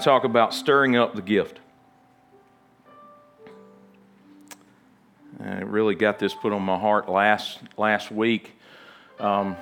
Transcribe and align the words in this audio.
to 0.00 0.04
talk 0.04 0.24
about 0.24 0.54
stirring 0.54 0.96
up 0.96 1.14
the 1.14 1.22
gift. 1.22 1.58
I 5.42 5.60
really 5.60 5.94
got 5.94 6.18
this 6.18 6.34
put 6.34 6.52
on 6.52 6.62
my 6.62 6.78
heart 6.78 7.08
last 7.08 7.58
last 7.76 8.10
week. 8.10 8.58
Um, 9.18 9.56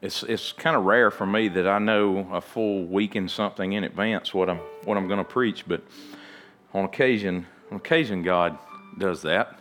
it's 0.00 0.22
it's 0.22 0.52
kind 0.52 0.76
of 0.76 0.84
rare 0.84 1.10
for 1.10 1.26
me 1.26 1.48
that 1.48 1.66
I 1.66 1.78
know 1.78 2.28
a 2.32 2.40
full 2.40 2.84
week 2.84 3.14
and 3.14 3.30
something 3.30 3.72
in 3.72 3.84
advance 3.84 4.34
what 4.34 4.48
I'm 4.48 4.58
what 4.84 4.96
I'm 4.96 5.06
going 5.06 5.18
to 5.18 5.24
preach, 5.24 5.66
but 5.66 5.82
on 6.74 6.84
occasion, 6.84 7.46
on 7.70 7.76
occasion, 7.76 8.22
God 8.22 8.58
does 8.98 9.22
that. 9.22 9.58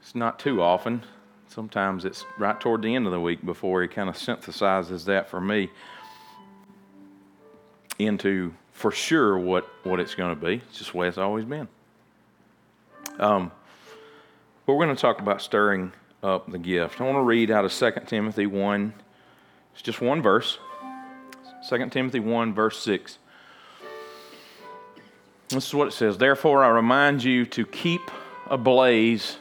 It's 0.00 0.14
not 0.14 0.38
too 0.38 0.62
often. 0.62 1.02
Sometimes 1.48 2.04
it's 2.04 2.24
right 2.38 2.58
toward 2.60 2.82
the 2.82 2.94
end 2.94 3.06
of 3.06 3.12
the 3.12 3.20
week 3.20 3.44
before 3.44 3.82
He 3.82 3.88
kind 3.88 4.08
of 4.08 4.16
synthesizes 4.16 5.04
that 5.06 5.28
for 5.28 5.40
me 5.40 5.70
into 7.98 8.54
for 8.72 8.90
sure 8.90 9.38
what 9.38 9.68
what 9.84 10.00
it's 10.00 10.14
going 10.14 10.34
to 10.34 10.46
be. 10.46 10.62
It's 10.68 10.78
just 10.78 10.92
the 10.92 10.98
way 10.98 11.08
it's 11.08 11.18
always 11.18 11.44
been. 11.44 11.68
Um, 13.18 13.50
but 14.66 14.74
we're 14.74 14.84
going 14.84 14.96
to 14.96 15.00
talk 15.00 15.20
about 15.20 15.42
stirring 15.42 15.92
up 16.22 16.50
the 16.50 16.58
gift. 16.58 17.00
I 17.00 17.04
want 17.04 17.16
to 17.16 17.22
read 17.22 17.50
out 17.50 17.64
of 17.64 17.72
2 17.72 17.92
Timothy 18.06 18.46
1. 18.46 18.92
It's 19.72 19.82
just 19.82 20.00
one 20.00 20.22
verse. 20.22 20.58
2 21.68 21.88
Timothy 21.90 22.20
1, 22.20 22.54
verse 22.54 22.78
6. 22.80 23.18
This 25.48 25.66
is 25.66 25.74
what 25.74 25.88
it 25.88 25.92
says. 25.92 26.18
Therefore, 26.18 26.62
I 26.62 26.68
remind 26.68 27.24
you 27.24 27.46
to 27.46 27.64
keep 27.64 28.10
ablaze 28.50 29.38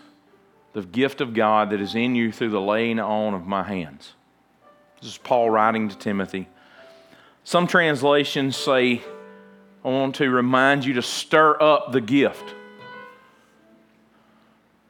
the 0.74 0.82
gift 0.84 1.22
of 1.22 1.34
God 1.34 1.72
that 1.72 1.82
is 1.82 1.96
in 1.96 2.16
you 2.16 2.32
through 2.32 2.50
the 2.50 2.62
laying 2.62 3.00
on 3.00 3.34
of 3.34 3.46
my 3.46 3.64
hands. 3.64 4.14
This 5.02 5.12
is 5.12 5.18
Paul 5.18 5.50
writing 5.50 5.90
to 5.90 5.98
Timothy. 5.98 6.48
Some 7.48 7.66
translations 7.66 8.58
say, 8.58 9.02
I 9.86 9.88
want 9.88 10.16
to 10.16 10.30
remind 10.30 10.84
you 10.84 10.96
to 10.96 11.02
stir 11.02 11.56
up 11.62 11.94
the 11.94 12.02
gift 12.02 12.44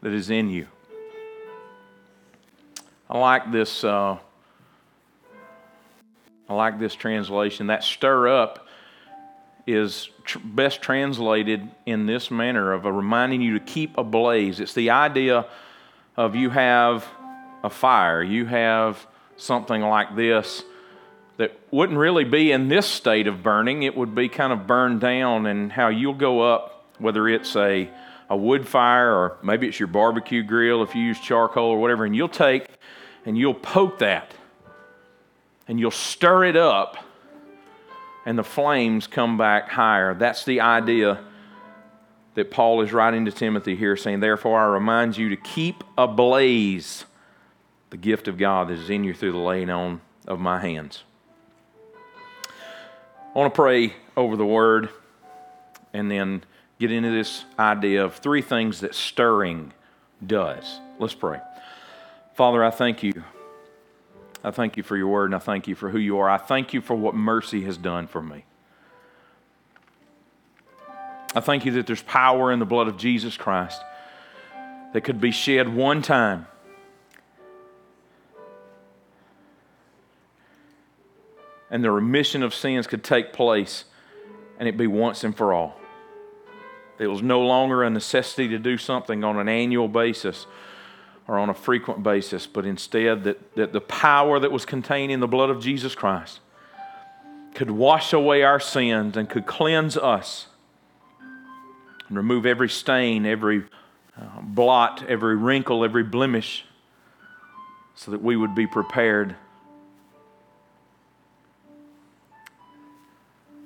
that 0.01 0.11
is 0.11 0.31
in 0.31 0.49
you. 0.49 0.65
I 3.07 3.19
like 3.19 3.51
this. 3.51 3.83
Uh, 3.83 4.17
I 6.49 6.53
like 6.55 6.79
this 6.79 6.95
translation. 6.95 7.67
That 7.67 7.83
stir 7.83 8.27
up 8.27 8.65
is 9.67 10.09
tr- 10.23 10.39
best 10.39 10.81
translated 10.81 11.69
in 11.85 12.07
this 12.07 12.31
manner 12.31 12.73
of 12.73 12.85
reminding 12.85 13.43
you 13.43 13.59
to 13.59 13.63
keep 13.63 13.99
ablaze. 13.99 14.59
It's 14.59 14.73
the 14.73 14.89
idea 14.89 15.45
of 16.15 16.35
you 16.35 16.49
have 16.49 17.05
a 17.63 17.69
fire, 17.69 18.23
you 18.23 18.47
have 18.47 19.05
something 19.35 19.83
like 19.83 20.15
this 20.15 20.63
wouldn't 21.71 21.97
really 21.97 22.23
be 22.23 22.51
in 22.51 22.69
this 22.69 22.85
state 22.85 23.27
of 23.27 23.43
burning. 23.43 23.83
It 23.83 23.95
would 23.95 24.15
be 24.15 24.29
kind 24.29 24.53
of 24.53 24.67
burned 24.67 25.01
down, 25.01 25.45
and 25.45 25.71
how 25.71 25.89
you'll 25.89 26.13
go 26.13 26.41
up, 26.41 26.85
whether 26.99 27.27
it's 27.27 27.55
a 27.55 27.89
a 28.29 28.35
wood 28.35 28.67
fire, 28.67 29.13
or 29.13 29.37
maybe 29.41 29.67
it's 29.67 29.79
your 29.79 29.87
barbecue 29.87 30.43
grill 30.43 30.83
if 30.83 30.93
you 30.95 31.01
use 31.01 31.19
charcoal 31.19 31.69
or 31.69 31.79
whatever, 31.79 32.05
and 32.05 32.15
you'll 32.15 32.27
take 32.27 32.67
and 33.25 33.37
you'll 33.37 33.53
poke 33.53 33.99
that 33.99 34.33
and 35.67 35.79
you'll 35.79 35.91
stir 35.91 36.45
it 36.45 36.55
up, 36.55 36.97
and 38.25 38.37
the 38.37 38.43
flames 38.43 39.05
come 39.05 39.37
back 39.37 39.69
higher. 39.69 40.13
That's 40.13 40.45
the 40.45 40.61
idea 40.61 41.23
that 42.35 42.51
Paul 42.51 42.81
is 42.81 42.93
writing 42.93 43.25
to 43.25 43.31
Timothy 43.31 43.75
here, 43.75 43.97
saying, 43.97 44.21
Therefore, 44.21 44.59
I 44.59 44.65
remind 44.67 45.17
you 45.17 45.29
to 45.29 45.35
keep 45.35 45.83
ablaze 45.97 47.05
the 47.89 47.97
gift 47.97 48.27
of 48.27 48.37
God 48.37 48.69
that 48.69 48.79
is 48.79 48.89
in 48.89 49.03
you 49.03 49.13
through 49.13 49.33
the 49.33 49.37
laying 49.37 49.69
on 49.69 50.01
of 50.25 50.39
my 50.39 50.59
hands. 50.59 51.03
I 53.37 53.39
want 53.39 53.53
to 53.53 53.55
pray 53.55 53.93
over 54.15 54.35
the 54.35 54.47
word 54.47 54.89
and 55.93 56.09
then 56.09 56.43
get 56.79 56.91
into 56.91 57.11
this 57.11 57.45
idea 57.59 58.03
of 58.03 58.15
three 58.15 58.41
things 58.41 58.79
that 58.79 58.95
stirring 58.95 59.73
does. 60.25 60.79
Let's 60.97 61.13
pray. 61.13 61.39
Father, 62.33 62.63
I 62.63 62.71
thank 62.71 63.03
you. 63.03 63.23
I 64.43 64.49
thank 64.49 64.75
you 64.75 64.81
for 64.81 64.97
your 64.97 65.09
word 65.09 65.25
and 65.25 65.35
I 65.35 65.37
thank 65.37 65.67
you 65.67 65.75
for 65.75 65.91
who 65.91 65.99
you 65.99 66.17
are. 66.17 66.27
I 66.27 66.39
thank 66.39 66.73
you 66.73 66.81
for 66.81 66.95
what 66.95 67.13
mercy 67.13 67.61
has 67.65 67.77
done 67.77 68.07
for 68.07 68.23
me. 68.23 68.43
I 71.35 71.39
thank 71.39 71.63
you 71.63 71.73
that 71.73 71.85
there's 71.85 72.01
power 72.01 72.51
in 72.51 72.57
the 72.57 72.65
blood 72.65 72.87
of 72.87 72.97
Jesus 72.97 73.37
Christ 73.37 73.79
that 74.93 75.01
could 75.01 75.21
be 75.21 75.29
shed 75.29 75.69
one 75.69 76.01
time. 76.01 76.47
And 81.69 81.83
the 81.83 81.91
remission 81.91 82.43
of 82.43 82.53
sins 82.53 82.87
could 82.87 83.03
take 83.03 83.33
place 83.33 83.85
and 84.59 84.67
it 84.67 84.77
be 84.77 84.87
once 84.87 85.23
and 85.23 85.35
for 85.35 85.53
all. 85.53 85.79
It 86.99 87.07
was 87.07 87.21
no 87.21 87.41
longer 87.41 87.83
a 87.83 87.89
necessity 87.89 88.47
to 88.49 88.57
do 88.57 88.77
something 88.77 89.23
on 89.23 89.37
an 89.37 89.47
annual 89.47 89.87
basis 89.87 90.47
or 91.27 91.37
on 91.37 91.49
a 91.49 91.53
frequent 91.53 92.01
basis, 92.03 92.47
but 92.47 92.65
instead 92.65 93.23
that, 93.25 93.55
that 93.55 93.73
the 93.73 93.81
power 93.81 94.39
that 94.39 94.51
was 94.51 94.65
contained 94.65 95.11
in 95.11 95.19
the 95.19 95.27
blood 95.27 95.49
of 95.49 95.61
Jesus 95.61 95.93
Christ 95.93 96.39
could 97.53 97.69
wash 97.69 98.13
away 98.13 98.43
our 98.43 98.59
sins 98.59 99.17
and 99.17 99.29
could 99.29 99.45
cleanse 99.45 99.97
us 99.97 100.47
and 102.07 102.17
remove 102.17 102.45
every 102.45 102.69
stain, 102.69 103.25
every 103.25 103.63
uh, 104.19 104.41
blot, 104.41 105.03
every 105.07 105.35
wrinkle, 105.35 105.83
every 105.83 106.03
blemish, 106.03 106.65
so 107.95 108.11
that 108.11 108.21
we 108.21 108.35
would 108.35 108.55
be 108.55 108.65
prepared. 108.65 109.35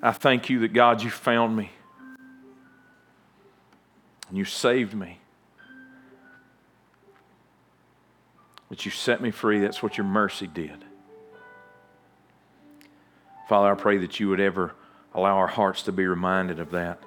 I 0.02 0.12
thank 0.12 0.50
you 0.50 0.60
that 0.60 0.74
God, 0.74 1.04
you 1.04 1.10
found 1.10 1.56
me 1.56 1.72
and 4.32 4.38
you 4.38 4.46
saved 4.46 4.94
me. 4.94 5.20
That 8.70 8.86
you 8.86 8.92
set 8.92 9.22
me 9.22 9.30
free. 9.30 9.60
That's 9.60 9.84
what 9.84 9.98
your 9.98 10.08
mercy 10.08 10.48
did. 10.48 10.86
Father, 13.50 13.70
I 13.70 13.76
pray 13.76 13.98
that 13.98 14.18
you 14.22 14.30
would 14.30 14.40
ever 14.40 14.74
allow 15.14 15.36
our 15.36 15.48
hearts 15.48 15.84
to 15.84 15.92
be 15.92 16.08
reminded 16.08 16.62
of 16.62 16.72
that. 16.72 17.04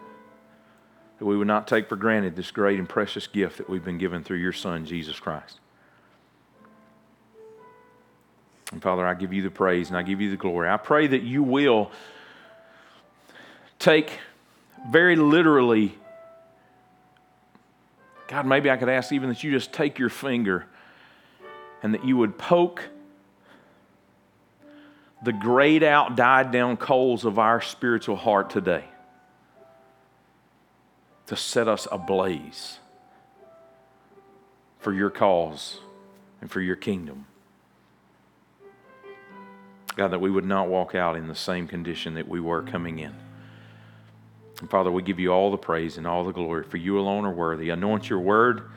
That 1.19 1.25
we 1.25 1.39
would 1.39 1.47
not 1.47 1.67
take 1.67 1.89
for 1.89 1.97
granted 1.97 2.37
this 2.37 2.51
great 2.51 2.79
and 2.79 2.87
precious 2.87 3.27
gift 3.27 3.57
that 3.57 3.71
we've 3.71 3.85
been 3.85 3.97
given 3.97 4.23
through 4.23 4.37
your 4.37 4.53
Son, 4.53 4.85
Jesus 4.85 5.19
Christ. 5.19 5.61
And 8.71 8.83
Father, 8.83 9.07
I 9.07 9.15
give 9.15 9.33
you 9.33 9.41
the 9.41 9.51
praise 9.51 9.89
and 9.89 9.97
I 9.97 10.03
give 10.03 10.21
you 10.21 10.31
the 10.31 10.37
glory. 10.37 10.69
I 10.69 10.77
pray 10.77 11.07
that 11.07 11.23
you 11.23 11.43
will 11.43 11.91
take 13.85 14.19
very 14.91 15.15
literally 15.15 15.95
God, 18.27 18.47
maybe 18.47 18.71
I 18.71 18.79
could 18.79 18.89
ask 18.89 19.13
even 19.13 19.29
that 19.29 19.45
you 19.45 19.51
just 19.51 19.73
take 19.73 19.99
your 19.99 20.09
finger 20.09 20.65
and 21.83 21.93
that 21.93 22.07
you 22.07 22.17
would 22.17 22.39
poke 22.39 22.83
the 25.23 25.33
grayed 25.33 25.83
out, 25.83 26.17
died 26.17 26.51
down 26.51 26.79
coals 26.79 27.27
of 27.27 27.39
our 27.39 27.61
spiritual 27.61 28.17
heart 28.17 28.49
today 28.49 28.85
to 31.27 31.37
set 31.37 31.69
us 31.69 31.87
ablaze 31.93 32.79
for 34.79 34.93
your 34.93 35.11
cause 35.11 35.81
and 36.41 36.51
for 36.51 36.63
your 36.63 36.77
kingdom. 36.77 37.27
God, 39.97 40.09
that 40.09 40.21
we 40.21 40.31
would 40.31 40.47
not 40.47 40.69
walk 40.69 40.95
out 40.95 41.15
in 41.15 41.29
the 41.29 41.35
same 41.35 41.69
condition 41.69 42.15
that 42.15 42.27
we 42.27 42.41
were 42.41 42.63
coming 42.63 42.99
in. 42.99 43.15
And 44.61 44.71
Father, 44.71 44.91
we 44.91 45.03
give 45.03 45.19
you 45.19 45.31
all 45.33 45.51
the 45.51 45.57
praise 45.57 45.99
and 45.99 46.07
all 46.07 46.25
the 46.25 46.33
glory, 46.33 46.65
for 46.65 46.77
you 46.77 46.99
alone 46.99 47.25
are 47.25 47.33
worthy. 47.33 47.71
Anoint 47.71 48.09
your 48.09 48.21
word, 48.21 48.71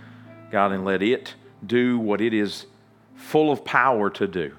God, 0.52 0.72
and 0.72 0.84
let 0.84 1.04
it 1.04 1.36
do 1.66 2.00
what 2.00 2.22
it 2.22 2.34
is 2.34 2.66
full 3.16 3.52
of 3.52 3.64
power 3.64 4.10
to 4.12 4.28
do 4.28 4.56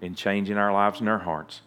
in 0.00 0.14
changing 0.14 0.56
our 0.56 0.72
lives 0.72 1.00
and 1.00 1.08
our 1.08 1.18
hearts. 1.18 1.60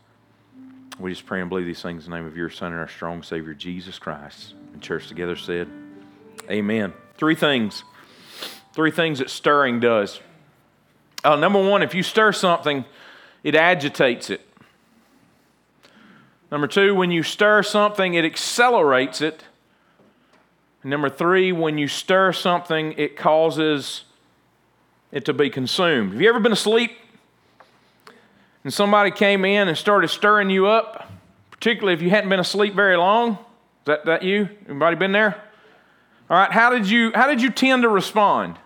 We 1.00 1.12
just 1.12 1.26
pray 1.26 1.42
and 1.42 1.50
believe 1.50 1.66
these 1.66 1.82
things 1.82 2.06
in 2.06 2.12
the 2.12 2.18
name 2.18 2.26
of 2.26 2.38
your 2.38 2.50
Son 2.50 2.72
and 2.72 2.80
our 2.80 2.88
strong 2.88 3.24
Savior, 3.24 3.54
Jesus 3.54 3.98
Christ. 3.98 4.54
And 4.74 4.82
church 4.82 5.08
together 5.08 5.36
said, 5.36 5.68
Amen. 6.50 6.94
Three 7.18 7.36
things. 7.36 7.84
Three 8.74 8.92
things 8.92 9.20
that 9.20 9.30
stirring 9.30 9.80
does. 9.80 10.20
Uh, 11.24 11.36
number 11.36 11.62
one, 11.62 11.82
if 11.82 11.96
you 11.96 12.04
stir 12.04 12.32
something, 12.32 12.86
it 13.44 13.56
agitates 13.56 14.30
it. 14.30 14.42
Number 16.54 16.68
two, 16.68 16.94
when 16.94 17.10
you 17.10 17.24
stir 17.24 17.64
something, 17.64 18.14
it 18.14 18.24
accelerates 18.24 19.22
it. 19.22 19.44
Number 20.84 21.10
three, 21.10 21.52
when 21.52 21.80
you 21.80 21.88
stir 21.88 22.32
something, 22.32 22.94
it 22.96 23.18
causes 23.18 24.04
it 25.12 25.26
to 25.26 25.34
be 25.34 25.50
consumed. 25.50 26.12
Have 26.12 26.22
you 26.22 26.30
ever 26.30 26.40
been 26.40 26.52
asleep 26.52 26.92
and 28.64 28.72
somebody 28.72 29.10
came 29.10 29.46
in 29.46 29.68
and 29.68 29.76
started 29.76 30.10
stirring 30.10 30.52
you 30.52 30.68
up, 30.68 31.10
particularly 31.50 31.96
if 31.96 32.04
you 32.04 32.12
hadn't 32.12 32.30
been 32.30 32.40
asleep 32.40 32.76
very 32.76 32.98
long? 32.98 33.32
Is 33.32 33.38
that, 33.86 34.06
that 34.06 34.22
you? 34.22 34.48
Anybody 34.70 34.96
been 34.96 35.12
there? 35.12 35.44
All 36.30 36.38
right, 36.38 36.52
how 36.52 36.70
did 36.70 36.88
you 36.88 37.12
how 37.16 37.26
did 37.26 37.42
you 37.42 37.50
tend 37.50 37.82
to 37.82 37.90
respond? 37.90 38.60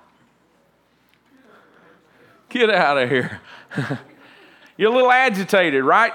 Get 2.50 2.70
out 2.70 2.98
of 2.98 3.10
here. 3.10 3.40
You're 4.78 4.92
a 4.92 4.94
little 4.94 5.10
agitated, 5.10 5.86
right? 5.86 6.12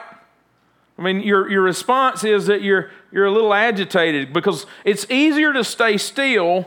I 0.99 1.03
mean, 1.03 1.21
your, 1.21 1.50
your 1.50 1.62
response 1.62 2.23
is 2.23 2.47
that 2.47 2.62
you're, 2.62 2.91
you're 3.11 3.27
a 3.27 3.31
little 3.31 3.55
agitated 3.55 4.33
because 4.33 4.67
it's 4.85 5.11
easier 5.11 5.53
to 5.53 5.65
stay 5.65 5.97
still 5.97 6.67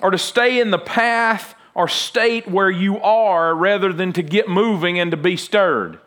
or 0.00 0.10
to 0.10 0.18
stay 0.18 0.60
in 0.60 0.70
the 0.70 0.78
path 0.78 1.54
or 1.74 1.88
state 1.88 2.46
where 2.48 2.70
you 2.70 3.00
are 3.00 3.54
rather 3.54 3.92
than 3.92 4.12
to 4.12 4.22
get 4.22 4.48
moving 4.48 4.98
and 4.98 5.10
to 5.10 5.16
be 5.16 5.36
stirred. 5.36 5.98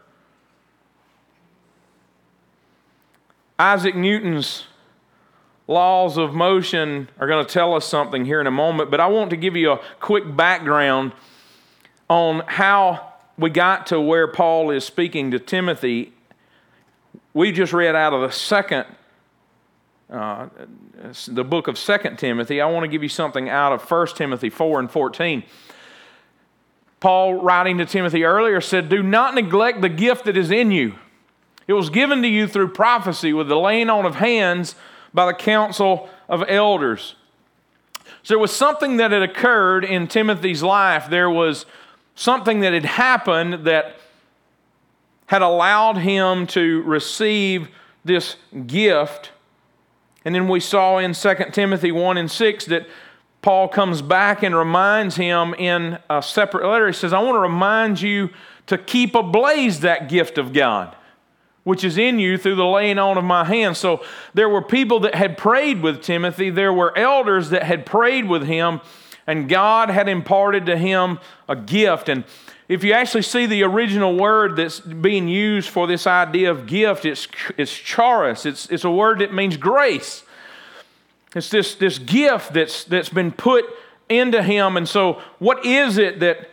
Isaac 3.58 3.96
Newton's 3.96 4.66
laws 5.68 6.18
of 6.18 6.34
motion 6.34 7.10
are 7.20 7.28
going 7.28 7.46
to 7.46 7.52
tell 7.52 7.74
us 7.74 7.86
something 7.86 8.26
here 8.26 8.42
in 8.42 8.48
a 8.48 8.52
moment, 8.52 8.92
but 8.92 9.00
I 9.00 9.08
want 9.08 9.30
to 9.32 9.38
give 9.38 9.56
you 9.56 9.72
a 9.72 9.80
quick 10.00 10.36
background 10.36 11.14
on 12.10 12.44
how 12.48 13.14
we 13.38 13.50
got 13.50 13.88
to 13.88 14.00
where 14.00 14.28
Paul 14.28 14.70
is 14.70 14.86
speaking 14.86 15.32
to 15.32 15.40
Timothy. 15.40 16.14
We 17.36 17.52
just 17.52 17.74
read 17.74 17.96
out 17.96 18.14
of 18.14 18.22
the 18.22 18.32
second, 18.32 18.86
uh, 20.10 20.48
the 21.28 21.44
book 21.44 21.68
of 21.68 21.78
Second 21.78 22.18
Timothy. 22.18 22.62
I 22.62 22.66
want 22.68 22.86
to 22.86 22.88
give 22.88 23.04
you 23.04 23.10
something 23.10 23.50
out 23.50 23.74
of 23.74 23.92
1 23.92 24.08
Timothy 24.16 24.50
4 24.50 24.80
and 24.80 24.90
14. 24.90 25.44
Paul, 27.02 27.34
writing 27.34 27.78
to 27.80 27.86
Timothy 27.86 28.24
earlier, 28.24 28.62
said, 28.62 28.88
Do 28.88 29.04
not 29.04 29.36
neglect 29.36 29.82
the 29.82 29.90
gift 29.90 30.24
that 30.24 30.38
is 30.38 30.50
in 30.50 30.72
you. 30.72 30.96
It 31.68 31.74
was 31.74 31.90
given 31.90 32.22
to 32.22 32.28
you 32.30 32.48
through 32.48 32.70
prophecy 32.70 33.34
with 33.34 33.50
the 33.50 33.58
laying 33.58 33.90
on 33.90 34.06
of 34.06 34.16
hands 34.16 34.76
by 35.14 35.26
the 35.26 35.34
council 35.34 36.10
of 36.30 36.42
elders. 36.48 37.16
So 38.24 38.36
there 38.36 38.40
was 38.40 38.56
something 38.56 38.96
that 38.96 39.12
had 39.12 39.24
occurred 39.24 39.84
in 39.84 40.08
Timothy's 40.08 40.64
life. 40.64 41.10
There 41.10 41.30
was 41.30 41.66
something 42.16 42.62
that 42.62 42.72
had 42.72 42.86
happened 42.86 43.66
that 43.66 43.98
had 45.28 45.42
allowed 45.42 45.98
him 45.98 46.48
to 46.48 46.82
receive 46.84 47.70
this 48.04 48.36
gift. 48.68 49.32
And 50.24 50.34
then 50.34 50.48
we 50.48 50.60
saw 50.60 50.98
in 50.98 51.14
2 51.14 51.36
Timothy 51.52 51.92
1 51.92 52.18
and 52.18 52.30
6 52.30 52.66
that 52.66 52.88
Paul 53.42 53.68
comes 53.68 54.02
back 54.02 54.44
and 54.44 54.56
reminds 54.56 55.16
him 55.16 55.54
in 55.56 56.00
a 56.10 56.22
separate 56.22 56.68
letter. 56.68 56.88
He 56.88 56.94
says, 56.94 57.14
I 57.14 57.20
want 57.20 57.36
to 57.36 57.40
remind 57.40 58.02
you 58.02 58.30
to 58.68 58.78
keep 58.78 59.14
ablaze 59.14 59.82
that 59.82 60.10
gift 60.10 60.38
of 60.38 60.54
God 60.54 60.96
which 61.66 61.84
is 61.84 61.98
in 61.98 62.20
you 62.20 62.38
through 62.38 62.56
the 62.56 62.66
laying 62.66 63.00
on 63.00 63.18
of 63.18 63.24
my 63.24 63.44
hands. 63.44 63.80
So 63.80 64.04
there 64.34 64.48
were 64.48 64.62
people 64.62 65.02
that 65.02 65.16
had 65.16 65.36
prayed 65.36 65.82
with 65.82 66.02
Timothy, 66.02 66.50
there 66.50 66.72
were 66.72 66.98
elders 66.98 67.50
that 67.50 67.64
had 67.64 67.86
prayed 67.86 68.30
with 68.30 68.46
him, 68.46 68.82
and 69.28 69.50
God 69.50 69.90
had 69.90 70.08
imparted 70.08 70.68
to 70.68 70.78
him 70.78 71.20
a 71.50 71.56
gift. 71.56 72.08
And 72.08 72.24
if 72.68 72.84
you 72.84 72.94
actually 72.94 73.22
see 73.22 73.46
the 73.46 73.64
original 73.64 74.16
word 74.16 74.56
that's 74.56 74.80
being 74.80 75.28
used 75.28 75.70
for 75.70 75.88
this 75.88 76.08
idea 76.08 76.50
of 76.50 76.66
gift, 76.66 77.06
it's, 77.06 77.28
it's 77.58 77.74
charis. 77.74 78.46
It's, 78.46 78.70
it's 78.70 78.84
a 78.84 78.92
word 78.92 79.20
that 79.20 79.34
means 79.34 79.58
grace. 79.58 80.24
It's 81.36 81.50
this, 81.50 81.76
this 81.76 82.00
gift 82.00 82.54
that's, 82.54 82.84
that's 82.86 83.10
been 83.10 83.32
put 83.32 83.66
into 84.10 84.42
him. 84.42 84.78
And 84.78 84.88
so, 84.88 85.22
what 85.40 85.66
is 85.66 85.98
it 85.98 86.20
that, 86.22 86.50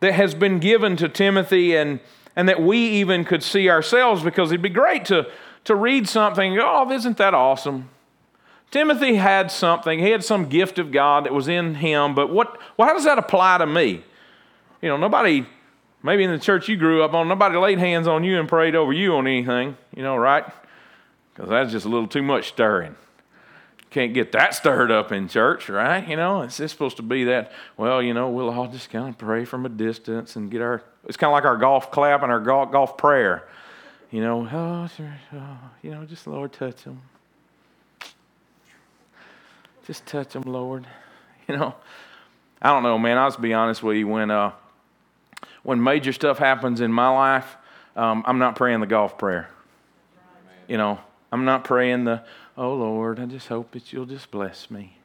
that 0.00 0.12
has 0.12 0.34
been 0.34 0.58
given 0.58 0.96
to 0.96 1.08
Timothy? 1.08 1.76
And 1.76 2.00
and 2.36 2.48
that 2.48 2.62
we 2.62 2.78
even 2.78 3.24
could 3.24 3.42
see 3.42 3.70
ourselves 3.70 4.22
because 4.22 4.50
it'd 4.50 4.62
be 4.62 4.68
great 4.68 5.04
to, 5.06 5.30
to 5.64 5.74
read 5.74 6.08
something, 6.08 6.58
oh, 6.60 6.90
isn't 6.90 7.16
that 7.18 7.34
awesome? 7.34 7.88
Timothy 8.70 9.14
had 9.14 9.50
something, 9.50 10.00
he 10.00 10.10
had 10.10 10.24
some 10.24 10.48
gift 10.48 10.78
of 10.78 10.90
God 10.90 11.24
that 11.24 11.32
was 11.32 11.46
in 11.46 11.76
him, 11.76 12.14
but 12.14 12.30
what, 12.30 12.58
well, 12.76 12.88
how 12.88 12.94
does 12.94 13.04
that 13.04 13.18
apply 13.18 13.58
to 13.58 13.66
me? 13.66 14.02
You 14.84 14.90
know, 14.90 14.96
nobody, 14.98 15.46
maybe 16.02 16.24
in 16.24 16.30
the 16.30 16.38
church 16.38 16.68
you 16.68 16.76
grew 16.76 17.02
up 17.02 17.14
on, 17.14 17.26
nobody 17.26 17.56
laid 17.56 17.78
hands 17.78 18.06
on 18.06 18.22
you 18.22 18.38
and 18.38 18.48
prayed 18.48 18.74
over 18.74 18.92
you 18.92 19.14
on 19.16 19.26
anything, 19.26 19.76
you 19.96 20.02
know, 20.02 20.16
right? 20.16 20.44
Because 21.32 21.48
that's 21.48 21.72
just 21.72 21.86
a 21.86 21.88
little 21.88 22.06
too 22.06 22.22
much 22.22 22.48
stirring 22.48 22.94
can't 23.94 24.12
get 24.12 24.32
that 24.32 24.52
stirred 24.52 24.90
up 24.90 25.12
in 25.12 25.28
church, 25.28 25.68
right? 25.68 26.08
You 26.08 26.16
know, 26.16 26.42
it's, 26.42 26.58
it's 26.58 26.72
supposed 26.72 26.96
to 26.96 27.04
be 27.04 27.22
that, 27.24 27.52
well, 27.76 28.02
you 28.02 28.12
know, 28.12 28.28
we'll 28.28 28.50
all 28.50 28.66
just 28.66 28.90
kind 28.90 29.08
of 29.08 29.16
pray 29.16 29.44
from 29.44 29.64
a 29.64 29.68
distance 29.68 30.34
and 30.34 30.50
get 30.50 30.60
our, 30.60 30.82
it's 31.06 31.16
kind 31.16 31.28
of 31.28 31.32
like 31.32 31.44
our 31.44 31.56
golf 31.56 31.92
clap 31.92 32.24
and 32.24 32.32
our 32.32 32.40
golf, 32.40 32.72
golf 32.72 32.96
prayer. 32.96 33.46
You 34.10 34.20
know, 34.20 34.48
oh, 34.50 34.88
oh, 35.32 35.58
you 35.80 35.92
know, 35.92 36.04
just 36.06 36.26
Lord, 36.26 36.52
touch 36.52 36.82
them. 36.82 37.02
Just 39.86 40.04
touch 40.06 40.32
them, 40.32 40.42
Lord. 40.42 40.86
You 41.46 41.58
know, 41.58 41.74
I 42.62 42.70
don't 42.70 42.82
know, 42.82 42.96
man. 42.96 43.18
I'll 43.18 43.28
just 43.28 43.38
be 43.38 43.52
honest 43.52 43.82
with 43.82 43.98
you. 43.98 44.08
When, 44.08 44.30
uh, 44.30 44.52
when 45.64 45.82
major 45.82 46.12
stuff 46.12 46.38
happens 46.38 46.80
in 46.80 46.92
my 46.92 47.08
life, 47.08 47.56
um, 47.96 48.22
I'm 48.26 48.38
not 48.38 48.54
praying 48.54 48.80
the 48.80 48.86
golf 48.86 49.18
prayer. 49.18 49.48
You 50.68 50.78
know, 50.78 51.00
I'm 51.32 51.44
not 51.44 51.64
praying 51.64 52.04
the, 52.04 52.22
Oh 52.56 52.74
Lord, 52.74 53.18
I 53.18 53.26
just 53.26 53.48
hope 53.48 53.72
that 53.72 53.92
you'll 53.92 54.06
just 54.06 54.30
bless 54.30 54.70
me. 54.70 54.96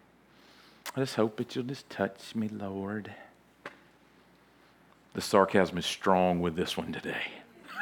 I 0.96 1.00
just 1.02 1.16
hope 1.16 1.38
that 1.38 1.56
you'll 1.56 1.66
just 1.66 1.90
touch 1.90 2.36
me, 2.36 2.48
Lord. 2.48 3.12
The 5.14 5.22
sarcasm 5.22 5.78
is 5.78 5.86
strong 5.86 6.40
with 6.40 6.56
this 6.56 6.78
one 6.78 6.94
today. 6.94 7.24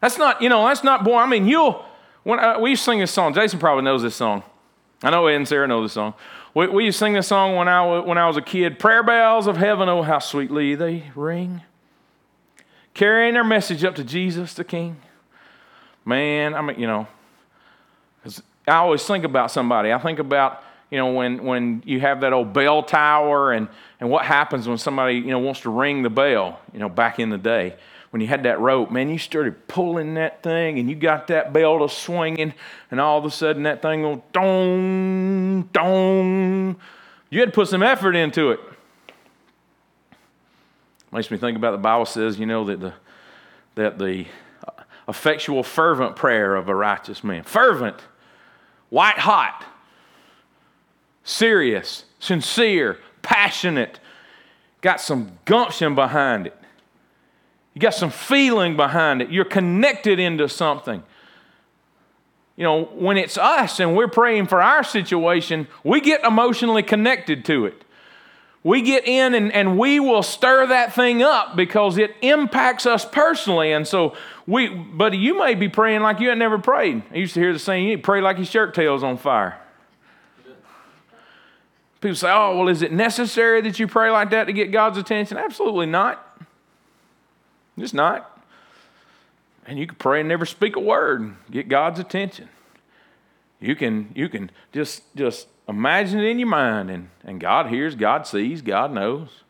that's 0.00 0.18
not, 0.18 0.42
you 0.42 0.48
know, 0.48 0.66
that's 0.66 0.84
not, 0.84 1.04
boy, 1.04 1.16
I 1.16 1.26
mean, 1.26 1.46
you'll, 1.46 1.84
when 2.22 2.38
uh, 2.38 2.58
we 2.58 2.76
sing 2.76 2.98
this 2.98 3.10
song, 3.10 3.32
Jason 3.34 3.58
probably 3.58 3.84
knows 3.84 4.02
this 4.02 4.14
song. 4.14 4.42
I 5.02 5.10
know 5.10 5.26
Ed 5.26 5.36
and 5.36 5.48
Sarah 5.48 5.66
know 5.66 5.82
this 5.82 5.92
song. 5.92 6.14
We, 6.54 6.66
we 6.68 6.84
used 6.84 6.98
to 6.98 7.04
sing 7.04 7.12
this 7.12 7.28
song 7.28 7.56
when 7.56 7.68
I, 7.68 8.00
when 8.00 8.18
I 8.18 8.26
was 8.26 8.36
a 8.36 8.42
kid. 8.42 8.78
Prayer 8.78 9.02
bells 9.02 9.46
of 9.46 9.56
heaven, 9.56 9.88
oh, 9.88 10.02
how 10.02 10.18
sweetly 10.18 10.74
they 10.74 11.04
ring. 11.14 11.62
Carrying 12.94 13.34
their 13.34 13.44
message 13.44 13.84
up 13.84 13.94
to 13.96 14.04
Jesus 14.04 14.54
the 14.54 14.64
King. 14.64 14.96
Man, 16.04 16.54
I 16.54 16.62
mean, 16.62 16.80
you 16.80 16.86
know, 16.86 17.06
because 18.16 18.42
I 18.66 18.76
always 18.76 19.04
think 19.04 19.24
about 19.24 19.50
somebody. 19.50 19.92
I 19.92 19.98
think 19.98 20.18
about, 20.18 20.64
you 20.90 20.98
know, 20.98 21.12
when, 21.12 21.44
when 21.44 21.82
you 21.86 22.00
have 22.00 22.22
that 22.22 22.32
old 22.32 22.52
bell 22.52 22.82
tower 22.82 23.52
and, 23.52 23.68
and 24.00 24.10
what 24.10 24.24
happens 24.24 24.66
when 24.66 24.78
somebody, 24.78 25.16
you 25.16 25.30
know, 25.30 25.38
wants 25.38 25.60
to 25.60 25.70
ring 25.70 26.02
the 26.02 26.10
bell, 26.10 26.60
you 26.72 26.80
know, 26.80 26.88
back 26.88 27.20
in 27.20 27.30
the 27.30 27.38
day. 27.38 27.76
When 28.10 28.22
you 28.22 28.28
had 28.28 28.44
that 28.44 28.58
rope, 28.58 28.90
man, 28.90 29.10
you 29.10 29.18
started 29.18 29.68
pulling 29.68 30.14
that 30.14 30.42
thing 30.42 30.78
and 30.78 30.88
you 30.88 30.96
got 30.96 31.26
that 31.26 31.52
bell 31.52 31.78
to 31.80 31.88
swinging, 31.94 32.54
and 32.90 33.00
all 33.00 33.18
of 33.18 33.24
a 33.24 33.30
sudden 33.30 33.64
that 33.64 33.82
thing 33.82 34.02
will 34.02 34.24
dong, 34.32 35.68
dong. 35.72 36.76
You 37.30 37.40
had 37.40 37.50
to 37.50 37.52
put 37.52 37.68
some 37.68 37.82
effort 37.82 38.16
into 38.16 38.50
it. 38.52 38.60
Makes 41.12 41.30
me 41.30 41.36
think 41.36 41.56
about 41.56 41.72
the 41.72 41.78
Bible 41.78 42.06
says, 42.06 42.38
you 42.38 42.46
know, 42.46 42.64
that 42.64 42.80
the, 42.80 42.94
that 43.74 43.98
the 43.98 44.26
effectual, 45.06 45.62
fervent 45.62 46.16
prayer 46.16 46.54
of 46.54 46.68
a 46.68 46.74
righteous 46.74 47.24
man, 47.24 47.42
fervent, 47.42 47.96
white 48.90 49.18
hot, 49.18 49.64
serious, 51.24 52.04
sincere, 52.18 52.98
passionate, 53.22 54.00
got 54.80 55.00
some 55.00 55.38
gumption 55.44 55.94
behind 55.94 56.46
it. 56.46 56.56
You 57.78 57.82
got 57.82 57.94
some 57.94 58.10
feeling 58.10 58.74
behind 58.74 59.22
it. 59.22 59.30
You're 59.30 59.44
connected 59.44 60.18
into 60.18 60.48
something. 60.48 61.00
You 62.56 62.64
know, 62.64 62.86
when 62.86 63.16
it's 63.16 63.38
us 63.38 63.78
and 63.78 63.94
we're 63.94 64.08
praying 64.08 64.48
for 64.48 64.60
our 64.60 64.82
situation, 64.82 65.68
we 65.84 66.00
get 66.00 66.24
emotionally 66.24 66.82
connected 66.82 67.44
to 67.44 67.66
it. 67.66 67.84
We 68.64 68.82
get 68.82 69.06
in 69.06 69.32
and, 69.32 69.52
and 69.52 69.78
we 69.78 70.00
will 70.00 70.24
stir 70.24 70.66
that 70.66 70.92
thing 70.92 71.22
up 71.22 71.54
because 71.54 71.98
it 71.98 72.16
impacts 72.20 72.84
us 72.84 73.04
personally. 73.04 73.70
And 73.70 73.86
so 73.86 74.16
we, 74.44 74.66
but 74.70 75.14
you 75.14 75.38
may 75.38 75.54
be 75.54 75.68
praying 75.68 76.00
like 76.00 76.18
you 76.18 76.30
had 76.30 76.38
never 76.38 76.58
prayed. 76.58 77.04
I 77.12 77.14
used 77.14 77.34
to 77.34 77.40
hear 77.40 77.52
the 77.52 77.60
saying, 77.60 77.86
you 77.86 77.98
pray 77.98 78.20
like 78.20 78.38
your 78.38 78.46
shirt 78.46 78.74
tail's 78.74 79.04
on 79.04 79.18
fire. 79.18 79.56
People 82.00 82.16
say, 82.16 82.32
oh, 82.32 82.58
well, 82.58 82.66
is 82.66 82.82
it 82.82 82.90
necessary 82.90 83.60
that 83.60 83.78
you 83.78 83.86
pray 83.86 84.10
like 84.10 84.30
that 84.30 84.48
to 84.48 84.52
get 84.52 84.72
God's 84.72 84.98
attention? 84.98 85.36
Absolutely 85.36 85.86
not. 85.86 86.24
It's 87.82 87.94
not. 87.94 88.40
And 89.66 89.78
you 89.78 89.86
can 89.86 89.96
pray 89.96 90.20
and 90.20 90.28
never 90.28 90.46
speak 90.46 90.76
a 90.76 90.80
word 90.80 91.20
and 91.20 91.36
get 91.50 91.68
God's 91.68 92.00
attention. 92.00 92.48
You 93.60 93.76
can, 93.76 94.12
you 94.14 94.28
can 94.28 94.50
just, 94.72 95.02
just 95.14 95.48
imagine 95.68 96.20
it 96.20 96.28
in 96.28 96.38
your 96.38 96.48
mind, 96.48 96.90
and, 96.90 97.10
and 97.24 97.40
God 97.40 97.66
hears, 97.66 97.94
God 97.94 98.26
sees, 98.26 98.62
God 98.62 98.92
knows. 98.92 99.42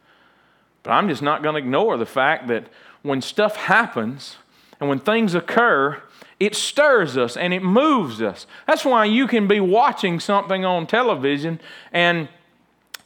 But 0.83 0.93
I'm 0.93 1.09
just 1.09 1.23
not 1.23 1.43
going 1.43 1.55
to 1.55 1.59
ignore 1.59 1.97
the 1.97 2.07
fact 2.07 2.49
that 2.49 2.69
when 3.03 3.21
stuff 3.21 3.57
happens, 3.57 4.37
and 4.81 4.89
when 4.89 4.99
things 4.99 5.35
occur, 5.35 6.03
it 6.39 6.55
stirs 6.55 7.17
us 7.17 7.37
and 7.37 7.53
it 7.53 7.63
moves 7.63 8.23
us. 8.23 8.47
That's 8.67 8.85
why 8.85 9.07
you 9.07 9.27
can 9.27 9.49
be 9.49 9.61
watching 9.61 10.21
something 10.21 10.65
on 10.65 10.87
television 10.87 11.61
and 11.93 12.29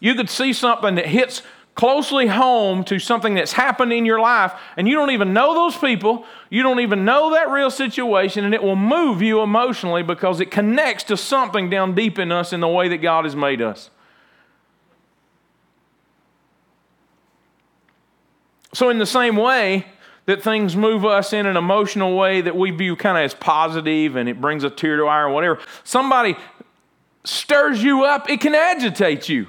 you 0.00 0.14
could 0.14 0.28
see 0.28 0.52
something 0.52 0.96
that 0.96 1.06
hits 1.06 1.42
closely 1.74 2.26
home 2.26 2.84
to 2.84 2.98
something 2.98 3.34
that's 3.34 3.52
happened 3.52 3.92
in 3.92 4.04
your 4.04 4.20
life, 4.20 4.52
and 4.76 4.86
you 4.86 4.94
don't 4.94 5.10
even 5.10 5.32
know 5.32 5.54
those 5.54 5.76
people, 5.76 6.24
you 6.50 6.62
don't 6.62 6.80
even 6.80 7.04
know 7.04 7.32
that 7.32 7.50
real 7.50 7.70
situation, 7.70 8.44
and 8.44 8.54
it 8.54 8.62
will 8.62 8.76
move 8.76 9.22
you 9.22 9.40
emotionally 9.40 10.02
because 10.02 10.40
it 10.40 10.50
connects 10.50 11.04
to 11.04 11.16
something 11.16 11.70
down 11.70 11.94
deep 11.94 12.18
in 12.18 12.30
us 12.30 12.52
in 12.52 12.60
the 12.60 12.68
way 12.68 12.88
that 12.88 12.98
God 12.98 13.24
has 13.24 13.34
made 13.34 13.62
us. 13.62 13.90
So, 18.74 18.88
in 18.88 18.98
the 18.98 19.06
same 19.06 19.36
way, 19.36 19.86
that 20.26 20.42
things 20.42 20.76
move 20.76 21.04
us 21.04 21.32
in 21.32 21.46
an 21.46 21.56
emotional 21.56 22.16
way 22.16 22.40
that 22.40 22.56
we 22.56 22.70
view 22.70 22.96
kind 22.96 23.18
of 23.18 23.24
as 23.24 23.34
positive 23.34 24.16
and 24.16 24.28
it 24.28 24.40
brings 24.40 24.64
a 24.64 24.70
tear 24.70 24.96
to 24.96 25.04
our 25.04 25.26
eye 25.26 25.28
or 25.28 25.30
whatever. 25.30 25.60
Somebody 25.84 26.36
stirs 27.24 27.82
you 27.82 28.04
up, 28.04 28.30
it 28.30 28.40
can 28.40 28.54
agitate 28.54 29.28
you. 29.28 29.48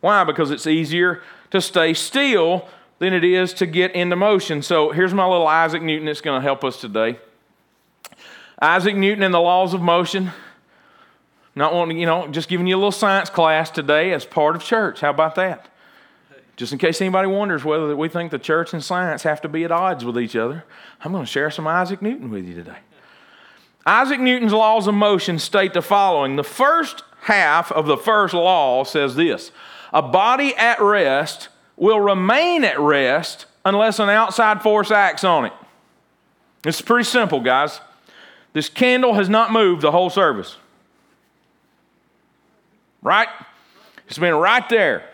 Why? 0.00 0.24
Because 0.24 0.50
it's 0.50 0.66
easier 0.66 1.22
to 1.50 1.60
stay 1.60 1.94
still 1.94 2.68
than 2.98 3.12
it 3.12 3.24
is 3.24 3.52
to 3.54 3.66
get 3.66 3.92
into 3.94 4.16
motion. 4.16 4.62
So 4.62 4.90
here's 4.90 5.14
my 5.14 5.26
little 5.26 5.46
Isaac 5.46 5.82
Newton 5.82 6.06
that's 6.06 6.20
going 6.20 6.40
to 6.40 6.42
help 6.42 6.64
us 6.64 6.80
today. 6.80 7.18
Isaac 8.60 8.94
Newton 8.94 9.22
and 9.22 9.32
the 9.32 9.40
laws 9.40 9.74
of 9.74 9.80
motion. 9.80 10.32
Not 11.54 11.74
wanting, 11.74 11.98
you 11.98 12.06
know, 12.06 12.28
just 12.28 12.48
giving 12.48 12.66
you 12.66 12.76
a 12.76 12.78
little 12.78 12.92
science 12.92 13.28
class 13.28 13.70
today 13.70 14.12
as 14.12 14.24
part 14.24 14.54
of 14.54 14.62
church. 14.62 15.00
How 15.00 15.10
about 15.10 15.34
that? 15.34 15.66
Just 16.56 16.72
in 16.72 16.78
case 16.78 17.00
anybody 17.00 17.26
wonders 17.26 17.64
whether 17.64 17.96
we 17.96 18.08
think 18.08 18.30
the 18.30 18.38
church 18.38 18.74
and 18.74 18.84
science 18.84 19.22
have 19.22 19.40
to 19.40 19.48
be 19.48 19.64
at 19.64 19.72
odds 19.72 20.04
with 20.04 20.18
each 20.18 20.36
other, 20.36 20.64
I'm 21.02 21.10
going 21.10 21.24
to 21.24 21.30
share 21.30 21.50
some 21.50 21.66
Isaac 21.66 22.02
Newton 22.02 22.30
with 22.30 22.44
you 22.44 22.54
today. 22.54 22.78
Isaac 23.86 24.20
Newton's 24.20 24.52
laws 24.52 24.86
of 24.86 24.94
motion 24.94 25.38
state 25.38 25.72
the 25.72 25.80
following 25.80 26.36
The 26.36 26.44
first 26.44 27.02
half 27.22 27.72
of 27.72 27.86
the 27.86 27.96
first 27.96 28.34
law 28.34 28.84
says 28.84 29.16
this 29.16 29.52
A 29.92 30.02
body 30.02 30.54
at 30.56 30.80
rest 30.80 31.48
will 31.76 32.00
remain 32.00 32.64
at 32.64 32.78
rest 32.78 33.46
unless 33.64 33.98
an 33.98 34.08
outside 34.08 34.62
force 34.62 34.90
acts 34.90 35.24
on 35.24 35.46
it. 35.46 35.52
It's 36.64 36.80
pretty 36.80 37.04
simple, 37.04 37.40
guys. 37.40 37.80
This 38.52 38.68
candle 38.68 39.14
has 39.14 39.28
not 39.28 39.52
moved 39.52 39.82
the 39.82 39.90
whole 39.90 40.10
service. 40.10 40.56
Right? 43.02 43.28
It's 44.08 44.18
been 44.18 44.34
right 44.34 44.68
there. 44.68 45.08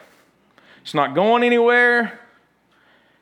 It's 0.82 0.94
not 0.94 1.14
going 1.14 1.42
anywhere. 1.42 2.20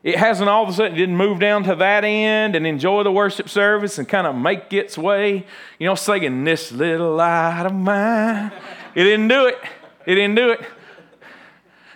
It 0.02 0.16
hasn't 0.16 0.50
all 0.50 0.62
of 0.62 0.68
a 0.68 0.72
sudden 0.72 0.96
didn't 0.96 1.16
move 1.16 1.40
down 1.40 1.64
to 1.64 1.74
that 1.76 2.04
end 2.04 2.54
and 2.54 2.66
enjoy 2.66 3.02
the 3.02 3.10
worship 3.10 3.48
service 3.48 3.96
and 3.98 4.06
kind 4.06 4.26
of 4.26 4.36
make 4.36 4.70
its 4.72 4.98
way, 4.98 5.46
you 5.78 5.86
know, 5.86 5.94
singing 5.94 6.44
this 6.44 6.70
little 6.70 7.16
light 7.16 7.64
of 7.64 7.72
mine. 7.72 8.52
It 8.94 9.04
didn't 9.04 9.28
do 9.28 9.46
it. 9.46 9.58
It 10.04 10.14
didn't 10.16 10.34
do 10.34 10.50
it. 10.50 10.60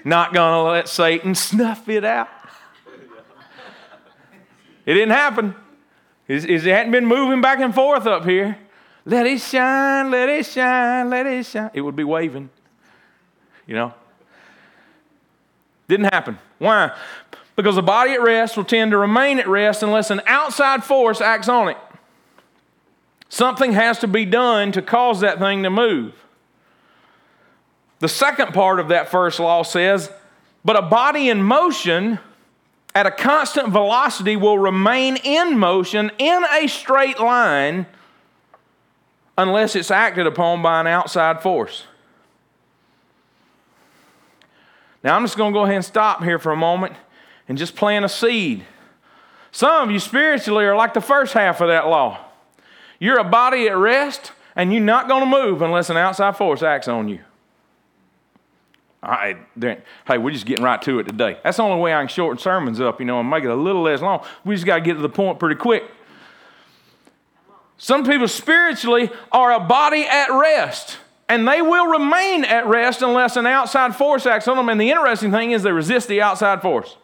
Not 0.08 0.32
gonna 0.32 0.70
let 0.70 0.88
Satan 0.88 1.34
snuff 1.34 1.88
it 1.88 2.04
out. 2.04 2.28
It 4.86 4.94
didn't 4.94 5.10
happen. 5.10 5.54
It 6.26 6.62
hadn't 6.62 6.92
been 6.92 7.06
moving 7.06 7.40
back 7.40 7.60
and 7.60 7.74
forth 7.74 8.06
up 8.06 8.24
here. 8.24 8.58
Let 9.04 9.26
it 9.26 9.40
shine, 9.40 10.10
let 10.10 10.28
it 10.28 10.46
shine, 10.46 11.08
let 11.10 11.26
it 11.26 11.46
shine. 11.46 11.70
It 11.74 11.82
would 11.82 11.96
be 11.96 12.04
waving 12.04 12.50
you 13.68 13.74
know? 13.74 13.94
Didn't 15.86 16.06
happen. 16.06 16.38
Why? 16.58 16.96
Because 17.54 17.76
a 17.76 17.82
body 17.82 18.12
at 18.12 18.22
rest 18.22 18.56
will 18.56 18.64
tend 18.64 18.90
to 18.90 18.98
remain 18.98 19.38
at 19.38 19.46
rest 19.46 19.82
unless 19.82 20.10
an 20.10 20.22
outside 20.26 20.82
force 20.82 21.20
acts 21.20 21.48
on 21.48 21.68
it. 21.68 21.76
Something 23.28 23.72
has 23.72 23.98
to 24.00 24.08
be 24.08 24.24
done 24.24 24.72
to 24.72 24.82
cause 24.82 25.20
that 25.20 25.38
thing 25.38 25.62
to 25.62 25.70
move. 25.70 26.14
The 28.00 28.08
second 28.08 28.54
part 28.54 28.78
of 28.80 28.88
that 28.88 29.08
first 29.08 29.40
law 29.40 29.62
says, 29.62 30.10
but 30.64 30.76
a 30.76 30.82
body 30.82 31.28
in 31.28 31.42
motion 31.42 32.18
at 32.94 33.06
a 33.06 33.10
constant 33.10 33.68
velocity 33.68 34.36
will 34.36 34.58
remain 34.58 35.16
in 35.16 35.58
motion 35.58 36.10
in 36.18 36.44
a 36.52 36.66
straight 36.66 37.20
line 37.20 37.86
unless 39.36 39.76
it's 39.76 39.90
acted 39.90 40.26
upon 40.26 40.62
by 40.62 40.80
an 40.80 40.86
outside 40.86 41.40
force. 41.42 41.84
Now, 45.04 45.14
I'm 45.14 45.22
just 45.22 45.36
going 45.36 45.52
to 45.52 45.56
go 45.56 45.62
ahead 45.62 45.76
and 45.76 45.84
stop 45.84 46.24
here 46.24 46.38
for 46.38 46.50
a 46.50 46.56
moment 46.56 46.94
and 47.48 47.56
just 47.56 47.76
plant 47.76 48.04
a 48.04 48.08
seed. 48.08 48.64
Some 49.52 49.84
of 49.84 49.90
you 49.90 50.00
spiritually 50.00 50.64
are 50.64 50.76
like 50.76 50.92
the 50.92 51.00
first 51.00 51.32
half 51.32 51.60
of 51.60 51.68
that 51.68 51.86
law. 51.86 52.18
You're 52.98 53.18
a 53.18 53.24
body 53.24 53.68
at 53.68 53.76
rest, 53.76 54.32
and 54.56 54.72
you're 54.72 54.82
not 54.82 55.08
going 55.08 55.20
to 55.20 55.26
move 55.26 55.62
unless 55.62 55.88
an 55.88 55.96
outside 55.96 56.36
force 56.36 56.64
acts 56.64 56.88
on 56.88 57.08
you. 57.08 57.20
Hey, 59.00 60.18
we're 60.18 60.32
just 60.32 60.46
getting 60.46 60.64
right 60.64 60.82
to 60.82 60.98
it 60.98 61.04
today. 61.04 61.38
That's 61.44 61.58
the 61.58 61.62
only 61.62 61.80
way 61.80 61.94
I 61.94 62.00
can 62.00 62.08
shorten 62.08 62.38
sermons 62.38 62.80
up, 62.80 62.98
you 62.98 63.06
know, 63.06 63.20
and 63.20 63.30
make 63.30 63.44
it 63.44 63.50
a 63.50 63.54
little 63.54 63.82
less 63.82 64.00
long. 64.00 64.24
We 64.44 64.54
just 64.54 64.66
got 64.66 64.76
to 64.76 64.80
get 64.80 64.94
to 64.94 65.00
the 65.00 65.08
point 65.08 65.38
pretty 65.38 65.54
quick. 65.54 65.84
Some 67.76 68.04
people 68.04 68.26
spiritually 68.26 69.10
are 69.30 69.52
a 69.52 69.60
body 69.60 70.04
at 70.04 70.30
rest 70.30 70.98
and 71.28 71.46
they 71.46 71.62
will 71.62 71.86
remain 71.86 72.44
at 72.44 72.66
rest 72.66 73.02
unless 73.02 73.36
an 73.36 73.46
outside 73.46 73.94
force 73.94 74.26
acts 74.26 74.48
on 74.48 74.56
them. 74.56 74.68
And 74.68 74.80
the 74.80 74.90
interesting 74.90 75.30
thing 75.30 75.52
is, 75.52 75.62
they 75.62 75.70
resist 75.70 76.08
the 76.08 76.20
outside 76.20 76.60
force. 76.60 76.96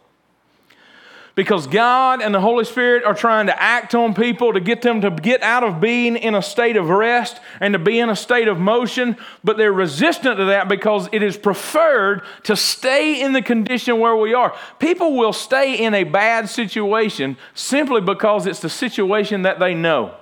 Because 1.35 1.67
God 1.67 2.23
and 2.23 2.33
the 2.33 2.41
Holy 2.41 2.65
Spirit 2.65 3.05
are 3.05 3.15
trying 3.15 3.47
to 3.47 3.63
act 3.63 3.93
on 3.93 4.15
people 4.15 4.53
to 4.53 4.61
get 4.61 4.83
them 4.83 5.01
to 5.01 5.11
get 5.11 5.43
out 5.43 5.65
of 5.65 5.81
being 5.81 6.17
in 6.17 6.37
a 6.37 6.43
state 6.43 6.77
of 6.77 6.89
rest 6.89 7.41
and 7.59 7.73
to 7.73 7.79
be 7.79 7.99
in 7.99 8.09
a 8.09 8.15
state 8.15 8.47
of 8.47 8.61
motion, 8.61 9.17
but 9.43 9.57
they're 9.57 9.73
resistant 9.73 10.37
to 10.39 10.45
that 10.45 10.69
because 10.69 11.09
it 11.11 11.25
is 11.25 11.37
preferred 11.37 12.23
to 12.45 12.55
stay 12.55 13.21
in 13.21 13.33
the 13.33 13.43
condition 13.43 13.99
where 13.99 14.15
we 14.15 14.33
are. 14.33 14.57
People 14.79 15.17
will 15.17 15.33
stay 15.33 15.75
in 15.75 15.93
a 15.93 16.05
bad 16.05 16.49
situation 16.49 17.37
simply 17.53 18.01
because 18.01 18.47
it's 18.47 18.61
the 18.61 18.71
situation 18.71 19.43
that 19.43 19.59
they 19.59 19.75
know. 19.75 20.15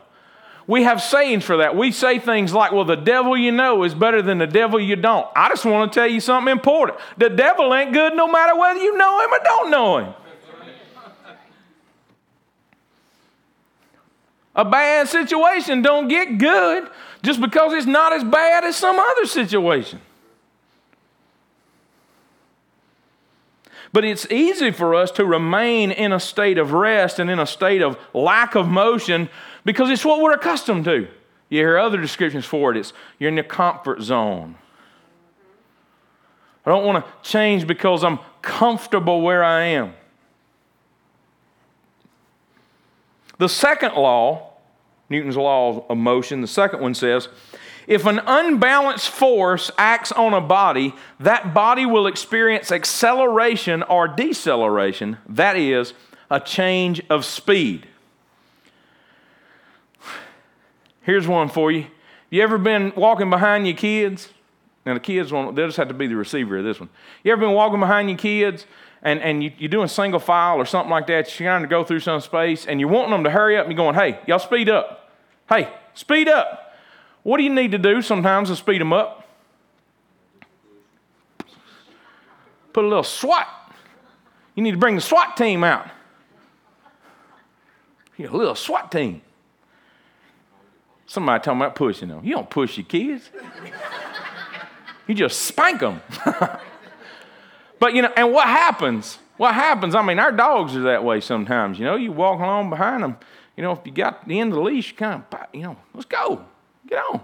We 0.66 0.85
have 0.85 1.02
sayings 1.02 1.45
for 1.45 1.59
that. 1.59 1.76
We 1.76 1.92
say 1.92 2.21
things 2.21 2.54
like, 2.54 2.73
well, 2.73 2.85
the 2.85 2.97
devil 2.97 3.37
you 3.37 3.52
know 3.52 3.83
is 3.83 3.95
better 3.95 4.23
than 4.23 4.38
the 4.38 4.47
devil 4.47 4.81
you 4.81 4.97
don't. 4.97 5.26
I 5.37 5.50
just 5.50 5.66
want 5.66 5.92
to 5.92 6.00
tell 6.00 6.09
you 6.09 6.21
something 6.21 6.50
important. 6.50 6.99
The 7.19 7.28
devil 7.28 7.75
ain't 7.75 7.92
good 7.92 8.14
no 8.14 8.28
matter 8.28 8.57
whether 8.57 8.81
you 8.81 8.97
know 8.97 9.21
him 9.21 9.31
or 9.31 9.45
don't 9.45 9.71
know 9.71 9.99
him. 9.99 10.14
A 14.54 14.64
bad 14.64 15.09
situation 15.09 15.80
don't 15.82 16.09
get 16.09 16.38
good 16.38 16.90
just 17.23 17.40
because 17.40 17.73
it's 17.73 17.87
not 17.87 18.12
as 18.12 18.23
bad 18.23 18.64
as 18.64 18.76
some 18.76 18.99
other 18.99 19.26
situation. 19.26 20.00
But 23.92 24.04
it's 24.04 24.26
easy 24.30 24.71
for 24.71 24.94
us 24.94 25.11
to 25.12 25.25
remain 25.25 25.90
in 25.90 26.12
a 26.12 26.21
state 26.21 26.59
of 26.59 26.73
rest 26.73 27.18
and 27.18 27.30
in 27.30 27.38
a 27.38 27.47
state 27.47 27.82
of 27.82 27.99
lack 28.14 28.54
of 28.54 28.68
motion 28.68 29.28
because 29.64 29.90
it's 29.90 30.04
what 30.04 30.21
we're 30.21 30.32
accustomed 30.32 30.85
to. 30.87 31.09
You 31.50 31.59
hear 31.59 31.78
other 31.78 32.00
descriptions 32.00 32.47
for 32.47 32.71
it. 32.71 32.78
It's 32.78 32.94
you're 33.18 33.28
in 33.28 33.37
your 33.37 33.44
comfort 33.44 34.00
zone. 34.00 34.56
I 36.64 36.71
don't 36.71 36.87
want 36.87 37.04
to 37.04 37.12
change 37.28 37.66
because 37.66 38.04
I'm 38.04 38.18
comfortable 38.40 39.21
where 39.21 39.44
I 39.44 39.64
am. 39.64 39.94
The 43.42 43.49
second 43.49 43.94
law, 43.94 44.52
Newton's 45.08 45.37
law 45.37 45.84
of 45.90 45.99
motion, 45.99 46.42
the 46.42 46.46
second 46.46 46.80
one 46.80 46.94
says 46.94 47.26
if 47.88 48.06
an 48.06 48.20
unbalanced 48.25 49.08
force 49.08 49.68
acts 49.76 50.12
on 50.12 50.32
a 50.32 50.40
body, 50.40 50.94
that 51.18 51.52
body 51.52 51.84
will 51.84 52.06
experience 52.06 52.70
acceleration 52.70 53.82
or 53.82 54.06
deceleration, 54.06 55.16
that 55.28 55.56
is, 55.56 55.92
a 56.30 56.38
change 56.38 57.02
of 57.11 57.25
speed. 57.25 57.88
Here's 61.00 61.26
one 61.26 61.49
for 61.49 61.72
you. 61.72 61.87
You 62.30 62.42
ever 62.42 62.58
been 62.58 62.92
walking 62.94 63.28
behind 63.28 63.66
your 63.66 63.76
kids? 63.76 64.28
Now, 64.87 64.94
the 64.94 65.00
kids 65.00 65.32
won't, 65.32 65.56
they'll 65.56 65.66
just 65.66 65.78
have 65.78 65.88
to 65.88 65.94
be 65.94 66.06
the 66.06 66.14
receiver 66.14 66.58
of 66.58 66.64
this 66.64 66.78
one. 66.78 66.90
You 67.25 67.32
ever 67.32 67.40
been 67.40 67.56
walking 67.56 67.80
behind 67.80 68.08
your 68.08 68.18
kids 68.18 68.66
and, 69.02 69.21
and 69.21 69.42
you, 69.42 69.52
you're 69.59 69.68
doing 69.68 69.88
single 69.88 70.21
file 70.21 70.56
or 70.56 70.64
something 70.64 70.90
like 70.90 71.06
that? 71.09 71.38
You're 71.38 71.49
trying 71.49 71.62
to 71.62 71.68
go 71.68 71.85
through 71.85 72.00
some 72.00 72.21
space 72.21 72.66
and 72.66 72.78
you're 72.78 72.88
wanting 72.88 73.11
them 73.11 73.25
to 73.25 73.30
hurry 73.30 73.56
up 73.56 73.66
and 73.66 73.73
you're 73.73 73.85
going, 73.85 73.94
hey, 73.94 74.21
y'all 74.26 74.38
speed 74.38 74.68
up. 74.68 75.11
Hey, 75.49 75.73
speed 75.94 76.28
up. 76.28 76.76
What 77.23 77.38
do 77.38 77.44
you 77.44 77.50
need 77.50 77.73
to 77.73 77.78
do 77.78 78.02
sometimes 78.02 78.49
to 78.49 78.56
speed 78.56 78.80
them 78.80 78.92
up? 78.92 79.28
Put 82.73 82.85
a 82.85 82.88
little 82.88 83.04
SWAT. 83.04 83.47
You 84.54 84.62
need 84.62 84.73
to 84.73 84.78
bring 84.78 84.94
the 84.94 85.00
SWAT 85.00 85.37
team 85.37 85.64
out. 85.64 85.88
You're 88.16 88.30
a 88.30 88.37
little 88.37 88.54
SWAT 88.54 88.90
team. 88.92 89.23
Somebody 91.06 91.42
talking 91.42 91.61
about 91.61 91.75
pushing 91.75 92.09
them. 92.09 92.25
You 92.25 92.35
don't 92.35 92.49
push 92.49 92.78
your 92.78 92.87
kids. 92.87 93.30
you 95.06 95.14
just 95.14 95.40
spank 95.40 95.80
them. 95.80 96.00
but 97.83 97.95
you 97.95 98.03
know, 98.03 98.12
and 98.17 98.33
what 98.33 98.47
happens? 98.47 99.19
What 99.39 99.57
happens? 99.57 99.97
I 99.97 100.03
mean, 100.03 100.21
our 100.21 100.31
dogs 100.31 100.77
are 100.77 100.83
that 100.83 101.03
way 101.03 101.21
sometimes. 101.21 101.81
You 101.81 101.85
know, 101.85 101.97
you 101.97 102.12
walk 102.12 102.39
along 102.39 102.71
behind 102.71 103.03
them. 103.03 103.17
You 103.57 103.65
know, 103.65 103.73
if 103.73 103.81
you 103.85 103.91
got 103.91 104.29
the 104.29 104.39
end 104.39 104.53
of 104.53 104.59
the 104.59 104.62
leash, 104.62 104.93
you 104.93 104.97
kind 104.97 105.25
of, 105.33 105.39
you 105.53 105.62
know, 105.62 105.77
let's 105.93 106.07
go, 106.07 106.45
get 106.87 107.03
on. 107.11 107.21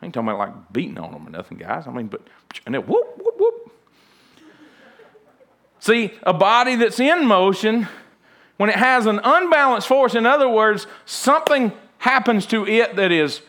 I 0.00 0.06
ain't 0.06 0.14
talking 0.14 0.30
about 0.30 0.38
like 0.38 0.72
beating 0.72 0.96
on 0.96 1.12
them 1.12 1.26
or 1.26 1.30
nothing, 1.30 1.58
guys. 1.58 1.86
I 1.86 1.90
mean, 1.90 2.06
but 2.06 2.26
and 2.64 2.74
then 2.74 2.86
whoop, 2.86 3.18
whoop, 3.18 3.34
whoop. 3.38 3.72
See, 5.80 6.14
a 6.22 6.32
body 6.32 6.76
that's 6.76 6.98
in 6.98 7.26
motion, 7.26 7.86
when 8.56 8.70
it 8.70 8.76
has 8.76 9.04
an 9.04 9.20
unbalanced 9.22 9.88
force, 9.88 10.14
in 10.14 10.24
other 10.24 10.48
words, 10.48 10.86
something 11.04 11.70
happens 11.98 12.46
to 12.46 12.66
it 12.66 12.96
that 12.96 13.12
is 13.12 13.42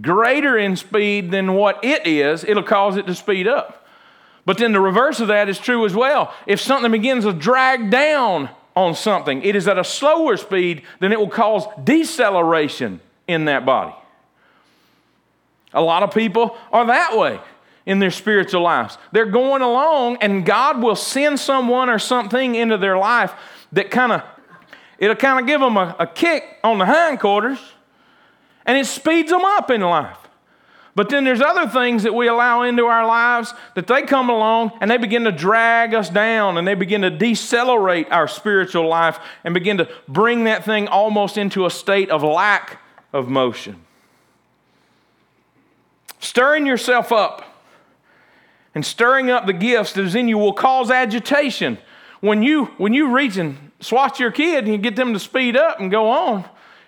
greater 0.00 0.58
in 0.58 0.74
speed 0.74 1.30
than 1.30 1.54
what 1.54 1.84
it 1.84 2.04
is, 2.04 2.42
it'll 2.42 2.64
cause 2.64 2.96
it 2.96 3.06
to 3.06 3.14
speed 3.14 3.46
up. 3.46 3.81
But 4.44 4.58
then 4.58 4.72
the 4.72 4.80
reverse 4.80 5.20
of 5.20 5.28
that 5.28 5.48
is 5.48 5.58
true 5.58 5.86
as 5.86 5.94
well. 5.94 6.34
If 6.46 6.60
something 6.60 6.90
begins 6.90 7.24
to 7.24 7.32
drag 7.32 7.90
down 7.90 8.50
on 8.74 8.94
something, 8.94 9.42
it 9.42 9.54
is 9.54 9.68
at 9.68 9.78
a 9.78 9.84
slower 9.84 10.36
speed, 10.36 10.82
then 11.00 11.12
it 11.12 11.18
will 11.18 11.28
cause 11.28 11.64
deceleration 11.84 13.00
in 13.28 13.44
that 13.44 13.64
body. 13.64 13.94
A 15.72 15.80
lot 15.80 16.02
of 16.02 16.12
people 16.12 16.56
are 16.72 16.86
that 16.86 17.16
way 17.16 17.40
in 17.86 17.98
their 17.98 18.10
spiritual 18.10 18.62
lives. 18.62 18.98
They're 19.12 19.26
going 19.26 19.62
along, 19.62 20.18
and 20.20 20.44
God 20.44 20.82
will 20.82 20.96
send 20.96 21.38
someone 21.40 21.88
or 21.88 21.98
something 21.98 22.54
into 22.54 22.76
their 22.78 22.98
life 22.98 23.32
that 23.72 23.90
kind 23.90 24.12
of, 24.12 24.22
it'll 24.98 25.16
kind 25.16 25.40
of 25.40 25.46
give 25.46 25.60
them 25.60 25.76
a, 25.76 25.96
a 25.98 26.06
kick 26.06 26.44
on 26.62 26.78
the 26.78 26.86
hindquarters, 26.86 27.58
and 28.66 28.76
it 28.76 28.86
speeds 28.86 29.30
them 29.30 29.44
up 29.44 29.70
in 29.70 29.80
life. 29.80 30.18
But 30.94 31.08
then 31.08 31.24
there's 31.24 31.40
other 31.40 31.66
things 31.68 32.02
that 32.02 32.14
we 32.14 32.28
allow 32.28 32.62
into 32.62 32.84
our 32.84 33.06
lives 33.06 33.54
that 33.74 33.86
they 33.86 34.02
come 34.02 34.28
along 34.28 34.72
and 34.80 34.90
they 34.90 34.98
begin 34.98 35.24
to 35.24 35.32
drag 35.32 35.94
us 35.94 36.10
down 36.10 36.58
and 36.58 36.68
they 36.68 36.74
begin 36.74 37.00
to 37.00 37.10
decelerate 37.10 38.12
our 38.12 38.28
spiritual 38.28 38.86
life 38.88 39.18
and 39.42 39.54
begin 39.54 39.78
to 39.78 39.88
bring 40.06 40.44
that 40.44 40.64
thing 40.64 40.88
almost 40.88 41.38
into 41.38 41.64
a 41.64 41.70
state 41.70 42.10
of 42.10 42.22
lack 42.22 42.78
of 43.12 43.28
motion. 43.28 43.82
Stirring 46.20 46.66
yourself 46.66 47.10
up 47.10 47.52
and 48.74 48.84
stirring 48.84 49.30
up 49.30 49.46
the 49.46 49.52
gifts 49.54 49.94
that 49.94 50.04
is 50.04 50.14
in 50.14 50.28
you 50.28 50.36
will 50.36 50.52
cause 50.52 50.90
agitation. 50.90 51.78
When 52.20 52.42
you 52.42 52.66
when 52.76 52.92
you 52.92 53.14
reach 53.14 53.38
and 53.38 53.72
swat 53.80 54.20
your 54.20 54.30
kid 54.30 54.64
and 54.64 54.72
you 54.72 54.78
get 54.78 54.94
them 54.94 55.14
to 55.14 55.18
speed 55.18 55.56
up 55.56 55.80
and 55.80 55.90
go 55.90 56.10
on, 56.10 56.44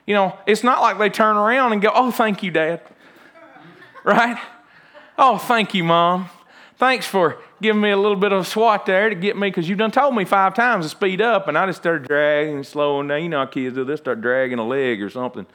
you 0.06 0.14
know, 0.14 0.38
it's 0.46 0.62
not 0.62 0.80
like 0.82 0.99
they 0.99 1.11
turn 1.11 1.37
around 1.37 1.73
and 1.73 1.82
go, 1.82 1.90
"Oh, 1.92 2.11
thank 2.11 2.42
you, 2.42 2.52
Dad." 2.52 2.80
Right? 4.04 4.38
Oh, 5.18 5.38
thank 5.38 5.75
you, 5.75 5.82
Mom. 5.82 6.28
Thanks 6.76 7.06
for 7.06 7.38
giving 7.62 7.80
me 7.80 7.90
a 7.90 7.96
little 7.96 8.16
bit 8.16 8.32
of 8.32 8.42
a 8.42 8.44
swat 8.44 8.84
there 8.84 9.08
to 9.08 9.14
get 9.14 9.37
me, 9.37 9.49
because 9.49 9.68
you 9.68 9.76
done 9.76 9.90
told 9.90 10.14
me 10.14 10.25
five 10.25 10.54
times 10.54 10.84
to 10.84 10.88
speed 10.90 11.20
up, 11.20 11.49
and 11.49 11.56
I 11.56 11.66
just 11.66 11.80
started 11.80 12.06
dragging 12.06 12.56
and 12.56 12.66
slowing 12.66 13.08
down. 13.08 13.23
You 13.23 13.28
know 13.28 13.38
how 13.38 13.46
kids 13.46 13.75
do, 13.75 13.84
they 13.84 13.96
start 13.96 14.20
dragging 14.20 14.58
a 14.58 14.66
leg 14.66 15.00
or 15.02 15.08
something. 15.08 15.46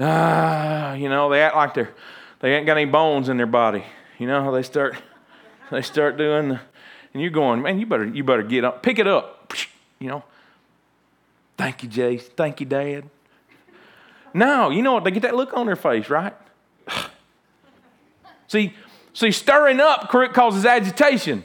Ah, 0.00 0.94
you 0.94 1.08
know, 1.08 1.28
they 1.28 1.42
act 1.42 1.56
like 1.56 1.74
they're, 1.74 1.92
they 2.40 2.54
ain't 2.54 2.66
got 2.66 2.76
any 2.76 2.88
bones 2.88 3.28
in 3.28 3.36
their 3.36 3.46
body. 3.46 3.84
You 4.18 4.28
know 4.28 4.42
how 4.42 4.52
they 4.52 4.62
start, 4.62 4.94
they 5.70 5.82
start 5.82 6.16
doing 6.16 6.50
the, 6.50 6.60
and 7.12 7.20
you're 7.20 7.32
going, 7.32 7.62
man, 7.62 7.80
you 7.80 7.86
better, 7.86 8.06
you 8.06 8.22
better 8.22 8.44
get 8.44 8.64
up, 8.64 8.82
pick 8.82 8.98
it 8.98 9.08
up, 9.08 9.52
you 9.98 10.08
know. 10.08 10.22
Thank 11.56 11.82
you, 11.82 11.88
Jace. 11.88 12.22
Thank 12.22 12.60
you, 12.60 12.66
Dad. 12.66 13.10
No, 14.32 14.70
you 14.70 14.82
know 14.82 14.92
what? 14.92 15.02
They 15.02 15.10
get 15.10 15.22
that 15.22 15.34
look 15.34 15.52
on 15.54 15.66
their 15.66 15.74
face, 15.74 16.08
right? 16.08 16.34
See, 18.48 18.74
see, 19.12 19.30
stirring 19.30 19.80
up 19.80 20.08
causes 20.10 20.64
agitation 20.64 21.44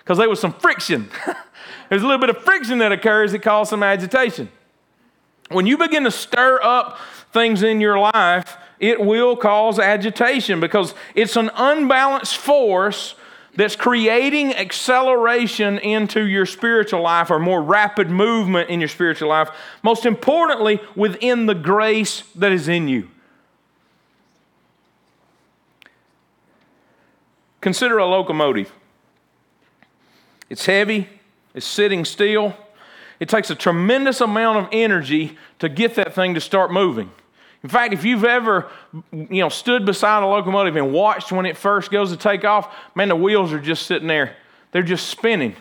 because 0.00 0.18
there 0.18 0.28
was 0.28 0.40
some 0.40 0.52
friction. 0.52 1.08
There's 1.88 2.02
a 2.02 2.06
little 2.06 2.20
bit 2.20 2.30
of 2.30 2.42
friction 2.42 2.78
that 2.78 2.92
occurs 2.92 3.32
that 3.32 3.42
causes 3.42 3.70
some 3.70 3.82
agitation. 3.82 4.50
When 5.48 5.66
you 5.66 5.78
begin 5.78 6.04
to 6.04 6.10
stir 6.10 6.60
up 6.62 6.98
things 7.32 7.62
in 7.62 7.80
your 7.80 7.98
life, 7.98 8.56
it 8.78 9.00
will 9.00 9.36
cause 9.36 9.78
agitation 9.78 10.60
because 10.60 10.94
it's 11.14 11.36
an 11.36 11.50
unbalanced 11.54 12.36
force 12.36 13.14
that's 13.56 13.76
creating 13.76 14.54
acceleration 14.54 15.78
into 15.78 16.24
your 16.24 16.46
spiritual 16.46 17.02
life 17.02 17.30
or 17.30 17.38
more 17.38 17.62
rapid 17.62 18.08
movement 18.08 18.70
in 18.70 18.80
your 18.80 18.88
spiritual 18.88 19.28
life. 19.28 19.50
Most 19.82 20.06
importantly, 20.06 20.80
within 20.94 21.46
the 21.46 21.54
grace 21.54 22.22
that 22.36 22.52
is 22.52 22.68
in 22.68 22.88
you. 22.88 23.08
Consider 27.60 27.98
a 27.98 28.06
locomotive. 28.06 28.72
It's 30.48 30.66
heavy, 30.66 31.08
it's 31.54 31.66
sitting 31.66 32.04
still. 32.04 32.56
It 33.20 33.28
takes 33.28 33.50
a 33.50 33.54
tremendous 33.54 34.22
amount 34.22 34.58
of 34.58 34.68
energy 34.72 35.36
to 35.58 35.68
get 35.68 35.94
that 35.96 36.14
thing 36.14 36.34
to 36.34 36.40
start 36.40 36.72
moving. 36.72 37.10
In 37.62 37.68
fact, 37.68 37.92
if 37.92 38.02
you've 38.04 38.24
ever, 38.24 38.70
you 39.12 39.42
know, 39.42 39.50
stood 39.50 39.84
beside 39.84 40.22
a 40.22 40.26
locomotive 40.26 40.76
and 40.76 40.92
watched 40.92 41.30
when 41.30 41.44
it 41.44 41.58
first 41.58 41.90
goes 41.90 42.10
to 42.10 42.16
take 42.16 42.44
off, 42.44 42.74
man, 42.94 43.08
the 43.08 43.16
wheels 43.16 43.52
are 43.52 43.60
just 43.60 43.86
sitting 43.86 44.08
there. 44.08 44.36
They're 44.72 44.82
just 44.82 45.08
spinning. 45.08 45.54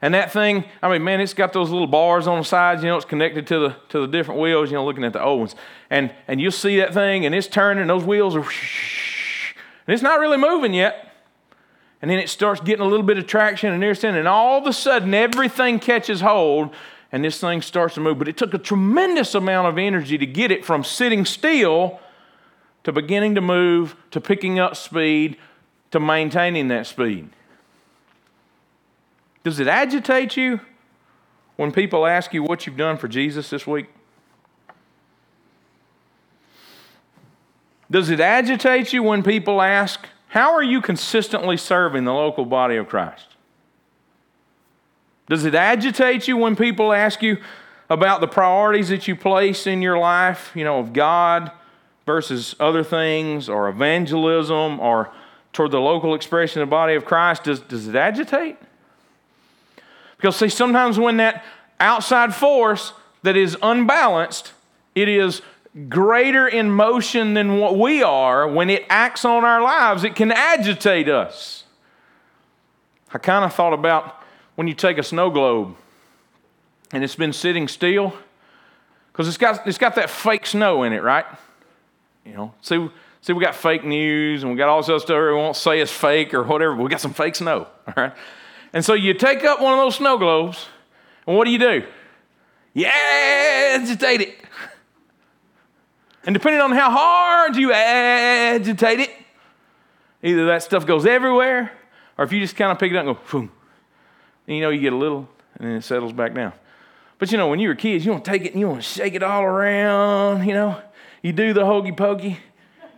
And 0.00 0.14
that 0.14 0.32
thing, 0.32 0.64
I 0.82 0.90
mean, 0.90 1.04
man, 1.04 1.20
it's 1.20 1.34
got 1.34 1.52
those 1.52 1.70
little 1.70 1.86
bars 1.86 2.26
on 2.26 2.38
the 2.38 2.44
sides, 2.44 2.82
you 2.82 2.88
know, 2.88 2.96
it's 2.96 3.04
connected 3.04 3.46
to 3.48 3.58
the 3.58 3.76
to 3.90 4.00
the 4.00 4.06
different 4.08 4.40
wheels, 4.40 4.70
you 4.70 4.76
know, 4.76 4.84
looking 4.84 5.04
at 5.04 5.12
the 5.12 5.22
old 5.22 5.40
ones. 5.40 5.54
And 5.90 6.12
and 6.26 6.40
you'll 6.40 6.50
see 6.50 6.78
that 6.78 6.94
thing 6.94 7.26
and 7.26 7.34
it's 7.34 7.46
turning, 7.46 7.86
those 7.86 8.02
wheels 8.02 8.34
are 8.34 8.40
and 8.40 9.94
it's 9.94 10.02
not 10.02 10.18
really 10.18 10.38
moving 10.38 10.72
yet 10.72 11.11
and 12.02 12.10
then 12.10 12.18
it 12.18 12.28
starts 12.28 12.60
getting 12.60 12.84
a 12.84 12.88
little 12.88 13.06
bit 13.06 13.16
of 13.16 13.26
traction 13.26 13.72
and 13.72 13.82
everything, 13.82 14.16
and 14.16 14.28
all 14.28 14.58
of 14.58 14.66
a 14.66 14.72
sudden 14.72 15.14
everything 15.14 15.78
catches 15.78 16.20
hold 16.20 16.74
and 17.12 17.22
this 17.22 17.40
thing 17.40 17.62
starts 17.62 17.94
to 17.94 18.00
move. 18.00 18.18
But 18.18 18.28
it 18.28 18.36
took 18.36 18.54
a 18.54 18.58
tremendous 18.58 19.34
amount 19.34 19.68
of 19.68 19.78
energy 19.78 20.18
to 20.18 20.26
get 20.26 20.50
it 20.50 20.64
from 20.64 20.82
sitting 20.82 21.24
still 21.24 22.00
to 22.84 22.92
beginning 22.92 23.34
to 23.36 23.40
move, 23.40 23.94
to 24.10 24.20
picking 24.20 24.58
up 24.58 24.76
speed, 24.76 25.36
to 25.92 26.00
maintaining 26.00 26.68
that 26.68 26.86
speed. 26.86 27.28
Does 29.44 29.60
it 29.60 29.68
agitate 29.68 30.36
you 30.36 30.60
when 31.56 31.70
people 31.70 32.06
ask 32.06 32.32
you 32.32 32.42
what 32.42 32.66
you've 32.66 32.76
done 32.76 32.96
for 32.96 33.08
Jesus 33.08 33.50
this 33.50 33.66
week? 33.66 33.86
Does 37.90 38.08
it 38.08 38.20
agitate 38.20 38.92
you 38.92 39.02
when 39.02 39.22
people 39.22 39.60
ask 39.60 40.08
how 40.32 40.54
are 40.54 40.62
you 40.62 40.80
consistently 40.80 41.58
serving 41.58 42.06
the 42.06 42.14
local 42.14 42.46
body 42.46 42.76
of 42.76 42.88
Christ? 42.88 43.26
Does 45.28 45.44
it 45.44 45.54
agitate 45.54 46.26
you 46.26 46.38
when 46.38 46.56
people 46.56 46.94
ask 46.94 47.20
you 47.20 47.36
about 47.90 48.22
the 48.22 48.26
priorities 48.26 48.88
that 48.88 49.06
you 49.06 49.14
place 49.14 49.66
in 49.66 49.82
your 49.82 49.98
life, 49.98 50.50
you 50.54 50.64
know, 50.64 50.78
of 50.78 50.94
God 50.94 51.52
versus 52.06 52.56
other 52.58 52.82
things 52.82 53.50
or 53.50 53.68
evangelism 53.68 54.80
or 54.80 55.12
toward 55.52 55.70
the 55.70 55.80
local 55.82 56.14
expression 56.14 56.62
of 56.62 56.68
the 56.68 56.70
body 56.70 56.94
of 56.94 57.04
Christ? 57.04 57.44
Does, 57.44 57.60
does 57.60 57.86
it 57.86 57.94
agitate? 57.94 58.56
Because, 60.16 60.36
see, 60.36 60.48
sometimes 60.48 60.98
when 60.98 61.18
that 61.18 61.44
outside 61.78 62.34
force 62.34 62.94
that 63.22 63.36
is 63.36 63.54
unbalanced, 63.60 64.54
it 64.94 65.10
is 65.10 65.42
greater 65.88 66.46
in 66.46 66.70
motion 66.70 67.34
than 67.34 67.58
what 67.58 67.78
we 67.78 68.02
are, 68.02 68.46
when 68.46 68.68
it 68.68 68.84
acts 68.88 69.24
on 69.24 69.44
our 69.44 69.62
lives, 69.62 70.04
it 70.04 70.14
can 70.14 70.30
agitate 70.30 71.08
us. 71.08 71.64
I 73.12 73.18
kind 73.18 73.44
of 73.44 73.54
thought 73.54 73.72
about 73.72 74.22
when 74.54 74.68
you 74.68 74.74
take 74.74 74.98
a 74.98 75.02
snow 75.02 75.30
globe 75.30 75.74
and 76.92 77.02
it's 77.02 77.16
been 77.16 77.32
sitting 77.32 77.68
still, 77.68 78.14
because 79.10 79.28
it's 79.28 79.38
got, 79.38 79.66
it's 79.66 79.78
got 79.78 79.94
that 79.94 80.10
fake 80.10 80.46
snow 80.46 80.82
in 80.82 80.92
it, 80.92 81.02
right? 81.02 81.24
You 82.24 82.34
know, 82.34 82.54
see, 82.60 82.90
see, 83.22 83.32
we 83.32 83.42
got 83.42 83.54
fake 83.54 83.84
news 83.84 84.42
and 84.42 84.52
we 84.52 84.58
got 84.58 84.68
all 84.68 84.80
this 84.80 84.90
other 84.90 84.98
stuff 84.98 85.16
we 85.16 85.32
won't 85.34 85.56
say 85.56 85.80
it's 85.80 85.90
fake 85.90 86.34
or 86.34 86.42
whatever, 86.42 86.76
we 86.76 86.88
got 86.90 87.00
some 87.00 87.14
fake 87.14 87.34
snow, 87.34 87.66
all 87.86 87.94
right? 87.96 88.12
And 88.74 88.84
so 88.84 88.92
you 88.94 89.14
take 89.14 89.44
up 89.44 89.60
one 89.60 89.72
of 89.72 89.78
those 89.78 89.96
snow 89.96 90.18
globes, 90.18 90.66
and 91.26 91.36
what 91.36 91.44
do 91.44 91.50
you 91.50 91.58
do? 91.58 91.84
You 92.74 92.86
agitate 92.86 94.20
it. 94.22 94.38
And 96.24 96.34
depending 96.34 96.60
on 96.60 96.72
how 96.72 96.90
hard 96.90 97.56
you 97.56 97.72
agitate 97.72 99.00
it, 99.00 99.10
either 100.22 100.46
that 100.46 100.62
stuff 100.62 100.86
goes 100.86 101.04
everywhere, 101.04 101.72
or 102.16 102.24
if 102.24 102.32
you 102.32 102.40
just 102.40 102.56
kind 102.56 102.70
of 102.70 102.78
pick 102.78 102.92
it 102.92 102.96
up 102.96 103.06
and 103.06 103.16
go, 103.16 103.22
boom, 103.30 103.50
and 104.46 104.56
you 104.56 104.62
know 104.62 104.70
you 104.70 104.80
get 104.80 104.92
a 104.92 104.96
little, 104.96 105.28
and 105.58 105.68
then 105.68 105.76
it 105.76 105.82
settles 105.82 106.12
back 106.12 106.34
down. 106.34 106.52
But 107.18 107.32
you 107.32 107.38
know, 107.38 107.48
when 107.48 107.60
you 107.60 107.68
were 107.68 107.74
kids, 107.74 108.04
you 108.04 108.12
want 108.12 108.24
to 108.24 108.30
take 108.30 108.44
it 108.44 108.52
and 108.52 108.60
you 108.60 108.68
want 108.68 108.82
to 108.82 108.88
shake 108.88 109.14
it 109.14 109.22
all 109.22 109.42
around, 109.42 110.46
you 110.46 110.54
know. 110.54 110.80
You 111.22 111.32
do 111.32 111.52
the 111.52 111.64
hokey 111.64 111.92
pokey, 111.92 112.38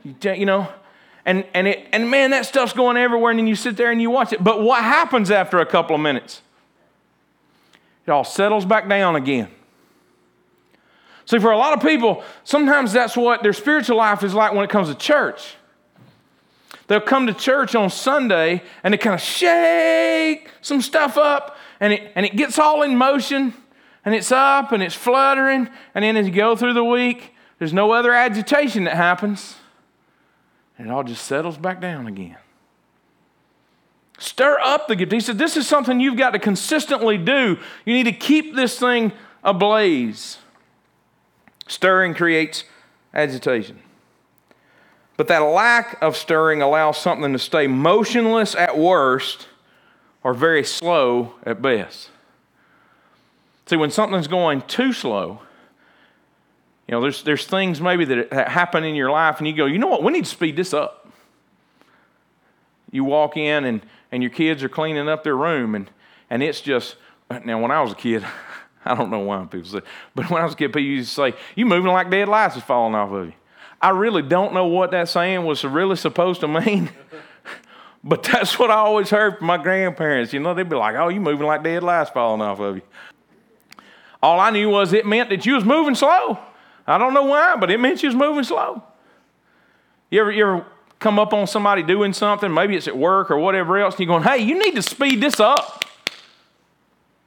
you, 0.03 0.15
you 0.33 0.47
know, 0.47 0.69
and, 1.27 1.47
and, 1.55 1.67
it, 1.67 1.87
and 1.93 2.11
man, 2.11 2.31
that 2.31 2.47
stuff's 2.47 2.73
going 2.73 2.97
everywhere, 2.97 3.31
and 3.31 3.39
then 3.39 3.47
you 3.47 3.55
sit 3.55 3.77
there 3.77 3.91
and 3.91 4.01
you 4.01 4.11
watch 4.11 4.33
it. 4.33 4.43
But 4.43 4.63
what 4.63 4.83
happens 4.83 5.31
after 5.31 5.59
a 5.59 5.67
couple 5.67 5.95
of 5.95 6.03
minutes? 6.03 6.43
It 8.07 8.11
all 8.11 8.25
settles 8.25 8.67
back 8.67 8.89
down 8.89 9.17
again. 9.17 9.49
See, 11.27 11.39
for 11.39 11.51
a 11.51 11.57
lot 11.57 11.73
of 11.73 11.83
people, 11.83 12.23
sometimes 12.45 12.93
that's 12.93 13.17
what 13.17 13.43
their 13.43 13.53
spiritual 13.53 13.97
life 13.97 14.23
is 14.23 14.35
like 14.35 14.53
when 14.53 14.65
it 14.65 14.71
comes 14.71 14.89
to 14.89 14.95
church. 14.95 15.55
They'll 16.87 17.01
come 17.01 17.27
to 17.27 17.35
church 17.35 17.75
on 17.75 17.89
Sunday 17.89 18.63
and 18.83 18.93
they 18.93 18.99
kind 18.99 19.15
of 19.15 19.21
shake 19.21 20.51
some 20.61 20.83
stuff 20.83 21.17
up 21.17 21.57
and 21.81 21.95
it, 21.95 22.13
and 22.15 22.27
it 22.27 22.37
gets 22.37 22.59
all 22.59 22.83
in 22.83 22.97
motion 22.97 23.55
and 24.05 24.15
it's 24.15 24.31
up 24.31 24.73
and 24.73 24.83
it's 24.83 24.95
fluttering. 24.95 25.71
And 25.95 26.05
then 26.05 26.17
as 26.17 26.27
you 26.27 26.33
go 26.33 26.57
through 26.57 26.75
the 26.75 26.85
week, 26.85 27.35
there's 27.59 27.73
no 27.73 27.93
other 27.93 28.13
agitation 28.13 28.85
that 28.85 28.97
happens. 28.97 29.57
And 30.77 30.89
it 30.89 30.91
all 30.91 31.05
just 31.05 31.25
settles 31.25 31.57
back 31.57 31.81
down 31.81 32.07
again. 32.07 32.37
Stir 34.19 34.59
up 34.61 34.87
the 34.87 34.97
gift. 34.97 35.13
He 35.13 35.21
said, 35.21 35.39
This 35.39 35.57
is 35.57 35.67
something 35.67 36.01
you've 36.01 36.17
got 36.17 36.31
to 36.31 36.39
consistently 36.39 37.19
do. 37.19 37.59
You 37.85 37.95
need 37.95 38.05
to 38.05 38.13
keep 38.13 38.55
this 38.55 38.79
thing 38.79 39.13
ablaze. 39.43 40.39
Stirring 41.67 42.15
creates 42.15 42.65
agitation. 43.13 43.79
But 45.17 45.29
that 45.29 45.39
lack 45.39 46.03
of 46.03 46.17
stirring 46.17 46.61
allows 46.61 46.99
something 46.99 47.33
to 47.33 47.39
stay 47.39 47.67
motionless 47.67 48.55
at 48.55 48.77
worst 48.77 49.49
or 50.23 50.35
very 50.35 50.65
slow 50.65 51.35
at 51.45 51.63
best. 51.63 52.11
See, 53.67 53.77
when 53.77 53.91
something's 53.91 54.29
going 54.29 54.63
too 54.63 54.93
slow, 54.93 55.41
you 56.89 56.93
know, 56.93 57.01
there's, 57.01 57.23
there's 57.23 57.47
things 57.47 57.81
maybe 57.81 58.05
that 58.05 58.33
happen 58.33 58.85
in 58.85 58.95
your 58.95 59.11
life, 59.11 59.39
and 59.39 59.47
you 59.47 59.55
go, 59.55 59.67
you 59.67 59.79
know 59.79 59.87
what, 59.87 60.03
we 60.03 60.13
need 60.13 60.25
to 60.25 60.31
speed 60.31 60.57
this 60.57 60.75
up. 60.75 61.11
You 62.91 63.05
walk 63.05 63.37
in, 63.37 63.65
and, 63.65 63.81
and 64.13 64.23
your 64.23 64.31
kids 64.31 64.63
are 64.63 64.69
cleaning 64.69 65.09
up 65.09 65.25
their 65.25 65.37
room, 65.37 65.75
and, 65.75 65.91
and 66.29 66.43
it's 66.43 66.61
just, 66.61 66.97
now, 67.45 67.61
when 67.61 67.71
I 67.71 67.81
was 67.81 67.93
a 67.93 67.97
kid, 67.97 68.23
I 68.87 68.95
don't 68.95 69.11
know 69.11 69.21
why 69.21 69.45
people 69.47 69.69
say, 69.69 69.81
but 70.15 70.29
when 70.31 70.43
I 70.43 70.45
was 70.45 70.55
a 70.55 70.57
kid, 70.57 70.69
people 70.69 70.83
used 70.83 71.11
to 71.11 71.15
say, 71.15 71.35
You 71.55 71.67
moving 71.67 71.91
like 71.91 72.11
dead 72.11 72.29
lights 72.29 72.57
is 72.57 72.63
falling 72.63 72.95
off 72.95 73.11
of 73.11 73.27
you. 73.27 73.33
I 73.81 73.91
really 73.91 74.23
don't 74.23 74.55
know 74.55 74.67
what 74.67 74.91
that 74.93 75.09
saying 75.09 75.45
was 75.45 75.65
really 75.65 75.97
supposed 75.97 76.41
to 76.41 76.49
mean. 76.49 76.91
but 78.05 78.23
that's 78.23 78.59
what 78.59 78.71
I 78.71 78.77
always 78.77 79.11
heard 79.11 79.39
from 79.39 79.47
my 79.47 79.59
grandparents. 79.59 80.33
You 80.33 80.41
know, 80.41 80.55
they'd 80.55 80.69
be 80.69 80.77
like, 80.77 80.97
Oh, 80.97 81.09
you 81.09 81.21
moving 81.21 81.47
like 81.47 81.63
dead 81.63 81.83
lights 81.83 82.11
falling 82.11 82.43
off 82.43 82.61
of 82.61 82.77
you. 82.77 82.83
All 84.23 84.41
I 84.41 84.51
knew 84.51 84.71
was 84.71 84.93
it 84.93 85.07
meant 85.07 85.31
that 85.31 85.45
you 85.45 85.55
was 85.55 85.65
moving 85.65 85.95
slow. 85.95 86.39
I 86.87 86.99
don't 86.99 87.15
know 87.15 87.25
why, 87.25 87.57
but 87.57 87.71
it 87.71 87.81
meant 87.81 88.03
you 88.03 88.09
was 88.09 88.17
moving 88.17 88.45
slow. 88.45 88.83
You 90.11 90.21
ever, 90.21 90.33
you 90.33 90.47
ever 90.47 90.67
come 90.99 91.19
up 91.19 91.35
on 91.35 91.47
somebody 91.47 91.83
doing 91.83 92.13
something, 92.13 92.53
maybe 92.53 92.77
it's 92.77 92.89
at 92.89 92.97
work 92.97 93.31
or 93.31 93.39
whatever 93.39 93.79
else, 93.79 93.95
and 93.95 94.07
you're 94.07 94.19
going, 94.19 94.23
hey, 94.23 94.43
you 94.43 94.59
need 94.59 94.75
to 94.75 94.83
speed 94.83 95.21
this 95.21 95.41
up. 95.41 95.84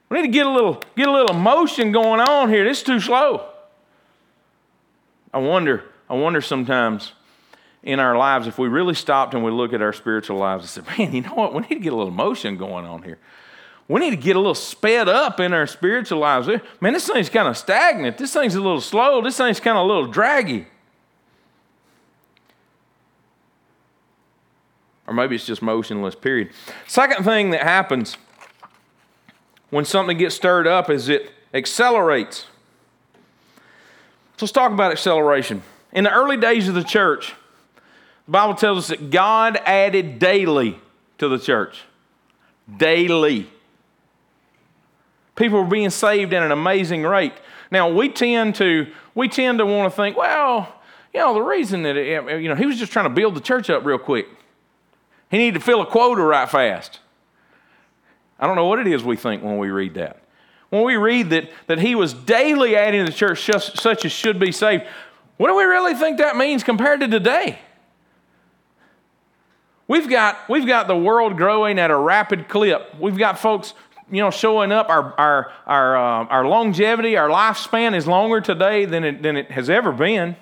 We 0.08 0.20
need 0.20 0.28
to 0.28 0.32
get 0.32 0.46
a 0.46 0.50
little, 0.50 0.82
get 0.96 1.08
a 1.08 1.12
little 1.12 1.36
motion 1.36 1.92
going 1.92 2.20
on 2.20 2.48
here. 2.48 2.64
This 2.64 2.78
is 2.78 2.84
too 2.84 3.00
slow. 3.00 3.46
I 5.32 5.38
wonder, 5.38 5.84
I 6.08 6.14
wonder 6.14 6.40
sometimes 6.40 7.12
in 7.82 8.00
our 8.00 8.16
lives 8.16 8.46
if 8.46 8.58
we 8.58 8.68
really 8.68 8.94
stopped 8.94 9.34
and 9.34 9.44
we 9.44 9.50
look 9.50 9.72
at 9.72 9.82
our 9.82 9.92
spiritual 9.92 10.38
lives 10.38 10.62
and 10.62 10.86
said, 10.86 10.98
man, 10.98 11.14
you 11.14 11.20
know 11.20 11.34
what? 11.34 11.52
We 11.54 11.60
need 11.62 11.68
to 11.68 11.80
get 11.80 11.92
a 11.92 11.96
little 11.96 12.12
motion 12.12 12.56
going 12.56 12.86
on 12.86 13.02
here 13.02 13.18
we 13.88 14.00
need 14.00 14.10
to 14.10 14.16
get 14.16 14.36
a 14.36 14.38
little 14.38 14.54
sped 14.54 15.08
up 15.08 15.40
in 15.40 15.54
our 15.54 15.66
spiritual 15.66 16.18
lives. 16.18 16.46
Eh, 16.48 16.58
man, 16.80 16.92
this 16.92 17.08
thing's 17.08 17.30
kind 17.30 17.48
of 17.48 17.56
stagnant. 17.56 18.18
This 18.18 18.34
thing's 18.34 18.54
a 18.54 18.60
little 18.60 18.82
slow. 18.82 19.22
This 19.22 19.38
thing's 19.38 19.60
kind 19.60 19.78
of 19.78 19.84
a 19.84 19.86
little 19.86 20.06
draggy. 20.06 20.66
Or 25.06 25.14
maybe 25.14 25.36
it's 25.36 25.46
just 25.46 25.62
motionless, 25.62 26.14
period. 26.14 26.50
Second 26.86 27.24
thing 27.24 27.50
that 27.50 27.62
happens 27.62 28.18
when 29.70 29.84
something 29.84 30.16
gets 30.16 30.34
stirred 30.34 30.66
up 30.66 30.90
is 30.90 31.08
it 31.08 31.30
accelerates. 31.52 32.46
So 34.36 34.44
let's 34.44 34.52
talk 34.52 34.72
about 34.72 34.92
acceleration. 34.92 35.62
In 35.92 36.04
the 36.04 36.12
early 36.12 36.36
days 36.36 36.68
of 36.68 36.74
the 36.74 36.84
church, 36.84 37.34
the 38.26 38.32
Bible 38.32 38.54
tells 38.54 38.78
us 38.78 38.88
that 38.88 39.10
God 39.10 39.56
added 39.64 40.18
daily 40.18 40.78
to 41.18 41.28
the 41.28 41.38
church. 41.38 41.82
Daily 42.76 43.48
people 45.38 45.60
were 45.60 45.68
being 45.68 45.88
saved 45.90 46.34
at 46.34 46.42
an 46.42 46.52
amazing 46.52 47.04
rate. 47.04 47.32
Now 47.70 47.88
we 47.88 48.10
tend 48.10 48.56
to 48.56 48.88
we 49.14 49.28
tend 49.28 49.58
to 49.58 49.66
want 49.66 49.90
to 49.90 49.96
think, 49.96 50.16
well, 50.16 50.74
you 51.14 51.20
know, 51.20 51.32
the 51.32 51.42
reason 51.42 51.84
that 51.84 51.96
it, 51.96 52.42
you 52.42 52.48
know 52.48 52.54
he 52.54 52.66
was 52.66 52.78
just 52.78 52.92
trying 52.92 53.06
to 53.06 53.10
build 53.10 53.34
the 53.34 53.40
church 53.40 53.70
up 53.70 53.84
real 53.84 53.98
quick. 53.98 54.26
He 55.30 55.38
needed 55.38 55.58
to 55.58 55.64
fill 55.64 55.80
a 55.80 55.86
quota 55.86 56.22
right 56.22 56.48
fast. 56.48 57.00
I 58.38 58.46
don't 58.46 58.56
know 58.56 58.66
what 58.66 58.78
it 58.78 58.86
is 58.86 59.02
we 59.02 59.16
think 59.16 59.42
when 59.42 59.58
we 59.58 59.70
read 59.70 59.94
that. 59.94 60.22
When 60.70 60.84
we 60.84 60.96
read 60.96 61.30
that, 61.30 61.50
that 61.66 61.78
he 61.78 61.94
was 61.94 62.12
daily 62.12 62.76
adding 62.76 63.04
to 63.04 63.10
the 63.10 63.16
church 63.16 63.44
just, 63.44 63.78
such 63.78 64.04
as 64.04 64.12
should 64.12 64.38
be 64.38 64.52
saved, 64.52 64.84
what 65.38 65.48
do 65.48 65.56
we 65.56 65.64
really 65.64 65.94
think 65.94 66.18
that 66.18 66.36
means 66.36 66.62
compared 66.62 67.00
to 67.00 67.08
today? 67.08 67.58
We've 69.86 70.08
got, 70.08 70.48
we've 70.48 70.66
got 70.66 70.86
the 70.86 70.96
world 70.96 71.38
growing 71.38 71.78
at 71.78 71.90
a 71.90 71.96
rapid 71.96 72.48
clip. 72.48 72.94
We've 72.98 73.16
got 73.16 73.38
folks 73.38 73.72
you 74.10 74.22
know, 74.22 74.30
showing 74.30 74.72
up. 74.72 74.88
Our, 74.88 75.14
our, 75.18 75.52
our, 75.66 75.96
uh, 75.96 76.26
our 76.26 76.46
longevity, 76.46 77.16
our 77.16 77.28
lifespan 77.28 77.94
is 77.94 78.06
longer 78.06 78.40
today 78.40 78.84
than 78.84 79.04
it, 79.04 79.22
than 79.22 79.36
it 79.36 79.50
has 79.50 79.68
ever 79.70 79.92
been. 79.92 80.36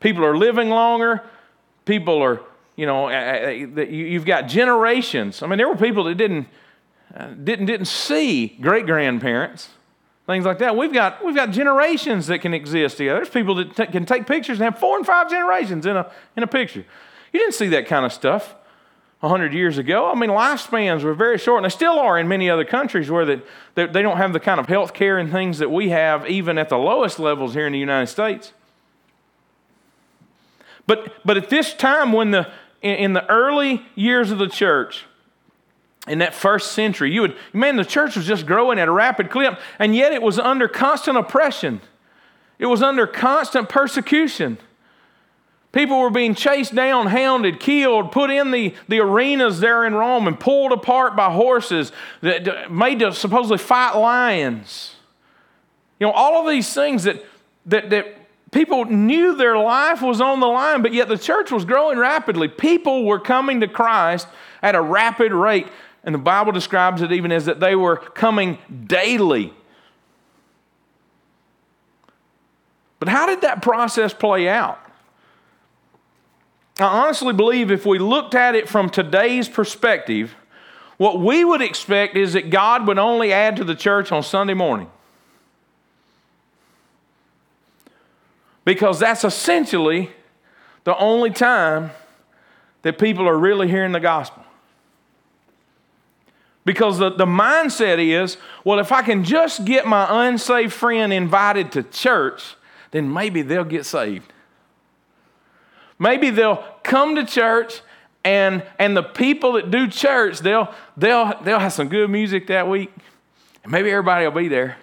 People 0.00 0.24
are 0.24 0.36
living 0.36 0.70
longer. 0.70 1.22
People 1.84 2.22
are, 2.22 2.40
you 2.76 2.86
know, 2.86 3.08
you've 3.78 4.26
got 4.26 4.48
generations. 4.48 5.42
I 5.42 5.46
mean, 5.46 5.58
there 5.58 5.68
were 5.68 5.76
people 5.76 6.04
that 6.04 6.16
didn't, 6.16 6.46
didn't, 7.14 7.66
didn't 7.66 7.86
see 7.86 8.56
great 8.60 8.86
grandparents, 8.86 9.68
things 10.26 10.44
like 10.44 10.58
that. 10.58 10.76
We've 10.76 10.92
got, 10.92 11.24
we've 11.24 11.34
got 11.34 11.50
generations 11.50 12.26
that 12.26 12.40
can 12.40 12.52
exist 12.52 12.96
together. 12.96 13.18
There's 13.18 13.28
people 13.28 13.54
that 13.56 13.76
t- 13.76 13.86
can 13.86 14.04
take 14.04 14.26
pictures 14.26 14.58
and 14.58 14.64
have 14.64 14.78
four 14.78 14.96
and 14.96 15.06
five 15.06 15.30
generations 15.30 15.86
in 15.86 15.96
a, 15.96 16.10
in 16.36 16.42
a 16.42 16.46
picture. 16.46 16.84
You 17.32 17.40
didn't 17.40 17.54
see 17.54 17.68
that 17.68 17.86
kind 17.86 18.04
of 18.04 18.12
stuff 18.12 18.54
100 19.20 19.54
years 19.54 19.78
ago. 19.78 20.10
I 20.10 20.14
mean, 20.14 20.30
lifespans 20.30 21.02
were 21.02 21.14
very 21.14 21.38
short, 21.38 21.58
and 21.58 21.64
they 21.64 21.74
still 21.74 21.98
are 21.98 22.18
in 22.18 22.28
many 22.28 22.50
other 22.50 22.64
countries 22.64 23.10
where 23.10 23.24
that 23.24 23.44
they 23.74 24.02
don't 24.02 24.16
have 24.16 24.32
the 24.32 24.40
kind 24.40 24.58
of 24.58 24.66
health 24.66 24.92
care 24.92 25.18
and 25.18 25.30
things 25.30 25.58
that 25.58 25.70
we 25.70 25.90
have, 25.90 26.28
even 26.28 26.58
at 26.58 26.68
the 26.68 26.78
lowest 26.78 27.18
levels 27.18 27.54
here 27.54 27.66
in 27.66 27.72
the 27.72 27.78
United 27.78 28.08
States. 28.08 28.52
But, 30.86 31.14
but 31.24 31.36
at 31.36 31.48
this 31.48 31.72
time, 31.72 32.12
when 32.12 32.32
the, 32.32 32.50
in 32.82 33.14
the 33.14 33.26
early 33.30 33.86
years 33.94 34.30
of 34.30 34.38
the 34.38 34.48
church, 34.48 35.04
in 36.06 36.18
that 36.18 36.34
first 36.34 36.72
century, 36.72 37.12
you 37.12 37.22
would, 37.22 37.36
man, 37.52 37.76
the 37.76 37.84
church 37.84 38.16
was 38.16 38.26
just 38.26 38.46
growing 38.46 38.78
at 38.78 38.88
a 38.88 38.92
rapid 38.92 39.30
clip, 39.30 39.58
and 39.78 39.94
yet 39.94 40.12
it 40.12 40.22
was 40.22 40.38
under 40.38 40.68
constant 40.68 41.16
oppression. 41.16 41.80
It 42.58 42.66
was 42.66 42.82
under 42.82 43.06
constant 43.06 43.68
persecution. 43.68 44.58
People 45.72 45.98
were 45.98 46.10
being 46.10 46.36
chased 46.36 46.72
down, 46.72 47.08
hounded, 47.08 47.58
killed, 47.58 48.12
put 48.12 48.30
in 48.30 48.52
the, 48.52 48.74
the 48.86 49.00
arenas 49.00 49.58
there 49.58 49.84
in 49.84 49.94
Rome 49.94 50.28
and 50.28 50.38
pulled 50.38 50.70
apart 50.70 51.16
by 51.16 51.32
horses, 51.32 51.90
that, 52.20 52.70
made 52.70 53.00
to 53.00 53.12
supposedly 53.12 53.58
fight 53.58 53.94
lions. 53.94 54.94
You 55.98 56.06
know, 56.06 56.12
all 56.12 56.40
of 56.40 56.48
these 56.48 56.72
things 56.72 57.04
that, 57.04 57.24
that, 57.66 57.90
that 57.90 58.06
people 58.52 58.84
knew 58.84 59.34
their 59.34 59.58
life 59.58 60.00
was 60.00 60.20
on 60.20 60.38
the 60.38 60.46
line, 60.46 60.80
but 60.80 60.92
yet 60.92 61.08
the 61.08 61.18
church 61.18 61.50
was 61.50 61.64
growing 61.64 61.98
rapidly. 61.98 62.46
People 62.46 63.04
were 63.04 63.18
coming 63.18 63.60
to 63.60 63.66
Christ 63.66 64.28
at 64.62 64.76
a 64.76 64.80
rapid 64.80 65.32
rate. 65.32 65.66
And 66.04 66.14
the 66.14 66.18
Bible 66.18 66.52
describes 66.52 67.02
it 67.02 67.10
even 67.12 67.32
as 67.32 67.46
that 67.46 67.60
they 67.60 67.74
were 67.74 67.96
coming 67.96 68.58
daily. 68.86 69.52
But 72.98 73.08
how 73.08 73.26
did 73.26 73.40
that 73.40 73.62
process 73.62 74.14
play 74.14 74.48
out? 74.48 74.78
I 76.78 76.84
honestly 76.84 77.32
believe 77.32 77.70
if 77.70 77.86
we 77.86 77.98
looked 77.98 78.34
at 78.34 78.54
it 78.54 78.68
from 78.68 78.90
today's 78.90 79.48
perspective, 79.48 80.34
what 80.96 81.18
we 81.18 81.44
would 81.44 81.62
expect 81.62 82.16
is 82.16 82.34
that 82.34 82.50
God 82.50 82.86
would 82.86 82.98
only 82.98 83.32
add 83.32 83.56
to 83.56 83.64
the 83.64 83.74
church 83.74 84.12
on 84.12 84.22
Sunday 84.22 84.54
morning. 84.54 84.90
Because 88.64 88.98
that's 88.98 89.24
essentially 89.24 90.10
the 90.84 90.96
only 90.98 91.30
time 91.30 91.90
that 92.82 92.98
people 92.98 93.28
are 93.28 93.36
really 93.38 93.68
hearing 93.68 93.92
the 93.92 94.00
gospel. 94.00 94.43
Because 96.64 96.98
the, 96.98 97.10
the 97.10 97.26
mindset 97.26 97.98
is, 97.98 98.38
well, 98.64 98.78
if 98.78 98.90
I 98.90 99.02
can 99.02 99.22
just 99.22 99.64
get 99.64 99.86
my 99.86 100.28
unsaved 100.28 100.72
friend 100.72 101.12
invited 101.12 101.72
to 101.72 101.82
church, 101.82 102.56
then 102.90 103.12
maybe 103.12 103.42
they'll 103.42 103.64
get 103.64 103.84
saved. 103.84 104.32
Maybe 105.98 106.30
they'll 106.30 106.64
come 106.82 107.16
to 107.16 107.24
church 107.24 107.80
and, 108.24 108.64
and 108.78 108.96
the 108.96 109.02
people 109.02 109.52
that 109.52 109.70
do 109.70 109.86
church, 109.86 110.38
they'll, 110.38 110.72
they'll, 110.96 111.34
they'll 111.42 111.58
have 111.58 111.74
some 111.74 111.88
good 111.88 112.08
music 112.08 112.46
that 112.46 112.68
week. 112.68 112.90
And 113.62 113.70
maybe 113.70 113.90
everybody 113.90 114.24
will 114.24 114.32
be 114.32 114.48
there. 114.48 114.78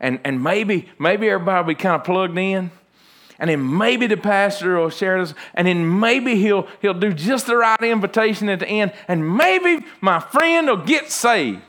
And, 0.00 0.20
and 0.24 0.42
maybe, 0.42 0.88
maybe 0.98 1.30
everybody 1.30 1.62
will 1.62 1.68
be 1.68 1.74
kind 1.76 1.94
of 1.94 2.04
plugged 2.04 2.36
in. 2.36 2.72
And 3.44 3.50
then 3.50 3.76
maybe 3.76 4.06
the 4.06 4.16
pastor 4.16 4.78
will 4.78 4.88
share 4.88 5.20
this, 5.20 5.34
and 5.52 5.68
then 5.68 6.00
maybe 6.00 6.34
he'll, 6.36 6.66
he'll 6.80 6.94
do 6.94 7.12
just 7.12 7.46
the 7.46 7.58
right 7.58 7.82
invitation 7.82 8.48
at 8.48 8.60
the 8.60 8.66
end, 8.66 8.94
and 9.06 9.36
maybe 9.36 9.84
my 10.00 10.18
friend 10.18 10.66
will 10.66 10.78
get 10.78 11.12
saved. 11.12 11.60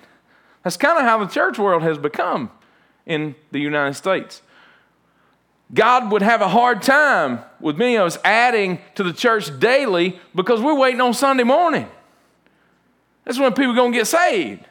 That's 0.64 0.78
kind 0.78 0.98
of 0.98 1.04
how 1.04 1.18
the 1.18 1.30
church 1.30 1.60
world 1.60 1.84
has 1.84 1.98
become 1.98 2.50
in 3.06 3.36
the 3.52 3.60
United 3.60 3.96
States. 3.96 4.42
God 5.74 6.14
would 6.14 6.22
have 6.22 6.40
a 6.40 6.48
hard 6.48 6.82
time 6.82 7.42
with 7.60 7.76
many 7.76 7.98
of 7.98 8.08
us 8.08 8.18
adding 8.24 8.80
to 8.96 9.04
the 9.04 9.12
church 9.12 9.60
daily 9.60 10.18
because 10.34 10.62
we're 10.62 10.80
waiting 10.80 11.02
on 11.02 11.14
Sunday 11.14 11.44
morning. 11.44 11.90
That's 13.26 13.38
when 13.38 13.52
people 13.52 13.74
are 13.74 13.76
going 13.76 13.92
to 13.92 13.98
get 13.98 14.08
saved. 14.08 14.64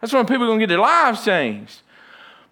That's 0.00 0.12
when 0.12 0.26
people 0.26 0.44
are 0.44 0.46
going 0.46 0.60
to 0.60 0.66
get 0.66 0.68
their 0.68 0.78
lives 0.78 1.24
changed. 1.24 1.80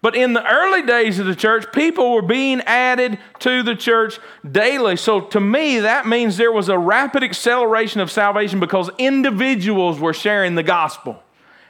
But 0.01 0.15
in 0.15 0.33
the 0.33 0.45
early 0.45 0.81
days 0.81 1.19
of 1.19 1.27
the 1.27 1.35
church, 1.35 1.71
people 1.71 2.13
were 2.13 2.23
being 2.23 2.61
added 2.61 3.19
to 3.39 3.61
the 3.61 3.75
church 3.75 4.19
daily. 4.49 4.95
So 4.95 5.21
to 5.21 5.39
me, 5.39 5.79
that 5.79 6.07
means 6.07 6.37
there 6.37 6.51
was 6.51 6.69
a 6.69 6.77
rapid 6.77 7.23
acceleration 7.23 8.01
of 8.01 8.09
salvation 8.09 8.59
because 8.59 8.89
individuals 8.97 9.99
were 9.99 10.13
sharing 10.13 10.55
the 10.55 10.63
gospel. 10.63 11.21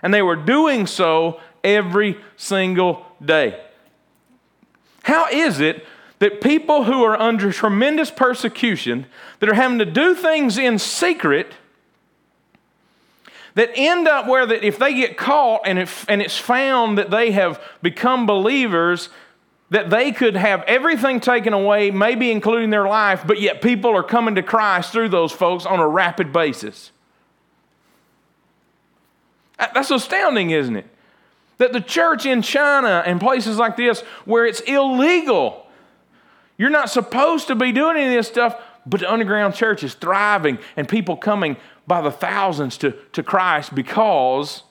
And 0.01 0.13
they 0.13 0.21
were 0.21 0.37
doing 0.37 0.87
so 0.87 1.41
every 1.63 2.17
single 2.37 3.05
day. 3.23 3.61
How 5.03 5.27
is 5.29 5.59
it 5.59 5.85
that 6.19 6.39
people 6.39 6.85
who 6.85 7.03
are 7.03 7.19
under 7.19 7.51
tremendous 7.51 8.11
persecution, 8.11 9.07
that 9.39 9.49
are 9.49 9.55
having 9.55 9.79
to 9.79 9.85
do 9.85 10.15
things 10.15 10.57
in 10.57 10.79
secret, 10.79 11.53
that 13.55 13.71
end 13.75 14.07
up 14.07 14.27
where 14.27 14.45
that 14.45 14.63
if 14.63 14.79
they 14.79 14.93
get 14.93 15.17
caught 15.17 15.61
and, 15.65 15.79
it, 15.79 15.89
and 16.07 16.21
it's 16.21 16.37
found 16.37 16.97
that 16.97 17.11
they 17.11 17.31
have 17.31 17.61
become 17.81 18.25
believers, 18.25 19.09
that 19.69 19.89
they 19.89 20.11
could 20.11 20.35
have 20.35 20.63
everything 20.63 21.19
taken 21.19 21.53
away, 21.53 21.91
maybe 21.91 22.31
including 22.31 22.69
their 22.69 22.87
life, 22.87 23.23
but 23.25 23.39
yet 23.39 23.61
people 23.61 23.95
are 23.95 24.03
coming 24.03 24.35
to 24.35 24.43
Christ 24.43 24.91
through 24.91 25.09
those 25.09 25.31
folks 25.31 25.65
on 25.65 25.79
a 25.79 25.87
rapid 25.87 26.33
basis. 26.33 26.91
That's 29.57 29.91
astounding, 29.91 30.49
isn't 30.49 30.75
it? 30.75 30.87
That 31.57 31.73
the 31.73 31.81
church 31.81 32.25
in 32.25 32.41
China 32.41 33.03
and 33.05 33.19
places 33.19 33.57
like 33.57 33.77
this, 33.77 34.01
where 34.25 34.45
it's 34.45 34.61
illegal, 34.61 35.67
you're 36.57 36.69
not 36.69 36.89
supposed 36.89 37.47
to 37.47 37.55
be 37.55 37.71
doing 37.71 37.97
any 37.97 38.07
of 38.07 38.11
this 38.11 38.27
stuff, 38.27 38.59
but 38.85 39.01
the 39.01 39.11
underground 39.11 39.53
church 39.53 39.83
is 39.83 39.93
thriving 39.93 40.57
and 40.75 40.89
people 40.89 41.15
coming 41.15 41.55
by 41.87 42.01
the 42.01 42.11
thousands 42.11 42.77
to, 42.79 42.91
to 43.13 43.23
Christ 43.23 43.73
because 43.73 44.63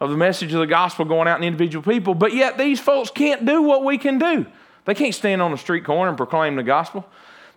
of 0.00 0.10
the 0.10 0.16
message 0.16 0.52
of 0.52 0.60
the 0.60 0.66
gospel 0.66 1.04
going 1.04 1.28
out 1.28 1.38
in 1.38 1.44
individual 1.44 1.82
people. 1.82 2.14
But 2.14 2.34
yet 2.34 2.58
these 2.58 2.80
folks 2.80 3.10
can't 3.10 3.44
do 3.44 3.62
what 3.62 3.84
we 3.84 3.98
can 3.98 4.18
do. 4.18 4.46
They 4.84 4.94
can't 4.94 5.14
stand 5.14 5.40
on 5.40 5.52
a 5.52 5.58
street 5.58 5.84
corner 5.84 6.08
and 6.08 6.16
proclaim 6.16 6.56
the 6.56 6.62
gospel. 6.62 7.06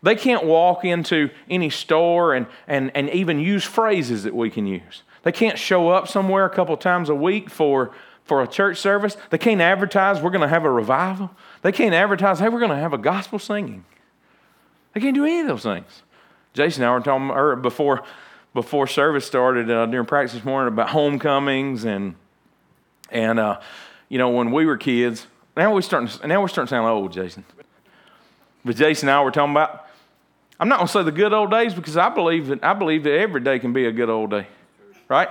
They 0.03 0.15
can't 0.15 0.45
walk 0.45 0.85
into 0.85 1.29
any 1.49 1.69
store 1.69 2.33
and, 2.33 2.45
and, 2.67 2.91
and 2.95 3.09
even 3.09 3.39
use 3.39 3.63
phrases 3.63 4.23
that 4.23 4.35
we 4.35 4.49
can 4.49 4.65
use. 4.67 5.03
They 5.23 5.31
can't 5.31 5.57
show 5.57 5.89
up 5.89 6.07
somewhere 6.07 6.45
a 6.45 6.49
couple 6.49 6.77
times 6.77 7.09
a 7.09 7.15
week 7.15 7.49
for, 7.49 7.91
for 8.23 8.41
a 8.41 8.47
church 8.47 8.77
service. 8.77 9.17
They 9.29 9.37
can't 9.37 9.59
advertise 9.59 10.21
we're 10.21 10.29
going 10.29 10.41
to 10.41 10.47
have 10.47 10.63
a 10.63 10.71
revival. 10.71 11.31
They 11.63 11.71
can't 11.71 11.93
advertise, 11.93 12.39
hey, 12.39 12.49
we're 12.49 12.59
going 12.59 12.71
to 12.71 12.77
have 12.77 12.93
a 12.93 12.97
gospel 12.97 13.39
singing. 13.39 13.83
They 14.93 15.01
can't 15.01 15.15
do 15.15 15.25
any 15.25 15.41
of 15.41 15.47
those 15.47 15.63
things. 15.63 16.03
Jason 16.53 16.83
and 16.83 16.91
I 16.91 16.93
were 16.93 17.01
talking 17.01 17.61
before, 17.61 18.03
before 18.57 18.87
service 18.87 19.23
started 19.23 19.69
uh, 19.69 19.85
during 19.85 20.07
practice 20.07 20.33
this 20.33 20.43
morning 20.43 20.73
about 20.73 20.89
homecomings 20.89 21.85
and, 21.85 22.15
and 23.11 23.37
uh, 23.37 23.59
you 24.09 24.17
know, 24.17 24.29
when 24.29 24.51
we 24.51 24.65
were 24.65 24.77
kids, 24.77 25.27
now 25.55 25.71
we're 25.71 25.81
starting, 25.81 26.09
now 26.27 26.41
we're 26.41 26.47
starting 26.47 26.65
to 26.65 26.71
sound 26.71 26.87
old, 26.87 27.11
Jason. 27.11 27.45
But 28.65 28.75
Jason 28.75 29.09
and 29.09 29.15
I 29.15 29.21
were 29.21 29.29
talking 29.29 29.51
about, 29.51 29.85
I'm 30.59 30.69
not 30.69 30.79
to 30.79 30.87
say 30.87 31.03
the 31.03 31.11
good 31.11 31.33
old 31.33 31.51
days 31.51 31.75
because 31.75 31.97
I 31.97 32.09
believe 32.09 32.47
that, 32.47 32.63
I 32.63 32.73
believe 32.73 33.03
that 33.03 33.13
every 33.13 33.41
day 33.41 33.59
can 33.59 33.73
be 33.73 33.85
a 33.85 33.91
good 33.91 34.09
old 34.09 34.31
day, 34.31 34.47
right? 35.07 35.29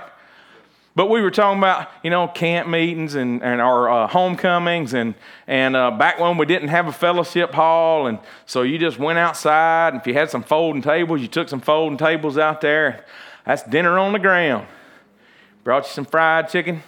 But 0.97 1.11
we 1.11 1.21
were 1.21 1.29
talking 1.29 1.59
about, 1.59 1.91
you 2.01 2.09
know, 2.09 2.27
camp 2.27 2.67
meetings 2.67 3.13
and, 3.13 3.43
and 3.43 3.61
our 3.61 3.87
uh, 3.87 4.07
homecomings, 4.07 4.95
and, 4.95 5.13
and 5.45 5.75
uh, 5.75 5.91
back 5.91 6.19
when 6.19 6.39
we 6.39 6.47
didn't 6.47 6.69
have 6.69 6.87
a 6.87 6.91
fellowship 6.91 7.53
hall, 7.53 8.07
and 8.07 8.17
so 8.47 8.63
you 8.63 8.79
just 8.79 8.97
went 8.97 9.19
outside, 9.19 9.89
and 9.89 10.01
if 10.01 10.07
you 10.07 10.15
had 10.15 10.31
some 10.31 10.41
folding 10.41 10.81
tables, 10.81 11.21
you 11.21 11.27
took 11.27 11.49
some 11.49 11.61
folding 11.61 11.99
tables 11.99 12.39
out 12.39 12.61
there. 12.61 13.05
That's 13.45 13.61
dinner 13.61 13.99
on 13.99 14.11
the 14.11 14.17
ground. 14.17 14.65
Brought 15.63 15.83
you 15.83 15.91
some 15.91 16.05
fried 16.05 16.49
chicken. 16.49 16.81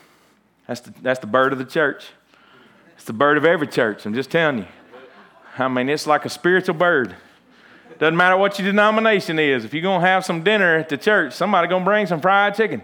That's 0.65 0.82
the, 0.82 0.91
that's 1.04 1.19
the 1.19 1.28
bird 1.28 1.54
of 1.54 1.60
the 1.60 1.65
church. 1.65 2.08
It's 2.95 3.06
the 3.06 3.13
bird 3.13 3.38
of 3.38 3.45
every 3.45 3.67
church, 3.67 4.08
I'm 4.08 4.15
just 4.15 4.32
telling 4.32 4.58
you. 4.58 4.67
I 5.56 5.67
mean, 5.67 5.88
it's 5.88 6.08
like 6.08 6.26
a 6.26 6.30
spiritual 6.30 6.74
bird. 6.74 7.15
Doesn't 8.00 8.17
matter 8.17 8.38
what 8.38 8.58
your 8.58 8.72
denomination 8.72 9.38
is. 9.38 9.65
If 9.65 9.74
you're 9.76 9.84
going 9.84 10.02
to 10.02 10.08
have 10.08 10.26
some 10.26 10.43
dinner 10.43 10.78
at 10.78 10.89
the 10.89 10.98
church, 10.98 11.34
somebody 11.34 11.67
going 11.67 11.84
to 11.84 11.86
bring 11.86 12.08
some 12.08 12.22
fried 12.22 12.56
chicken. 12.56 12.82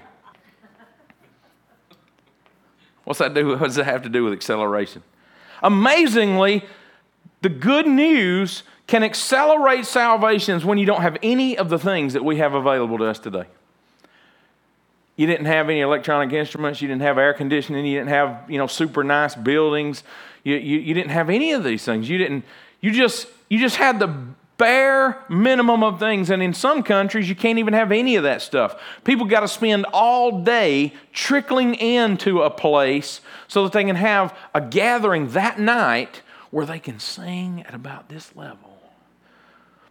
What's 3.05 3.19
that 3.19 3.33
do? 3.33 3.47
What 3.49 3.61
does 3.61 3.75
that 3.75 3.85
have 3.85 4.03
to 4.03 4.09
do 4.09 4.23
with 4.23 4.33
acceleration? 4.33 5.03
Amazingly, 5.63 6.65
the 7.41 7.49
good 7.49 7.87
news 7.87 8.63
can 8.87 9.03
accelerate 9.03 9.85
salvations 9.85 10.65
when 10.65 10.77
you 10.77 10.85
don't 10.85 11.01
have 11.01 11.17
any 11.23 11.57
of 11.57 11.69
the 11.69 11.79
things 11.79 12.13
that 12.13 12.23
we 12.23 12.37
have 12.37 12.53
available 12.53 12.97
to 12.97 13.05
us 13.05 13.19
today. 13.19 13.45
You 15.15 15.27
didn't 15.27 15.45
have 15.45 15.69
any 15.69 15.79
electronic 15.79 16.33
instruments, 16.33 16.81
you 16.81 16.87
didn't 16.87 17.03
have 17.03 17.17
air 17.17 17.33
conditioning, 17.33 17.85
you 17.85 17.97
didn't 17.97 18.09
have, 18.09 18.49
you 18.49 18.57
know, 18.57 18.67
super 18.67 19.03
nice 19.03 19.33
buildings. 19.33 20.03
You, 20.43 20.55
you, 20.55 20.79
you 20.79 20.93
didn't 20.93 21.11
have 21.11 21.29
any 21.29 21.53
of 21.53 21.63
these 21.63 21.85
things. 21.85 22.09
You 22.09 22.17
didn't, 22.17 22.43
you 22.81 22.91
just, 22.91 23.27
you 23.49 23.57
just 23.57 23.77
had 23.77 23.99
the 23.99 24.13
bare 24.57 25.23
minimum 25.29 25.83
of 25.83 25.99
things. 25.99 26.29
And 26.29 26.41
in 26.41 26.53
some 26.53 26.83
countries, 26.83 27.27
you 27.29 27.35
can't 27.35 27.59
even 27.59 27.73
have 27.73 27.91
any 27.91 28.15
of 28.15 28.23
that 28.23 28.41
stuff. 28.41 28.81
People 29.03 29.25
got 29.25 29.41
to 29.41 29.47
spend 29.47 29.85
all 29.93 30.41
day 30.43 30.93
trickling 31.13 31.75
into 31.75 32.41
a 32.41 32.49
place 32.49 33.21
so 33.47 33.63
that 33.63 33.73
they 33.73 33.83
can 33.83 33.95
have 33.95 34.37
a 34.53 34.61
gathering 34.61 35.29
that 35.29 35.59
night 35.59 36.21
where 36.51 36.65
they 36.65 36.79
can 36.79 36.99
sing 36.99 37.63
at 37.67 37.73
about 37.73 38.09
this 38.09 38.35
level 38.35 38.64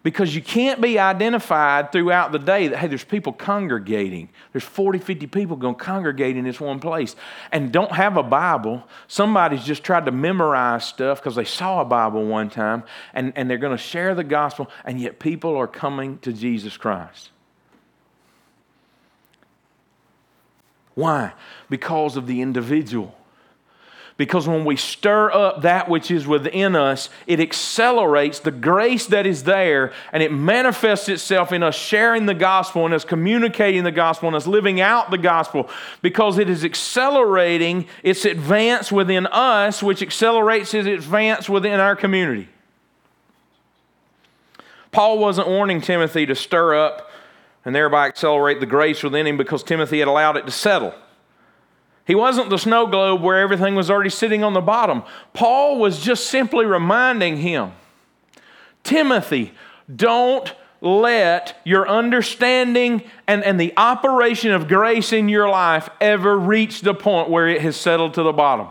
because 0.05 0.35
you 0.35 0.43
can't 0.43 0.83
be 0.83 0.99
identified 0.99 1.91
throughout 1.91 2.31
the 2.31 2.39
day 2.39 2.69
that, 2.69 2.79
hey, 2.79 2.87
there's 2.87 3.03
people 3.03 3.33
congregating. 3.33 4.29
There's 4.53 4.63
40, 4.63 4.99
50 4.99 5.27
people 5.29 5.57
going 5.57 5.75
to 5.75 5.83
congregate 5.83 6.37
in 6.37 6.45
this 6.45 6.61
one 6.61 6.79
place 6.79 7.17
and 7.51 7.73
don't 7.73 7.91
have 7.91 8.19
a 8.19 8.23
Bible. 8.23 8.87
Somebody's 9.09 9.65
just 9.65 9.83
tried 9.83 10.05
to 10.05 10.13
memorize 10.13 10.85
stuff 10.85 11.21
because 11.21 11.35
they 11.35 11.47
saw 11.47 11.81
a 11.81 11.87
Bible 11.87 12.27
one 12.27 12.51
time 12.51 12.85
and, 13.15 13.33
and 13.35 13.49
they're 13.49 13.57
going 13.57 13.77
to 13.77 13.83
share 13.83 14.15
the 14.15 14.23
gospel, 14.23 14.71
and 14.85 15.01
yet 15.01 15.19
people 15.19 15.57
are 15.57 15.67
coming 15.67 16.19
to 16.19 16.35
Jesus 16.35 16.77
Christ. 16.77 17.31
Why? 20.95 21.33
Because 21.71 22.19
of 22.19 22.27
the 22.27 22.43
individual. 22.43 23.17
Because 24.17 24.47
when 24.47 24.65
we 24.65 24.77
stir 24.77 25.33
up 25.33 25.63
that 25.63 25.89
which 25.89 26.09
is 26.09 26.25
within 26.25 26.77
us, 26.77 27.09
it 27.27 27.41
accelerates 27.41 28.39
the 28.39 28.53
grace 28.53 29.07
that 29.07 29.27
is 29.27 29.43
there 29.43 29.93
and 30.13 30.23
it 30.23 30.33
manifests 30.33 31.09
itself 31.09 31.51
in 31.51 31.65
us 31.65 31.75
sharing 31.75 32.27
the 32.27 32.35
gospel 32.35 32.85
and 32.85 32.95
us 32.95 33.05
communicating 33.05 33.83
the 33.83 33.91
gospel 33.91 34.29
and 34.29 34.37
us 34.37 34.47
living 34.47 34.81
out 34.81 35.11
the 35.11 35.19
gospel 35.19 35.69
because 36.01 36.39
it 36.39 36.49
is 36.49 36.65
accelerating 36.65 37.87
its 38.05 38.25
advance 38.25 38.93
within 38.93 39.27
us, 39.27 39.83
which 39.83 40.01
accelerates 40.01 40.73
its 40.75 40.87
advance 40.87 41.49
within 41.49 41.81
our 41.81 41.97
community. 41.97 42.49
Paul 44.93 45.19
wasn't 45.19 45.49
warning 45.49 45.81
Timothy 45.81 46.25
to 46.27 46.37
stir 46.37 46.77
up 46.77 47.11
and 47.65 47.75
thereby 47.75 48.07
accelerate 48.07 48.61
the 48.61 48.67
grace 48.67 49.03
within 49.03 49.27
him 49.27 49.37
because 49.37 49.65
Timothy 49.65 49.99
had 49.99 50.07
allowed 50.07 50.37
it 50.37 50.47
to 50.47 50.53
settle. 50.53 50.95
He 52.07 52.15
wasn't 52.15 52.51
the 52.51 52.59
snow 52.59 52.87
globe 52.87 53.23
where 53.23 53.39
everything 53.39 53.75
was 53.75 53.91
already 53.91 54.11
sitting 54.11 54.45
on 54.45 54.53
the 54.53 54.61
bottom. 54.61 55.03
Paul 55.33 55.79
was 55.79 56.01
just 56.03 56.27
simply 56.27 56.67
reminding 56.67 57.39
him 57.39 57.73
Timothy, 58.83 59.53
don't 59.95 60.53
let 60.83 61.59
your 61.65 61.89
understanding 61.89 63.03
and, 63.27 63.43
and 63.43 63.59
the 63.59 63.73
operation 63.79 64.53
of 64.53 64.69
grace 64.69 65.13
in 65.13 65.31
your 65.31 65.49
life 65.49 65.89
ever 66.01 66.39
reach 66.39 66.83
the 66.83 66.93
point 66.93 67.31
where 67.31 67.49
it 67.49 67.63
has 67.63 67.77
settled 67.77 68.13
to 68.15 68.23
the 68.23 68.33
bottom. 68.33 68.69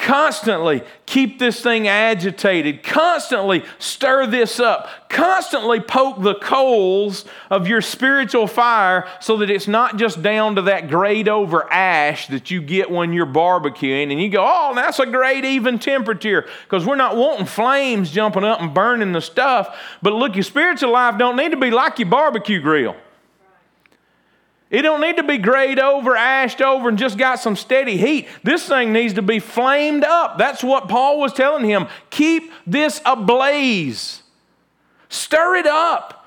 Constantly 0.00 0.82
keep 1.04 1.38
this 1.38 1.62
thing 1.62 1.86
agitated. 1.86 2.82
Constantly 2.82 3.62
stir 3.78 4.26
this 4.26 4.58
up. 4.58 4.88
Constantly 5.10 5.78
poke 5.78 6.22
the 6.22 6.36
coals 6.36 7.26
of 7.50 7.68
your 7.68 7.82
spiritual 7.82 8.46
fire 8.46 9.06
so 9.20 9.36
that 9.36 9.50
it's 9.50 9.68
not 9.68 9.98
just 9.98 10.22
down 10.22 10.56
to 10.56 10.62
that 10.62 10.88
grayed 10.88 11.28
over 11.28 11.70
ash 11.70 12.28
that 12.28 12.50
you 12.50 12.62
get 12.62 12.90
when 12.90 13.12
you're 13.12 13.26
barbecuing 13.26 14.10
and 14.10 14.18
you 14.18 14.30
go, 14.30 14.42
oh, 14.42 14.74
that's 14.74 14.98
a 14.98 15.06
great 15.06 15.44
even 15.44 15.78
temperature 15.78 16.48
because 16.64 16.86
we're 16.86 16.96
not 16.96 17.16
wanting 17.16 17.44
flames 17.44 18.10
jumping 18.10 18.42
up 18.42 18.62
and 18.62 18.72
burning 18.72 19.12
the 19.12 19.20
stuff. 19.20 19.78
But 20.00 20.14
look, 20.14 20.34
your 20.34 20.44
spiritual 20.44 20.92
life 20.92 21.18
don't 21.18 21.36
need 21.36 21.50
to 21.50 21.58
be 21.58 21.70
like 21.70 21.98
your 21.98 22.08
barbecue 22.08 22.62
grill. 22.62 22.96
It 24.70 24.82
don't 24.82 25.00
need 25.00 25.16
to 25.16 25.24
be 25.24 25.36
grayed 25.36 25.80
over, 25.80 26.16
ashed 26.16 26.62
over, 26.62 26.88
and 26.88 26.96
just 26.96 27.18
got 27.18 27.40
some 27.40 27.56
steady 27.56 27.96
heat. 27.96 28.28
This 28.44 28.68
thing 28.68 28.92
needs 28.92 29.14
to 29.14 29.22
be 29.22 29.40
flamed 29.40 30.04
up. 30.04 30.38
That's 30.38 30.62
what 30.62 30.88
Paul 30.88 31.18
was 31.18 31.32
telling 31.32 31.68
him. 31.68 31.88
Keep 32.10 32.52
this 32.68 33.00
ablaze. 33.04 34.22
Stir 35.08 35.56
it 35.56 35.66
up. 35.66 36.24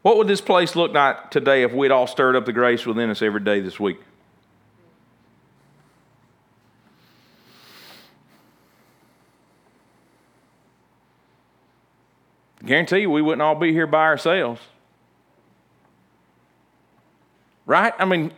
What 0.00 0.16
would 0.16 0.28
this 0.28 0.40
place 0.40 0.74
look 0.74 0.94
like 0.94 1.30
today 1.30 1.64
if 1.64 1.72
we'd 1.74 1.90
all 1.90 2.06
stirred 2.06 2.36
up 2.36 2.46
the 2.46 2.52
grace 2.54 2.86
within 2.86 3.10
us 3.10 3.20
every 3.20 3.40
day 3.40 3.60
this 3.60 3.78
week? 3.78 3.98
Guarantee 12.68 12.98
you 12.98 13.10
we 13.10 13.22
wouldn't 13.22 13.40
all 13.40 13.54
be 13.54 13.72
here 13.72 13.86
by 13.86 14.02
ourselves. 14.02 14.60
Right? 17.64 17.94
I 17.98 18.04
mean, 18.04 18.30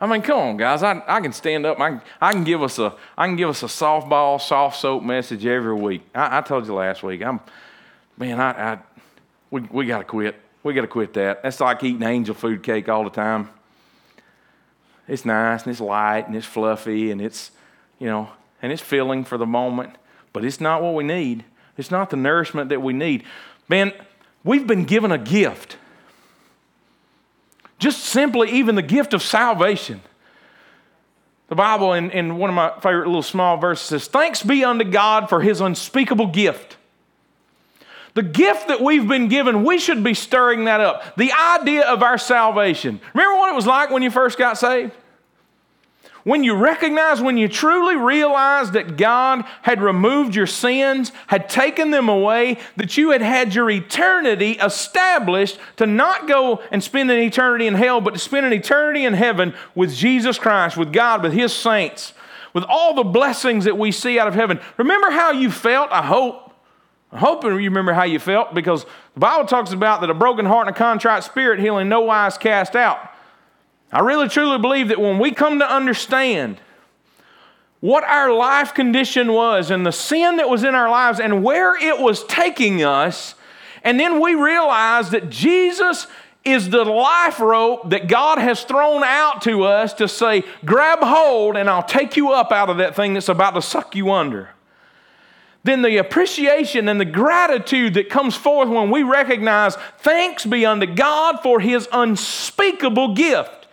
I 0.00 0.06
mean, 0.06 0.22
come 0.22 0.38
on, 0.38 0.56
guys. 0.56 0.84
I, 0.84 1.02
I 1.08 1.20
can 1.20 1.32
stand 1.32 1.66
up. 1.66 1.80
I 1.80 1.90
can, 1.90 2.02
I 2.20 2.32
can 2.32 2.44
give 2.44 2.62
us 2.62 2.78
a 2.78 2.94
I 3.18 3.26
can 3.26 3.34
give 3.34 3.48
us 3.48 3.64
a 3.64 3.66
softball, 3.66 4.40
soft 4.40 4.78
soap 4.78 5.02
message 5.02 5.44
every 5.44 5.74
week. 5.74 6.02
I, 6.14 6.38
I 6.38 6.40
told 6.42 6.68
you 6.68 6.74
last 6.74 7.02
week. 7.02 7.20
I'm 7.22 7.40
man. 8.16 8.40
I, 8.40 8.74
I 8.74 8.78
we 9.50 9.62
we 9.62 9.86
got 9.86 9.98
to 9.98 10.04
quit. 10.04 10.36
We 10.62 10.72
got 10.72 10.82
to 10.82 10.86
quit 10.86 11.12
that. 11.14 11.42
That's 11.42 11.58
like 11.58 11.82
eating 11.82 12.04
angel 12.04 12.36
food 12.36 12.62
cake 12.62 12.88
all 12.88 13.02
the 13.02 13.10
time. 13.10 13.50
It's 15.08 15.24
nice 15.24 15.64
and 15.64 15.72
it's 15.72 15.80
light 15.80 16.28
and 16.28 16.36
it's 16.36 16.46
fluffy 16.46 17.10
and 17.10 17.20
it's 17.20 17.50
you 17.98 18.06
know 18.06 18.30
and 18.62 18.70
it's 18.70 18.82
filling 18.82 19.24
for 19.24 19.36
the 19.36 19.46
moment, 19.46 19.96
but 20.32 20.44
it's 20.44 20.60
not 20.60 20.80
what 20.80 20.94
we 20.94 21.02
need. 21.02 21.44
It's 21.76 21.90
not 21.90 22.10
the 22.10 22.16
nourishment 22.16 22.68
that 22.68 22.80
we 22.80 22.92
need. 22.92 23.24
Man, 23.68 23.92
We've 24.44 24.66
been 24.66 24.84
given 24.84 25.10
a 25.10 25.18
gift. 25.18 25.78
Just 27.78 28.00
simply, 28.04 28.50
even 28.52 28.74
the 28.74 28.82
gift 28.82 29.14
of 29.14 29.22
salvation. 29.22 30.02
The 31.48 31.54
Bible, 31.54 31.94
in, 31.94 32.10
in 32.10 32.36
one 32.36 32.50
of 32.50 32.56
my 32.56 32.72
favorite 32.80 33.06
little 33.06 33.22
small 33.22 33.56
verses, 33.56 33.86
says, 33.88 34.06
Thanks 34.06 34.42
be 34.42 34.64
unto 34.64 34.84
God 34.84 35.28
for 35.28 35.40
his 35.40 35.60
unspeakable 35.60 36.28
gift. 36.28 36.76
The 38.12 38.22
gift 38.22 38.68
that 38.68 38.80
we've 38.80 39.08
been 39.08 39.28
given, 39.28 39.64
we 39.64 39.78
should 39.78 40.04
be 40.04 40.14
stirring 40.14 40.66
that 40.66 40.80
up. 40.80 41.16
The 41.16 41.32
idea 41.32 41.86
of 41.86 42.02
our 42.02 42.16
salvation. 42.16 43.00
Remember 43.12 43.38
what 43.38 43.50
it 43.50 43.56
was 43.56 43.66
like 43.66 43.90
when 43.90 44.02
you 44.02 44.10
first 44.10 44.38
got 44.38 44.56
saved? 44.56 44.92
When 46.24 46.42
you 46.42 46.54
recognize, 46.54 47.20
when 47.20 47.36
you 47.36 47.48
truly 47.48 47.96
realize 47.96 48.70
that 48.70 48.96
God 48.96 49.44
had 49.60 49.82
removed 49.82 50.34
your 50.34 50.46
sins, 50.46 51.12
had 51.26 51.50
taken 51.50 51.90
them 51.90 52.08
away, 52.08 52.58
that 52.76 52.96
you 52.96 53.10
had 53.10 53.20
had 53.20 53.54
your 53.54 53.70
eternity 53.70 54.52
established 54.52 55.58
to 55.76 55.86
not 55.86 56.26
go 56.26 56.62
and 56.70 56.82
spend 56.82 57.10
an 57.10 57.18
eternity 57.18 57.66
in 57.66 57.74
hell, 57.74 58.00
but 58.00 58.14
to 58.14 58.18
spend 58.18 58.46
an 58.46 58.54
eternity 58.54 59.04
in 59.04 59.12
heaven 59.12 59.54
with 59.74 59.94
Jesus 59.94 60.38
Christ, 60.38 60.78
with 60.78 60.94
God, 60.94 61.22
with 61.22 61.34
His 61.34 61.52
saints, 61.52 62.14
with 62.54 62.64
all 62.64 62.94
the 62.94 63.04
blessings 63.04 63.66
that 63.66 63.76
we 63.76 63.92
see 63.92 64.18
out 64.18 64.26
of 64.26 64.34
heaven. 64.34 64.58
Remember 64.78 65.10
how 65.10 65.30
you 65.30 65.50
felt? 65.50 65.92
I 65.92 66.02
hope. 66.02 66.40
I'm 67.12 67.18
hoping 67.18 67.50
you 67.50 67.68
remember 67.68 67.92
how 67.92 68.04
you 68.04 68.18
felt 68.18 68.54
because 68.54 68.84
the 69.12 69.20
Bible 69.20 69.46
talks 69.46 69.72
about 69.72 70.00
that 70.00 70.10
a 70.10 70.14
broken 70.14 70.46
heart 70.46 70.66
and 70.66 70.74
a 70.74 70.78
contrite 70.78 71.22
spirit 71.22 71.60
he'll 71.60 71.78
in 71.78 71.88
no 71.88 72.00
wise 72.00 72.36
cast 72.38 72.74
out. 72.74 73.13
I 73.94 74.00
really 74.00 74.28
truly 74.28 74.58
believe 74.58 74.88
that 74.88 75.00
when 75.00 75.18
we 75.18 75.30
come 75.30 75.60
to 75.60 75.72
understand 75.72 76.60
what 77.80 78.02
our 78.02 78.32
life 78.32 78.74
condition 78.74 79.32
was 79.32 79.70
and 79.70 79.86
the 79.86 79.92
sin 79.92 80.36
that 80.38 80.48
was 80.50 80.64
in 80.64 80.74
our 80.74 80.90
lives 80.90 81.20
and 81.20 81.44
where 81.44 81.76
it 81.76 82.00
was 82.00 82.24
taking 82.24 82.82
us, 82.82 83.36
and 83.84 84.00
then 84.00 84.20
we 84.20 84.34
realize 84.34 85.10
that 85.10 85.30
Jesus 85.30 86.08
is 86.44 86.70
the 86.70 86.84
life 86.84 87.38
rope 87.38 87.90
that 87.90 88.08
God 88.08 88.38
has 88.38 88.64
thrown 88.64 89.04
out 89.04 89.42
to 89.42 89.62
us 89.62 89.94
to 89.94 90.08
say, 90.08 90.42
grab 90.64 90.98
hold 91.00 91.56
and 91.56 91.70
I'll 91.70 91.82
take 91.82 92.16
you 92.16 92.32
up 92.32 92.50
out 92.50 92.68
of 92.68 92.78
that 92.78 92.96
thing 92.96 93.14
that's 93.14 93.28
about 93.28 93.52
to 93.52 93.62
suck 93.62 93.94
you 93.94 94.10
under 94.10 94.50
then 95.64 95.80
the 95.80 95.96
appreciation 95.96 96.88
and 96.88 97.00
the 97.00 97.06
gratitude 97.06 97.94
that 97.94 98.10
comes 98.10 98.36
forth 98.36 98.68
when 98.68 98.90
we 98.90 99.02
recognize 99.02 99.76
thanks 99.98 100.44
be 100.44 100.64
unto 100.64 100.86
God 100.86 101.38
for 101.42 101.58
his 101.58 101.88
unspeakable 101.90 103.14
gift. 103.14 103.63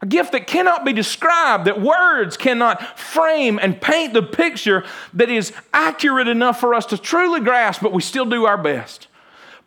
A 0.00 0.06
gift 0.06 0.32
that 0.32 0.46
cannot 0.46 0.84
be 0.84 0.92
described, 0.92 1.64
that 1.64 1.80
words 1.80 2.36
cannot 2.36 2.98
frame 2.98 3.58
and 3.60 3.80
paint 3.80 4.14
the 4.14 4.22
picture 4.22 4.84
that 5.14 5.28
is 5.28 5.52
accurate 5.72 6.28
enough 6.28 6.60
for 6.60 6.72
us 6.72 6.86
to 6.86 6.98
truly 6.98 7.40
grasp, 7.40 7.82
but 7.82 7.92
we 7.92 8.00
still 8.00 8.24
do 8.24 8.44
our 8.44 8.58
best. 8.58 9.07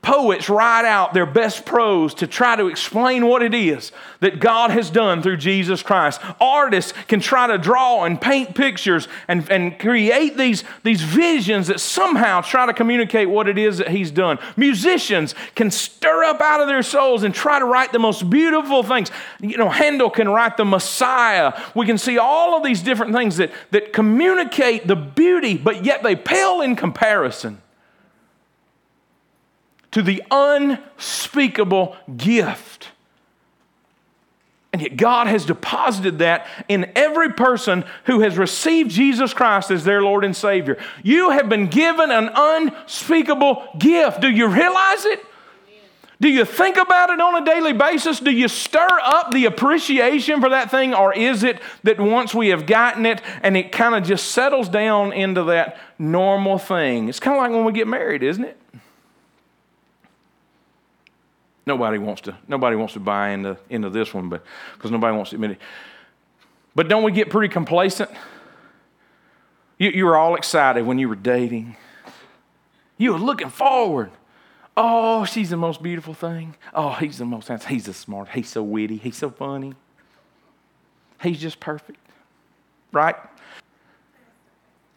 Poets 0.02 0.50
write 0.50 0.86
out 0.86 1.14
their 1.14 1.28
best 1.28 1.64
prose 1.64 2.16
to 2.16 2.26
try 2.26 2.56
to 2.56 2.66
explain 2.68 3.28
what 3.28 3.44
it 3.44 3.54
is 3.54 3.92
that 4.20 4.40
God 4.40 4.72
has 4.72 4.90
done 4.90 5.22
through 5.22 5.38
Jesus 5.38 5.84
Christ. 5.84 6.20
Artists 6.40 6.92
can 7.08 7.20
try 7.20 7.46
to 7.46 7.60
draw 7.60 8.04
and 8.04 8.20
paint 8.20 8.56
pictures 8.56 9.08
and, 9.28 9.48
and 9.52 9.78
create 9.78 10.38
these, 10.38 10.64
these 10.82 11.04
visions 11.04 11.68
that 11.68 11.80
somehow 11.80 12.42
try 12.42 12.66
to 12.66 12.74
communicate 12.74 13.30
what 13.30 13.48
it 13.48 13.60
is 13.60 13.78
that 13.78 13.90
He's 13.90 14.10
done. 14.10 14.40
Musicians 14.58 15.36
can 15.54 15.70
stir 15.70 16.24
up 16.24 16.42
out 16.42 16.62
of 16.62 16.68
their 16.68 16.82
souls 16.82 17.22
and 17.22 17.34
try 17.34 17.60
to 17.60 17.66
write 17.66 17.92
the 17.92 18.00
most 18.00 18.28
beautiful 18.28 18.82
things. 18.82 19.12
You 19.40 19.58
know, 19.58 19.70
Handel 19.70 20.10
can 20.10 20.28
write 20.30 20.58
the 20.58 20.66
Messiah. 20.66 21.54
We 21.76 21.86
can 21.86 22.00
see 22.00 22.18
all 22.18 22.58
of 22.58 22.64
these 22.64 22.82
different 22.82 23.14
things 23.14 23.38
that, 23.38 23.52
that 23.70 23.94
communicate 23.94 24.88
the 24.88 24.96
beauty, 24.96 25.58
but 25.58 25.86
yet 25.86 26.02
they 26.02 26.16
pale 26.16 26.62
in 26.62 26.76
comparison 26.76 27.62
to 29.92 30.02
the 30.02 30.24
unspeakable 30.32 31.96
gift. 32.18 32.90
And 34.74 34.82
yet, 34.82 34.96
God 34.96 35.28
has 35.28 35.46
deposited 35.46 36.20
that 36.20 36.48
in 36.70 36.92
every 36.96 37.34
person 37.34 37.84
who 38.06 38.22
has 38.22 38.38
received 38.38 38.90
Jesus 38.90 39.34
Christ 39.34 39.70
as 39.70 39.84
their 39.84 40.02
Lord 40.02 40.24
and 40.24 40.36
Savior. 40.36 40.78
You 41.04 41.32
have 41.32 41.50
been 41.50 41.68
given 41.68 42.10
an 42.10 42.30
unspeakable 42.34 43.68
gift. 43.78 44.22
Do 44.22 44.30
you 44.30 44.48
realize 44.48 45.06
it? 45.06 45.26
Do 46.22 46.30
you 46.30 46.46
think 46.46 46.78
about 46.78 47.10
it 47.10 47.20
on 47.20 47.42
a 47.42 47.46
daily 47.46 47.74
basis? 47.74 48.20
Do 48.20 48.30
you 48.30 48.48
stir 48.48 48.88
up 49.04 49.32
the 49.32 49.46
appreciation 49.46 50.40
for 50.40 50.50
that 50.50 50.70
thing? 50.70 50.94
Or 50.94 51.12
is 51.12 51.44
it 51.44 51.60
that 51.84 52.00
once 52.00 52.34
we 52.34 52.50
have 52.50 52.68
gotten 52.68 53.08
it 53.08 53.22
and 53.42 53.58
it 53.58 53.72
kind 53.72 53.96
of 53.96 54.04
just 54.04 54.32
settles 54.32 54.70
down 54.70 55.14
into 55.14 55.44
that 55.46 55.80
normal 55.98 56.60
thing? 56.60 57.10
It's 57.10 57.20
kind 57.20 57.36
of 57.36 57.42
like 57.42 57.52
when 57.52 57.66
we 57.66 57.74
get 57.74 57.88
married, 57.88 58.22
isn't 58.22 58.44
it? 58.44 58.56
Nobody 61.66 61.98
wants 61.98 62.22
to, 62.22 62.36
nobody 62.48 62.76
wants 62.76 62.94
to 62.94 63.00
buy 63.00 63.30
into, 63.30 63.58
into 63.70 63.90
this 63.90 64.14
one, 64.14 64.30
but 64.30 64.44
because 64.74 64.92
nobody 64.92 65.16
wants 65.16 65.30
to 65.30 65.36
admit 65.36 65.52
it. 65.52 65.58
But 66.74 66.88
don't 66.88 67.04
we 67.04 67.12
get 67.12 67.30
pretty 67.30 67.52
complacent? 67.52 68.10
You, 69.78 69.92
you 69.92 70.06
were 70.06 70.16
all 70.16 70.36
excited 70.36 70.86
when 70.86 70.98
you 71.00 71.10
were 71.10 71.16
dating. 71.16 71.76
You 72.98 73.14
were 73.14 73.20
looking 73.20 73.50
forward. 73.50 74.12
Oh, 74.78 75.26
she's 75.26 75.50
the 75.50 75.58
most 75.58 75.84
beautiful 75.84 76.14
thing. 76.14 76.56
Oh, 76.74 76.92
he's 76.92 77.18
the 77.18 77.26
most 77.26 77.48
handsome. 77.48 77.70
He's 77.70 77.86
the 77.86 77.94
smart. 77.94 78.30
He's 78.30 78.50
so 78.50 78.64
witty. 78.64 78.98
He's 78.98 79.18
so 79.18 79.30
funny. 79.30 79.74
He's 81.22 81.40
just 81.40 81.60
perfect. 81.60 82.00
Right? 82.92 83.16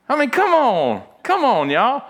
I 0.08 0.18
mean, 0.18 0.30
come 0.30 0.54
on. 0.54 1.02
Come 1.22 1.44
on, 1.44 1.70
y'all. 1.70 2.04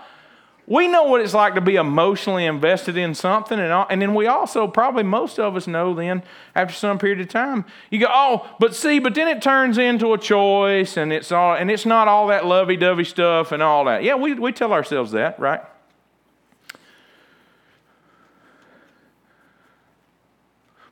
We 0.67 0.87
know 0.87 1.03
what 1.03 1.21
it's 1.21 1.35
like 1.35 1.53
to 1.55 1.61
be 1.61 1.75
emotionally 1.75 2.45
invested 2.45 2.97
in 2.97 3.13
something, 3.13 3.59
and, 3.59 3.71
all, 3.71 3.85
and 3.87 4.01
then 4.01 4.15
we 4.15 4.25
also, 4.25 4.67
probably 4.67 5.03
most 5.03 5.37
of 5.37 5.55
us 5.55 5.67
know 5.67 5.93
then, 5.93 6.23
after 6.55 6.73
some 6.73 6.97
period 6.97 7.21
of 7.21 7.27
time, 7.27 7.65
you 7.91 7.99
go, 7.99 8.07
oh, 8.09 8.49
but 8.59 8.75
see, 8.75 8.97
but 8.97 9.13
then 9.13 9.27
it 9.27 9.43
turns 9.43 9.77
into 9.77 10.13
a 10.13 10.17
choice, 10.17 10.97
and 10.97 11.13
it's, 11.13 11.31
all, 11.31 11.53
and 11.53 11.69
it's 11.69 11.85
not 11.85 12.07
all 12.07 12.27
that 12.27 12.47
lovey 12.47 12.77
dovey 12.77 13.03
stuff 13.03 13.51
and 13.51 13.61
all 13.61 13.85
that. 13.85 14.01
Yeah, 14.01 14.15
we, 14.15 14.33
we 14.33 14.51
tell 14.51 14.73
ourselves 14.73 15.11
that, 15.11 15.39
right? 15.39 15.61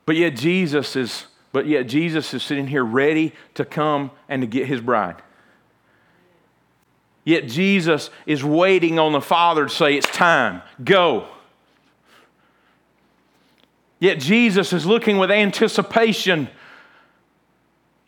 But 0.06 0.14
yet 0.14 0.36
Jesus 0.36 0.94
is, 0.94 1.26
but 1.50 1.66
yet 1.66 1.88
Jesus 1.88 2.32
is 2.32 2.44
sitting 2.44 2.68
here 2.68 2.84
ready 2.84 3.32
to 3.54 3.64
come 3.64 4.12
and 4.28 4.42
to 4.42 4.46
get 4.46 4.68
his 4.68 4.80
bride. 4.80 5.16
Yet 7.24 7.48
Jesus 7.48 8.10
is 8.26 8.44
waiting 8.44 8.98
on 8.98 9.12
the 9.12 9.20
Father 9.20 9.64
to 9.64 9.70
say, 9.70 9.96
It's 9.96 10.10
time, 10.10 10.62
go. 10.82 11.26
Yet 13.98 14.20
Jesus 14.20 14.72
is 14.72 14.84
looking 14.84 15.16
with 15.16 15.30
anticipation 15.30 16.48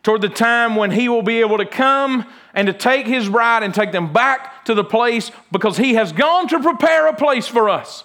toward 0.03 0.21
the 0.21 0.29
time 0.29 0.77
when 0.77 0.91
he 0.91 1.09
will 1.09 1.23
be 1.23 1.41
able 1.41 1.59
to 1.59 1.65
come 1.65 2.27
and 2.55 2.67
to 2.67 2.73
take 2.73 3.07
his 3.07 3.29
bride 3.29 3.63
and 3.63 3.75
take 3.75 3.93
them 3.93 4.13
back 4.13 4.65
to 4.67 4.75
the 4.75 4.85
place 4.85 5.31
because 5.51 5.79
he 5.79 5.95
has 5.95 6.13
gone 6.13 6.47
to 6.49 6.61
prepare 6.61 7.07
a 7.07 7.17
place 7.17 7.49
for 7.49 7.71
us. 7.71 8.05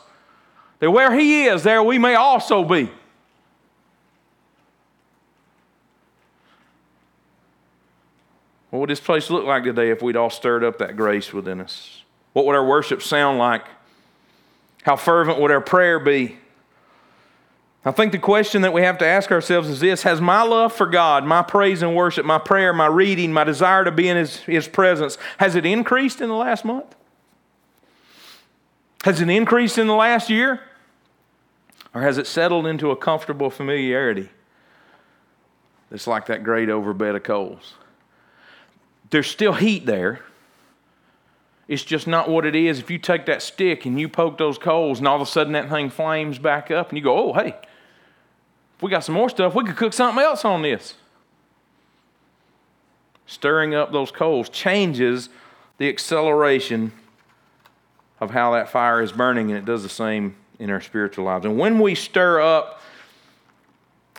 That 0.80 0.92
where 0.92 1.14
he 1.14 1.46
is, 1.46 1.64
there 1.64 1.84
we 1.84 2.00
may 2.00 2.16
also 2.16 2.64
be. 2.64 2.90
What 8.72 8.80
would 8.80 8.90
this 8.90 9.02
place 9.02 9.30
look 9.30 9.46
like 9.46 9.64
today 9.64 9.92
if 9.92 10.02
we'd 10.02 10.16
all 10.16 10.30
stirred 10.30 10.64
up 10.64 10.80
that 10.80 10.96
grace 10.96 11.32
within 11.32 11.60
us? 11.62 12.04
What 12.34 12.46
would 12.46 12.56
our 12.56 12.66
worship 12.66 13.04
sound 13.04 13.38
like? 13.38 13.66
How 14.84 14.96
fervent 14.96 15.40
would 15.40 15.52
our 15.52 15.62
prayer 15.62 16.00
be? 16.00 16.38
I 17.84 17.92
think 17.92 18.14
the 18.14 18.20
question 18.20 18.62
that 18.62 18.74
we 18.74 18.84
have 18.84 18.98
to 19.00 19.06
ask 19.06 19.30
ourselves 19.30 19.68
is 19.68 19.82
this 19.82 20.04
Has 20.04 20.22
my 20.22 20.44
love 20.44 20.72
for 20.72 20.86
God, 20.86 21.26
my 21.26 21.42
praise 21.42 21.82
and 21.82 21.96
worship, 21.96 22.26
my 22.26 22.38
prayer, 22.38 22.72
my 22.74 22.86
reading, 22.86 23.34
my 23.34 23.44
desire 23.44 23.84
to 23.84 23.92
be 23.92 24.08
in 24.08 24.16
His, 24.16 24.38
His 24.38 24.68
presence, 24.68 25.18
has 25.38 25.56
it 25.56 25.66
increased 25.66 26.22
in 26.22 26.30
the 26.30 26.36
last 26.36 26.64
month? 26.64 26.96
Has 29.04 29.20
it 29.20 29.30
increased 29.30 29.78
in 29.78 29.88
the 29.88 29.96
last 29.96 30.30
year? 30.30 30.62
Or 31.94 32.02
has 32.02 32.18
it 32.18 32.28
settled 32.28 32.68
into 32.68 32.92
a 32.92 32.96
comfortable 32.96 33.50
familiarity 33.50 34.30
that's 35.90 36.08
like 36.08 36.28
that 36.28 36.44
great 36.44 36.70
overbed 36.70 37.18
of 37.18 37.24
coals? 37.24 37.74
There's 39.12 39.28
still 39.28 39.54
heat 39.54 39.86
there. 39.86 40.22
It's 41.68 41.84
just 41.84 42.08
not 42.08 42.30
what 42.30 42.46
it 42.46 42.56
is. 42.56 42.80
If 42.80 42.90
you 42.90 42.98
take 42.98 43.26
that 43.28 43.42
stick 43.42 43.86
and 43.86 44.00
you 44.00 44.10
poke 44.10 44.38
those 44.38 44.58
coals 44.58 45.00
and 45.00 45.08
all 45.08 45.16
of 45.16 45.22
a 45.22 45.26
sudden 45.26 45.54
that 45.54 45.70
thing 45.70 45.90
flames 45.90 46.40
back 46.40 46.72
up 46.72 46.90
and 46.90 46.98
you 46.98 47.04
go, 47.04 47.30
oh, 47.30 47.34
hey, 47.34 47.56
if 48.76 48.82
we 48.82 48.90
got 48.90 49.04
some 49.04 49.16
more 49.16 49.30
stuff, 49.30 49.54
we 49.54 49.64
could 49.64 49.78
cook 49.78 49.94
something 49.94 50.22
else 50.22 50.44
on 50.44 50.64
this. 50.64 50.96
Stirring 53.26 53.74
up 53.74 53.94
those 53.94 54.12
coals 54.12 54.50
changes 54.50 55.30
the 55.78 55.88
acceleration 55.88 56.92
of 58.20 58.32
how 58.32 58.52
that 58.52 58.70
fire 58.70 59.02
is 59.02 59.12
burning, 59.12 59.50
and 59.50 59.58
it 59.58 59.66
does 59.66 59.84
the 59.84 59.90
same 59.90 60.36
in 60.60 60.70
our 60.70 60.82
spiritual 60.82 61.26
lives. 61.26 61.46
And 61.46 61.58
when 61.58 61.80
we 61.80 61.96
stir 61.96 62.42
up 62.42 62.82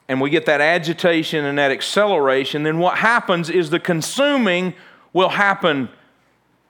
and 0.09 0.21
we 0.21 0.31
get 0.31 0.47
that 0.47 0.61
agitation 0.61 1.45
and 1.45 1.59
that 1.59 1.71
acceleration, 1.71 2.65
then 2.65 2.79
what 2.79 2.99
happens 2.99 3.49
is 3.49 3.71
the 3.71 3.81
consuming 3.81 4.75
will 5.13 5.31
happen 5.31 5.89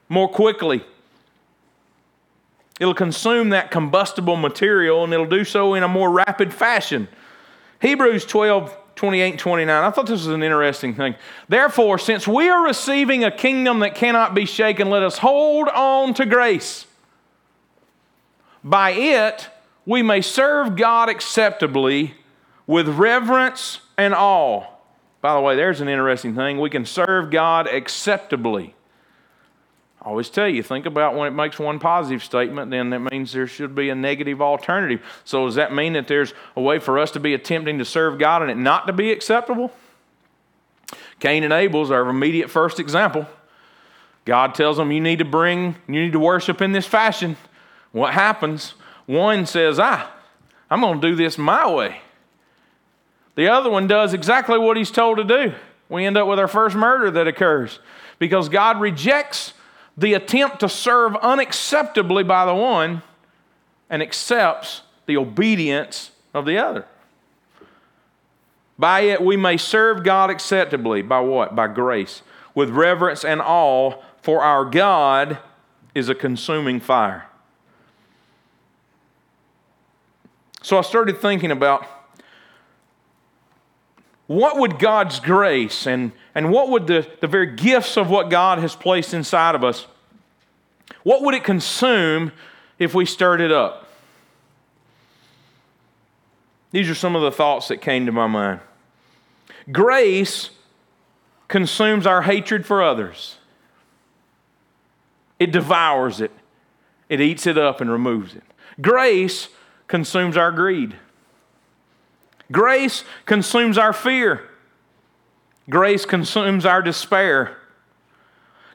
more 0.09 0.29
quickly. 0.29 0.85
It'll 2.81 2.95
consume 2.95 3.51
that 3.51 3.71
combustible 3.71 4.37
material 4.37 5.05
and 5.05 5.13
it'll 5.13 5.27
do 5.27 5.45
so 5.45 5.75
in 5.75 5.83
a 5.83 5.89
more 5.89 6.11
rapid 6.11 6.53
fashion. 6.53 7.09
Hebrews 7.81 8.25
12, 8.27 8.77
28 8.95 9.39
29. 9.39 9.85
I 9.85 9.91
thought 9.91 10.07
this 10.07 10.25
was 10.25 10.35
an 10.35 10.43
interesting 10.43 10.95
thing. 10.95 11.15
Therefore, 11.49 11.99
since 11.99 12.29
we 12.29 12.49
are 12.49 12.65
receiving 12.65 13.25
a 13.25 13.31
kingdom 13.31 13.81
that 13.81 13.95
cannot 13.95 14.35
be 14.35 14.47
shaken, 14.47 14.91
let 14.91 15.03
us 15.03 15.19
hold 15.19 15.69
on 15.69 16.15
to 16.15 16.27
grace. 16.27 16.87
By 18.63 18.91
it, 18.91 19.49
we 19.87 20.03
may 20.03 20.21
serve 20.21 20.77
God 20.77 21.09
acceptably 21.09 22.15
with 22.67 22.89
reverence 22.89 23.81
and 23.97 24.15
awe. 24.15 24.65
By 25.21 25.35
the 25.35 25.41
way, 25.41 25.57
there's 25.57 25.81
an 25.81 25.89
interesting 25.89 26.35
thing. 26.35 26.59
We 26.59 26.71
can 26.71 26.85
serve 26.85 27.31
God 27.31 27.67
acceptably. 27.69 28.75
I 30.01 30.09
always 30.09 30.29
tell 30.29 30.49
you, 30.49 30.65
think 30.65 30.85
about 30.85 31.15
when 31.15 31.29
it 31.29 31.31
makes 31.31 31.61
one 31.61 31.79
positive 31.79 32.25
statement, 32.25 32.73
then 32.73 32.91
that 32.91 32.99
means 32.99 33.33
there 33.33 33.47
should 33.47 33.77
be 33.77 33.89
a 33.89 33.95
negative 33.95 34.43
alternative. 34.43 35.01
So, 35.25 35.47
does 35.47 35.55
that 35.55 35.73
mean 35.73 35.93
that 35.93 36.09
there's 36.09 36.35
a 36.57 36.61
way 36.61 36.81
for 36.81 36.99
us 36.99 37.13
to 37.13 37.21
be 37.21 37.35
attempting 37.35 37.79
to 37.79 37.85
serve 37.85 38.19
God 38.19 38.43
and 38.43 38.51
it 38.51 38.57
not 38.57 38.89
to 38.89 38.93
be 38.93 39.13
acceptable? 39.13 39.71
Cain 41.21 41.45
and 41.45 41.53
Abel's 41.53 41.93
our 41.93 42.09
immediate 42.09 42.51
first 42.51 42.81
example. 42.81 43.29
God 44.25 44.57
tells 44.57 44.77
them, 44.77 44.91
You 44.91 45.01
need 45.01 45.21
to 45.21 45.25
bring, 45.25 45.77
you 45.87 46.03
need 46.03 46.13
to 46.13 46.19
worship 46.19 46.61
in 46.61 46.73
this 46.73 46.87
fashion. 46.87 47.37
What 47.93 48.13
happens? 48.13 48.75
One 49.07 49.47
says, 49.47 49.79
Ah, 49.79 50.13
I'm 50.69 50.81
going 50.81 51.01
to 51.01 51.09
do 51.09 51.15
this 51.15 51.39
my 51.39 51.71
way. 51.71 52.01
The 53.35 53.49
other 53.49 53.71
one 53.71 53.87
does 53.87 54.13
exactly 54.15 54.59
what 54.59 54.77
he's 54.77 54.91
told 54.91 55.19
to 55.19 55.25
do. 55.25 55.55
We 55.89 56.05
end 56.05 56.17
up 56.17 56.29
with 56.29 56.39
our 56.39 56.49
first 56.49 56.77
murder 56.77 57.11
that 57.11 57.27
occurs 57.27 57.79
because 58.19 58.49
God 58.49 58.81
rejects 58.81 59.55
the 59.97 60.15
attempt 60.15 60.61
to 60.61 60.69
serve 60.69 61.13
unacceptably 61.15 62.27
by 62.27 62.47
the 62.47 62.55
one 62.55 63.03
and 63.91 64.03
accepts 64.03 64.83
the 65.07 65.17
obedience 65.17 66.13
of 66.33 66.47
the 66.47 66.59
other. 66.59 66.87
By 68.79 69.01
it 69.01 69.23
we 69.23 69.37
may 69.37 69.57
serve 69.57 70.03
God 70.03 70.31
acceptably. 70.31 71.03
By 71.03 71.21
what? 71.21 71.55
By 71.55 71.69
grace. 71.69 72.23
With 72.55 72.71
reverence 72.71 73.25
and 73.25 73.41
awe, 73.41 74.03
for 74.23 74.43
our 74.43 74.65
God 74.65 75.39
is 75.95 76.09
a 76.09 76.15
consuming 76.15 76.81
fire. 76.81 77.27
So 80.63 80.79
I 80.79 80.83
started 80.83 81.19
thinking 81.19 81.51
about 81.51 81.87
what 84.33 84.59
would 84.59 84.79
God's 84.79 85.21
grace 85.21 85.87
and, 85.87 86.11
and 86.35 86.51
what 86.51 86.71
would 86.71 86.87
the, 86.87 87.07
the 87.21 87.27
very 87.27 87.55
gifts 87.55 87.99
of 87.99 88.09
what 88.09 88.31
God 88.31 88.59
has 88.61 88.75
placed 88.75 89.13
inside 89.13 89.55
of 89.55 89.63
us, 89.63 89.87
what 91.03 91.23
would 91.23 91.35
it 91.35 91.45
consume 91.45 92.33
if 92.79 92.95
we 92.95 93.05
stirred 93.05 93.43
it 93.43 93.53
up? 93.53 93.89
These 96.71 96.89
are 96.89 96.95
some 96.95 97.15
of 97.15 97.21
the 97.21 97.31
thoughts 97.31 97.69
that 97.69 97.83
came 97.83 98.07
to 98.07 98.13
my 98.13 98.27
mind. 98.27 98.61
Grace 99.71 100.49
consumes 101.49 102.07
our 102.07 102.23
hatred 102.23 102.65
for 102.65 102.83
others, 102.83 103.37
it 105.39 105.53
devours 105.53 106.23
it, 106.23 106.31
it 107.11 107.21
eats 107.21 107.47
it 107.47 107.59
up 107.59 107.83
and 107.83 107.91
removes 107.91 108.35
it. 108.35 108.45
Grace 108.81 109.49
consumes 109.89 110.39
our 110.39 110.51
greed. 110.51 110.97
Grace 112.53 113.05
consumes 113.27 113.79
our 113.79 113.93
fear. 113.93 114.49
Grace 115.69 116.05
consumes 116.05 116.67
our 116.67 116.83
despair. 116.83 117.57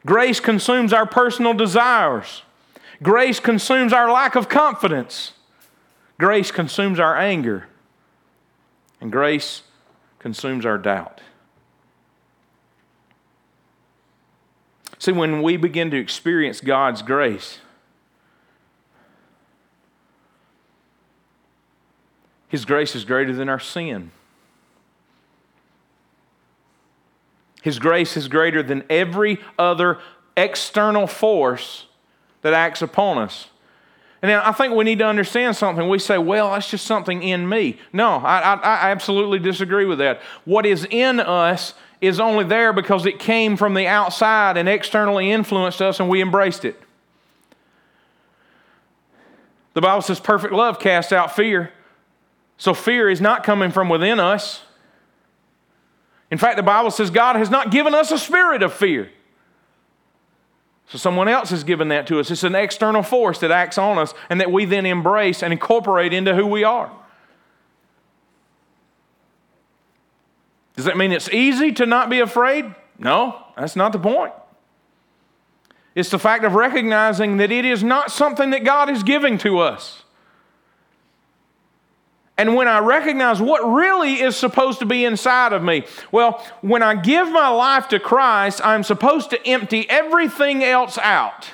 Grace 0.05 0.39
consumes 0.39 0.91
our 0.91 1.05
personal 1.05 1.53
desires. 1.53 2.41
Grace 3.03 3.39
consumes 3.39 3.93
our 3.93 4.11
lack 4.11 4.35
of 4.35 4.49
confidence. 4.49 5.33
Grace 6.19 6.51
consumes 6.51 6.99
our 6.99 7.15
anger. 7.15 7.67
And 8.99 9.11
grace 9.11 9.61
consumes 10.17 10.65
our 10.65 10.79
doubt. 10.79 11.21
See, 14.97 15.11
when 15.11 15.43
we 15.43 15.57
begin 15.57 15.91
to 15.91 15.97
experience 15.97 16.59
God's 16.59 17.03
grace, 17.03 17.59
His 22.47 22.65
grace 22.65 22.95
is 22.95 23.05
greater 23.05 23.33
than 23.33 23.49
our 23.49 23.59
sin. 23.59 24.11
His 27.61 27.79
grace 27.79 28.15
is 28.15 28.27
greater 28.27 28.63
than 28.63 28.83
every 28.89 29.39
other 29.59 29.99
external 30.37 31.07
force 31.07 31.87
that 32.41 32.53
acts 32.53 32.81
upon 32.81 33.17
us. 33.17 33.47
And 34.21 34.31
I 34.31 34.51
think 34.51 34.73
we 34.73 34.83
need 34.83 34.99
to 34.99 35.05
understand 35.05 35.55
something. 35.55 35.87
We 35.87 35.99
say, 35.99 36.17
well, 36.17 36.51
that's 36.51 36.69
just 36.69 36.85
something 36.85 37.21
in 37.21 37.47
me. 37.47 37.77
No, 37.93 38.17
I, 38.17 38.39
I, 38.39 38.53
I, 38.55 38.91
absolutely 38.91 39.37
disagree 39.37 39.85
with 39.85 39.99
that. 39.99 40.21
What 40.45 40.65
is 40.65 40.87
in 40.89 41.19
us 41.19 41.75
is 42.01 42.19
only 42.19 42.43
there 42.43 42.73
because 42.73 43.05
it 43.05 43.19
came 43.19 43.57
from 43.57 43.73
the 43.73 43.85
outside 43.85 44.57
and 44.57 44.67
externally 44.67 45.31
influenced 45.31 45.81
us 45.81 45.99
and 45.99 46.09
we 46.09 46.21
embraced 46.21 46.65
it. 46.65 46.81
The 49.73 49.81
Bible 49.81 50.01
says 50.01 50.19
perfect 50.19 50.53
love 50.53 50.79
casts 50.79 51.11
out 51.11 51.35
fear. 51.35 51.71
So 52.57 52.73
fear 52.73 53.09
is 53.09 53.21
not 53.21 53.43
coming 53.43 53.71
from 53.71 53.87
within 53.87 54.19
us. 54.19 54.61
In 56.29 56.37
fact, 56.37 56.57
the 56.57 56.63
Bible 56.63 56.91
says 56.91 57.09
God 57.09 57.35
has 57.35 57.49
not 57.49 57.71
given 57.71 57.93
us 57.93 58.11
a 58.11 58.17
spirit 58.17 58.63
of 58.63 58.73
fear. 58.73 59.11
So 60.89 60.97
someone 60.97 61.27
else 61.27 61.49
has 61.49 61.63
given 61.63 61.89
that 61.89 62.07
to 62.07 62.19
us. 62.19 62.31
It's 62.31 62.43
an 62.43 62.55
external 62.55 63.03
force 63.03 63.39
that 63.39 63.51
acts 63.51 63.77
on 63.77 63.97
us 63.97 64.13
and 64.29 64.39
that 64.39 64.51
we 64.51 64.65
then 64.65 64.85
embrace 64.85 65.43
and 65.43 65.51
incorporate 65.51 66.13
into 66.13 66.33
who 66.33 66.47
we 66.47 66.63
are. 66.63 66.91
Does 70.75 70.85
that 70.85 70.95
mean 70.95 71.11
it's 71.11 71.29
easy 71.29 71.71
to 71.73 71.85
not 71.85 72.09
be 72.09 72.19
afraid? 72.19 72.73
No, 72.99 73.43
that's 73.57 73.75
not 73.75 73.91
the 73.91 73.99
point. 73.99 74.33
It's 75.95 76.09
the 76.09 76.19
fact 76.19 76.43
of 76.43 76.53
recognizing 76.53 77.37
that 77.37 77.51
it 77.51 77.65
is 77.65 77.83
not 77.83 78.11
something 78.11 78.51
that 78.51 78.63
God 78.63 78.89
is 78.89 79.03
giving 79.03 79.37
to 79.39 79.59
us. 79.59 80.03
And 82.37 82.53
when 82.53 82.67
I 82.67 82.79
recognize 82.79 83.41
what 83.41 83.61
really 83.61 84.21
is 84.21 84.35
supposed 84.35 84.79
to 84.79 84.85
be 84.85 85.05
inside 85.05 85.53
of 85.53 85.63
me, 85.63 85.85
well, 86.11 86.45
when 86.61 86.83
I 86.83 86.93
give 86.95 87.31
my 87.31 87.47
life 87.47 87.87
to 87.89 87.99
Christ, 87.99 88.61
I'm 88.63 88.83
supposed 88.83 89.31
to 89.31 89.47
empty 89.47 89.89
everything 89.89 90.63
else 90.63 90.99
out 90.99 91.49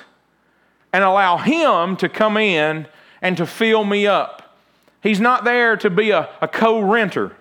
and 0.92 1.02
allow 1.02 1.38
Him 1.38 1.96
to 1.96 2.08
come 2.08 2.36
in 2.36 2.86
and 3.22 3.36
to 3.38 3.46
fill 3.46 3.84
me 3.84 4.06
up. 4.06 4.56
He's 5.02 5.20
not 5.20 5.44
there 5.44 5.76
to 5.78 5.88
be 5.88 6.10
a, 6.10 6.28
a 6.42 6.48
co 6.48 6.80
renter, 6.80 7.34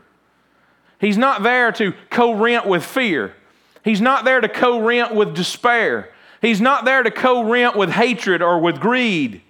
He's 1.00 1.18
not 1.18 1.44
there 1.44 1.72
to 1.74 1.94
co 2.10 2.34
rent 2.34 2.66
with 2.66 2.86
fear, 2.86 3.36
He's 3.84 4.00
not 4.00 4.24
there 4.24 4.40
to 4.40 4.48
co 4.48 4.82
rent 4.82 5.14
with 5.14 5.36
despair, 5.36 6.14
He's 6.42 6.62
not 6.62 6.86
there 6.86 7.04
to 7.04 7.12
co 7.12 7.44
rent 7.44 7.76
with 7.76 7.90
hatred 7.90 8.42
or 8.42 8.60
with 8.60 8.80
greed. 8.80 9.42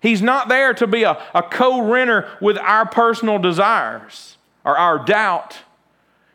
He's 0.00 0.22
not 0.22 0.48
there 0.48 0.74
to 0.74 0.86
be 0.86 1.02
a, 1.02 1.22
a 1.34 1.42
co 1.42 1.80
renter 1.82 2.28
with 2.40 2.58
our 2.58 2.86
personal 2.86 3.38
desires 3.38 4.36
or 4.64 4.76
our 4.76 5.04
doubt. 5.04 5.58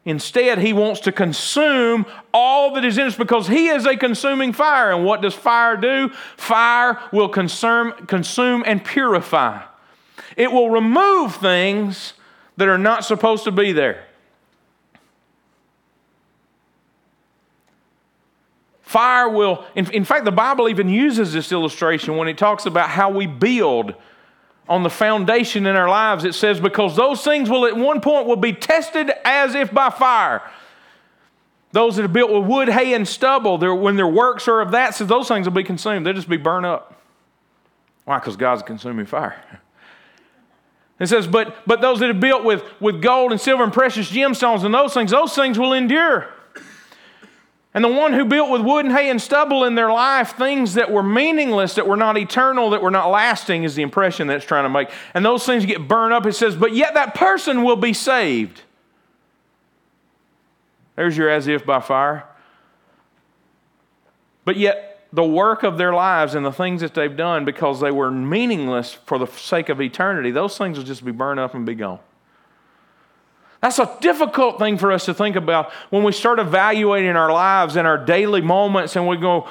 Instead, 0.03 0.57
he 0.57 0.74
wants 0.74 1.01
to 1.01 1.12
consume 1.12 2.07
all 2.34 2.74
that 2.74 2.84
is 2.84 2.97
in 2.97 3.05
us 3.05 3.16
because 3.16 3.47
he 3.47 3.68
is 3.68 3.86
a 3.86 3.95
consuming 3.95 4.51
fire. 4.51 4.91
And 4.91 5.05
what 5.05 5.22
does 5.22 5.36
fire 5.36 5.78
do? 5.78 6.09
Fire 6.38 6.99
will 7.12 7.30
consume, 7.30 7.91
consume 8.07 8.64
and 8.66 8.84
purify. 8.84 9.62
It 10.36 10.51
will 10.51 10.72
remove 10.72 11.36
things 11.36 12.14
that 12.57 12.68
are 12.68 12.80
not 12.80 13.05
supposed 13.05 13.43
to 13.43 13.51
be 13.51 13.74
there. 13.74 14.05
Fire 18.92 19.30
will, 19.30 19.64
in, 19.74 19.89
in 19.92 20.04
fact, 20.04 20.26
the 20.26 20.34
Bible 20.34 20.68
even 20.68 20.89
uses 20.89 21.32
this 21.32 21.54
illustration 21.54 22.18
when 22.18 22.28
it 22.28 22.38
talks 22.38 22.66
about 22.66 22.89
how 22.89 23.10
we 23.10 23.26
build 23.26 23.96
on 24.68 24.84
the 24.84 24.89
foundation 24.89 25.66
in 25.66 25.78
our 25.78 25.88
lives. 25.88 26.26
It 26.26 26.36
says, 26.36 26.60
because 26.60 26.98
those 26.98 27.24
things 27.24 27.50
will 27.50 27.66
at 27.66 27.78
one 27.78 28.02
point 28.02 28.28
will 28.28 28.36
be 28.36 28.52
tested 28.52 29.10
as 29.24 29.56
if 29.56 29.74
by 29.74 29.92
fire. 29.92 30.42
Those 31.72 31.96
that 31.96 32.04
are 32.04 32.10
built 32.10 32.34
with 32.34 32.44
wood, 32.44 32.68
hay, 32.68 32.94
and 32.94 33.08
stubble, 33.08 33.58
when 33.78 33.96
their 33.96 34.06
works 34.06 34.50
are 34.50 34.60
of 34.60 34.72
that, 34.72 34.94
says 34.94 35.08
those 35.08 35.30
things 35.30 35.48
will 35.48 35.54
be 35.54 35.64
consumed. 35.64 36.06
They'll 36.06 36.14
just 36.14 36.28
be 36.28 36.36
burned 36.36 36.66
up. 36.66 37.02
Why? 38.04 38.20
Because 38.20 38.36
God's 38.36 38.62
consuming 38.62 39.06
fire. 39.06 39.42
It 41.00 41.08
says, 41.08 41.28
but, 41.28 41.66
but 41.66 41.80
those 41.80 42.02
that 42.02 42.10
are 42.10 42.14
built 42.14 42.44
with, 42.44 42.62
with 42.82 43.02
gold 43.02 43.32
and 43.32 43.39
silver 43.39 43.64
and 43.64 43.72
precious 43.72 44.12
gemstones 44.12 44.66
and 44.66 44.74
those 44.74 44.94
things, 44.94 45.12
those 45.12 45.34
things 45.34 45.58
will 45.58 45.72
endure. 45.72 46.28
And 47.74 47.84
the 47.84 47.89
one 47.89 48.11
who 48.11 48.26
built 48.26 48.49
with 48.49 48.61
wood 48.61 48.86
and 48.86 48.93
hay 48.93 49.09
and 49.09 49.22
stubble 49.22 49.63
in 49.63 49.76
their 49.76 49.91
life 49.91 50.36
things 50.36 50.74
that 50.74 50.91
were 50.91 51.03
meaningless, 51.03 51.76
that 51.76 51.88
were 51.88 51.95
not 51.95 52.17
eternal, 52.17 52.69
that 52.72 52.82
were 52.82 52.91
not 52.91 53.09
lasting, 53.09 53.63
is 53.63 53.76
the 53.76 53.82
impression 53.82 54.28
that 54.28 54.38
it's 54.38 54.45
trying 54.45 54.65
to 54.65 54.69
make. 54.69 54.89
And 55.13 55.24
those 55.24 55.45
things 55.45 55.65
get 55.65 55.88
burned 55.88 56.13
up. 56.13 56.26
It 56.26 56.34
says, 56.34 56.55
but 56.55 56.74
yet 56.74 56.95
that 56.95 57.15
person 57.15 57.63
will 57.63 57.78
be 57.78 57.93
saved. 57.93 58.61
There's 60.97 61.17
your 61.17 61.30
as 61.30 61.47
if 61.47 61.65
by 61.65 61.80
fire. 61.80 62.26
But 64.43 64.57
yet 64.57 65.07
the 65.13 65.24
work 65.24 65.63
of 65.63 65.78
their 65.78 65.93
lives 65.93 66.36
and 66.36 66.45
the 66.45 66.51
things 66.51 66.82
that 66.82 66.93
they've 66.93 67.15
done 67.15 67.45
because 67.45 67.80
they 67.80 67.91
were 67.91 68.11
meaningless 68.11 68.93
for 68.93 69.17
the 69.17 69.28
sake 69.28 69.69
of 69.69 69.82
eternity, 69.82 70.32
those 70.32 70.57
things 70.57 70.78
will 70.78 70.86
just 70.86 71.05
be 71.05 71.11
burned 71.11 71.39
up 71.39 71.53
and 71.53 71.65
be 71.65 71.76
gone. 71.76 71.99
That's 73.62 73.78
a 73.78 73.97
difficult 74.01 74.57
thing 74.57 74.78
for 74.78 74.91
us 74.91 75.05
to 75.05 75.14
think 75.14 75.36
about 75.36 75.72
when 75.91 76.03
we 76.03 76.12
start 76.12 76.39
evaluating 76.39 77.16
our 77.16 77.32
lives 77.32 77.76
and 77.76 77.88
our 77.88 77.97
daily 77.97 78.41
moments 78.41 78.95
and 78.95 79.07
we 79.07 79.18
go, 79.18 79.47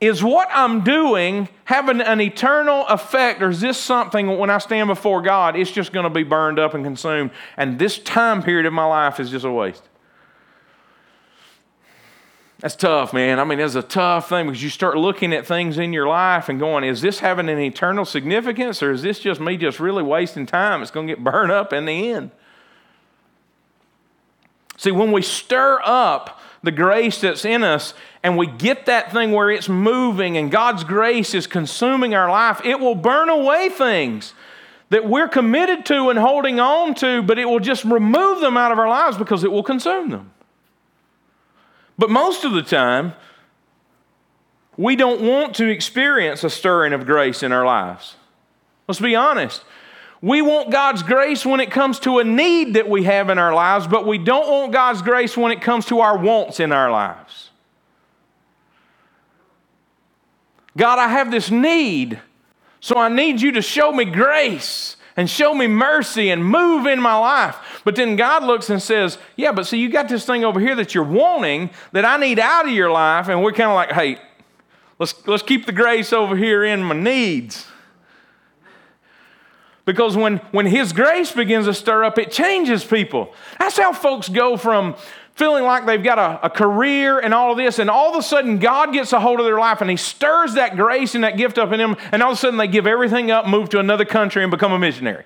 is 0.00 0.24
what 0.24 0.48
I'm 0.50 0.82
doing 0.82 1.46
having 1.64 2.00
an 2.00 2.22
eternal 2.22 2.86
effect, 2.86 3.42
or 3.42 3.50
is 3.50 3.60
this 3.60 3.76
something 3.76 4.38
when 4.38 4.48
I 4.48 4.56
stand 4.56 4.88
before 4.88 5.20
God, 5.20 5.56
it's 5.56 5.70
just 5.70 5.92
going 5.92 6.04
to 6.04 6.10
be 6.10 6.22
burned 6.22 6.58
up 6.58 6.72
and 6.72 6.82
consumed, 6.82 7.32
and 7.58 7.78
this 7.78 7.98
time 7.98 8.42
period 8.42 8.64
of 8.64 8.72
my 8.72 8.86
life 8.86 9.20
is 9.20 9.30
just 9.30 9.44
a 9.44 9.50
waste? 9.50 9.86
That's 12.60 12.76
tough, 12.76 13.12
man. 13.12 13.38
I 13.38 13.44
mean, 13.44 13.60
it's 13.60 13.74
a 13.74 13.82
tough 13.82 14.28
thing 14.30 14.46
because 14.46 14.62
you 14.62 14.70
start 14.70 14.96
looking 14.96 15.32
at 15.34 15.46
things 15.46 15.78
in 15.78 15.92
your 15.92 16.06
life 16.06 16.48
and 16.48 16.58
going, 16.58 16.84
is 16.84 17.02
this 17.02 17.20
having 17.20 17.48
an 17.50 17.58
eternal 17.58 18.06
significance, 18.06 18.82
or 18.82 18.92
is 18.92 19.02
this 19.02 19.18
just 19.18 19.38
me 19.38 19.58
just 19.58 19.80
really 19.80 20.02
wasting 20.02 20.46
time? 20.46 20.80
It's 20.80 20.90
going 20.90 21.06
to 21.06 21.14
get 21.14 21.22
burned 21.22 21.52
up 21.52 21.74
in 21.74 21.84
the 21.84 22.10
end. 22.10 22.30
See, 24.80 24.92
when 24.92 25.12
we 25.12 25.20
stir 25.20 25.78
up 25.84 26.40
the 26.62 26.70
grace 26.70 27.20
that's 27.20 27.44
in 27.44 27.62
us 27.62 27.92
and 28.22 28.38
we 28.38 28.46
get 28.46 28.86
that 28.86 29.12
thing 29.12 29.30
where 29.30 29.50
it's 29.50 29.68
moving 29.68 30.38
and 30.38 30.50
God's 30.50 30.84
grace 30.84 31.34
is 31.34 31.46
consuming 31.46 32.14
our 32.14 32.30
life, 32.30 32.62
it 32.64 32.80
will 32.80 32.94
burn 32.94 33.28
away 33.28 33.68
things 33.68 34.32
that 34.88 35.04
we're 35.04 35.28
committed 35.28 35.84
to 35.84 36.08
and 36.08 36.18
holding 36.18 36.60
on 36.60 36.94
to, 36.94 37.20
but 37.20 37.38
it 37.38 37.44
will 37.44 37.60
just 37.60 37.84
remove 37.84 38.40
them 38.40 38.56
out 38.56 38.72
of 38.72 38.78
our 38.78 38.88
lives 38.88 39.18
because 39.18 39.44
it 39.44 39.52
will 39.52 39.62
consume 39.62 40.08
them. 40.08 40.30
But 41.98 42.08
most 42.08 42.44
of 42.44 42.52
the 42.52 42.62
time, 42.62 43.12
we 44.78 44.96
don't 44.96 45.20
want 45.20 45.56
to 45.56 45.68
experience 45.68 46.42
a 46.42 46.48
stirring 46.48 46.94
of 46.94 47.04
grace 47.04 47.42
in 47.42 47.52
our 47.52 47.66
lives. 47.66 48.16
Let's 48.88 48.98
be 48.98 49.14
honest. 49.14 49.62
We 50.22 50.42
want 50.42 50.70
God's 50.70 51.02
grace 51.02 51.46
when 51.46 51.60
it 51.60 51.70
comes 51.70 51.98
to 52.00 52.18
a 52.18 52.24
need 52.24 52.74
that 52.74 52.88
we 52.88 53.04
have 53.04 53.30
in 53.30 53.38
our 53.38 53.54
lives, 53.54 53.86
but 53.86 54.06
we 54.06 54.18
don't 54.18 54.48
want 54.48 54.72
God's 54.72 55.00
grace 55.00 55.36
when 55.36 55.50
it 55.50 55.62
comes 55.62 55.86
to 55.86 56.00
our 56.00 56.18
wants 56.18 56.60
in 56.60 56.72
our 56.72 56.90
lives. 56.90 57.50
God, 60.76 60.98
I 60.98 61.08
have 61.08 61.30
this 61.30 61.50
need, 61.50 62.20
so 62.80 62.98
I 62.98 63.08
need 63.08 63.40
you 63.40 63.52
to 63.52 63.62
show 63.62 63.92
me 63.92 64.04
grace 64.04 64.96
and 65.16 65.28
show 65.28 65.54
me 65.54 65.66
mercy 65.66 66.30
and 66.30 66.44
move 66.44 66.86
in 66.86 67.00
my 67.00 67.16
life. 67.16 67.80
But 67.84 67.96
then 67.96 68.16
God 68.16 68.44
looks 68.44 68.70
and 68.70 68.80
says, 68.80 69.18
Yeah, 69.36 69.52
but 69.52 69.66
see, 69.66 69.78
you 69.78 69.90
got 69.90 70.08
this 70.08 70.24
thing 70.24 70.44
over 70.44 70.60
here 70.60 70.76
that 70.76 70.94
you're 70.94 71.02
wanting 71.02 71.70
that 71.92 72.04
I 72.04 72.16
need 72.18 72.38
out 72.38 72.66
of 72.66 72.72
your 72.72 72.90
life. 72.90 73.28
And 73.28 73.42
we're 73.42 73.52
kind 73.52 73.70
of 73.70 73.74
like, 73.74 73.92
Hey, 73.92 74.18
let's, 74.98 75.14
let's 75.26 75.42
keep 75.42 75.66
the 75.66 75.72
grace 75.72 76.12
over 76.12 76.36
here 76.36 76.64
in 76.64 76.82
my 76.82 76.94
needs. 76.94 77.66
Because 79.84 80.16
when, 80.16 80.38
when 80.52 80.66
His 80.66 80.92
grace 80.92 81.32
begins 81.32 81.66
to 81.66 81.74
stir 81.74 82.04
up, 82.04 82.18
it 82.18 82.30
changes 82.30 82.84
people. 82.84 83.32
That's 83.58 83.78
how 83.78 83.92
folks 83.92 84.28
go 84.28 84.56
from 84.56 84.96
feeling 85.34 85.64
like 85.64 85.86
they've 85.86 86.02
got 86.02 86.18
a, 86.18 86.46
a, 86.46 86.50
career 86.50 87.18
and 87.18 87.32
all 87.32 87.50
of 87.50 87.56
this, 87.56 87.78
and 87.78 87.88
all 87.88 88.10
of 88.10 88.18
a 88.18 88.22
sudden 88.22 88.58
God 88.58 88.92
gets 88.92 89.12
a 89.14 89.20
hold 89.20 89.40
of 89.40 89.46
their 89.46 89.58
life 89.58 89.80
and 89.80 89.88
He 89.88 89.96
stirs 89.96 90.54
that 90.54 90.76
grace 90.76 91.14
and 91.14 91.24
that 91.24 91.38
gift 91.38 91.56
up 91.56 91.72
in 91.72 91.78
them, 91.78 91.96
and 92.12 92.22
all 92.22 92.32
of 92.32 92.36
a 92.36 92.40
sudden 92.40 92.58
they 92.58 92.68
give 92.68 92.86
everything 92.86 93.30
up, 93.30 93.46
move 93.46 93.70
to 93.70 93.78
another 93.78 94.04
country, 94.04 94.42
and 94.42 94.50
become 94.50 94.72
a 94.72 94.78
missionary. 94.78 95.24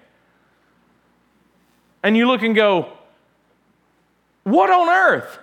And 2.04 2.16
you 2.16 2.28
look 2.28 2.42
and 2.42 2.54
go, 2.54 2.92
What 4.44 4.70
on 4.70 4.88
earth? 4.88 5.38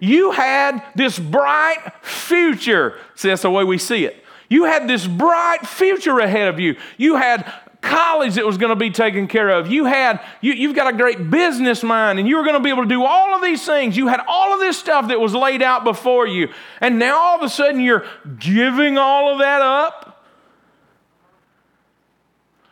You 0.00 0.32
had 0.32 0.82
this 0.94 1.18
bright 1.18 1.78
future. 2.02 2.98
See, 3.14 3.28
that's 3.28 3.42
the 3.42 3.50
way 3.50 3.64
we 3.64 3.78
see 3.78 4.04
it. 4.04 4.24
You 4.48 4.64
had 4.64 4.88
this 4.88 5.06
bright 5.06 5.66
future 5.66 6.18
ahead 6.18 6.48
of 6.48 6.60
you. 6.60 6.76
You 6.96 7.16
had 7.16 7.52
college 7.86 8.34
that 8.34 8.44
was 8.44 8.58
going 8.58 8.70
to 8.70 8.76
be 8.76 8.90
taken 8.90 9.26
care 9.26 9.48
of. 9.48 9.70
You 9.70 9.84
had, 9.84 10.20
you, 10.40 10.52
you've 10.52 10.74
got 10.74 10.92
a 10.92 10.96
great 10.96 11.30
business 11.30 11.82
mind 11.82 12.18
and 12.18 12.28
you 12.28 12.36
were 12.36 12.42
going 12.42 12.56
to 12.56 12.62
be 12.62 12.70
able 12.70 12.82
to 12.82 12.88
do 12.88 13.04
all 13.04 13.34
of 13.34 13.42
these 13.42 13.64
things. 13.64 13.96
You 13.96 14.08
had 14.08 14.20
all 14.26 14.52
of 14.52 14.60
this 14.60 14.78
stuff 14.78 15.08
that 15.08 15.20
was 15.20 15.34
laid 15.34 15.62
out 15.62 15.84
before 15.84 16.26
you. 16.26 16.48
And 16.80 16.98
now 16.98 17.18
all 17.18 17.36
of 17.36 17.42
a 17.42 17.48
sudden 17.48 17.80
you're 17.80 18.04
giving 18.38 18.98
all 18.98 19.32
of 19.32 19.38
that 19.38 19.62
up 19.62 20.24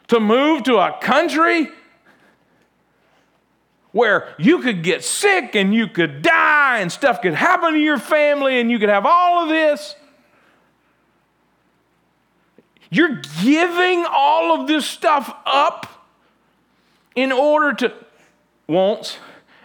to 0.08 0.20
move 0.20 0.64
to 0.64 0.76
a 0.76 0.98
country 1.00 1.68
where 3.92 4.34
you 4.38 4.58
could 4.58 4.82
get 4.82 5.04
sick 5.04 5.54
and 5.54 5.72
you 5.72 5.86
could 5.86 6.20
die 6.20 6.80
and 6.80 6.90
stuff 6.90 7.22
could 7.22 7.34
happen 7.34 7.72
to 7.72 7.78
your 7.78 7.98
family 7.98 8.60
and 8.60 8.70
you 8.70 8.78
could 8.78 8.88
have 8.88 9.06
all 9.06 9.42
of 9.42 9.48
this. 9.48 9.94
You're 12.94 13.20
giving 13.42 14.06
all 14.08 14.60
of 14.60 14.68
this 14.68 14.86
stuff 14.86 15.34
up 15.44 16.06
in 17.16 17.32
order 17.32 17.74
to, 17.74 17.92
wants, 18.68 19.18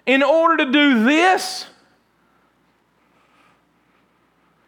in 0.08 0.24
order 0.24 0.66
to 0.66 0.72
do 0.72 1.04
this. 1.04 1.68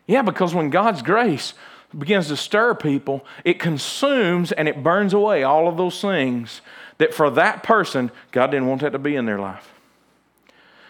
Yeah, 0.05 0.21
because 0.21 0.53
when 0.53 0.69
God's 0.69 1.01
grace 1.01 1.55
begins 1.97 2.27
to 2.27 2.37
stir 2.37 2.75
people, 2.75 3.25
it 3.43 3.59
consumes 3.59 4.51
and 4.51 4.67
it 4.67 4.83
burns 4.83 5.15
away 5.15 5.41
all 5.41 5.67
of 5.67 5.75
those 5.75 5.99
things 5.99 6.61
that 6.99 7.15
for 7.15 7.31
that 7.31 7.63
person, 7.63 8.11
God 8.31 8.51
didn't 8.51 8.67
want 8.67 8.81
that 8.81 8.91
to 8.91 8.99
be 8.99 9.15
in 9.15 9.25
their 9.25 9.39
life. 9.39 9.73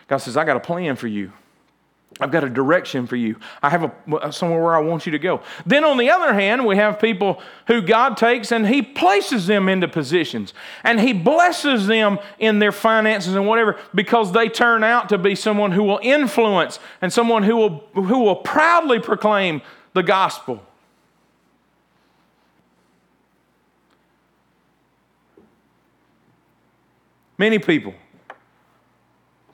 God 0.09 0.17
says, 0.17 0.35
I 0.35 0.43
got 0.43 0.57
a 0.57 0.61
plan 0.61 0.97
for 0.97 1.07
you. 1.07 1.31
I've 2.21 2.29
got 2.29 2.43
a 2.43 2.49
direction 2.49 3.07
for 3.07 3.15
you. 3.15 3.37
I 3.63 3.71
have 3.71 3.83
a, 3.83 4.31
somewhere 4.31 4.61
where 4.61 4.75
I 4.75 4.79
want 4.79 5.07
you 5.07 5.11
to 5.11 5.19
go. 5.19 5.41
Then, 5.65 5.83
on 5.83 5.97
the 5.97 6.11
other 6.11 6.33
hand, 6.35 6.63
we 6.67 6.75
have 6.75 6.99
people 6.99 7.41
who 7.65 7.81
God 7.81 8.15
takes 8.15 8.51
and 8.51 8.67
He 8.67 8.83
places 8.83 9.47
them 9.47 9.67
into 9.67 9.87
positions 9.87 10.53
and 10.83 10.99
He 10.99 11.13
blesses 11.13 11.87
them 11.87 12.19
in 12.37 12.59
their 12.59 12.71
finances 12.71 13.33
and 13.33 13.47
whatever 13.47 13.79
because 13.95 14.33
they 14.33 14.49
turn 14.49 14.83
out 14.83 15.09
to 15.09 15.17
be 15.17 15.33
someone 15.33 15.71
who 15.71 15.81
will 15.81 15.99
influence 16.03 16.77
and 17.01 17.11
someone 17.11 17.41
who 17.41 17.55
will, 17.55 17.79
who 17.95 18.19
will 18.19 18.35
proudly 18.35 18.99
proclaim 18.99 19.63
the 19.93 20.03
gospel. 20.03 20.63
Many 27.39 27.57
people 27.57 27.95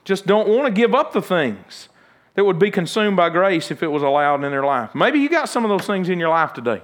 just 0.04 0.26
don't 0.26 0.48
want 0.48 0.66
to 0.66 0.70
give 0.70 0.94
up 0.94 1.14
the 1.14 1.22
things 1.22 1.88
that 2.38 2.44
would 2.44 2.60
be 2.60 2.70
consumed 2.70 3.16
by 3.16 3.28
grace 3.28 3.72
if 3.72 3.82
it 3.82 3.88
was 3.88 4.04
allowed 4.04 4.44
in 4.44 4.52
their 4.52 4.62
life. 4.62 4.94
Maybe 4.94 5.18
you 5.18 5.28
got 5.28 5.48
some 5.48 5.64
of 5.64 5.70
those 5.70 5.88
things 5.88 6.08
in 6.08 6.20
your 6.20 6.28
life 6.28 6.52
today. 6.52 6.82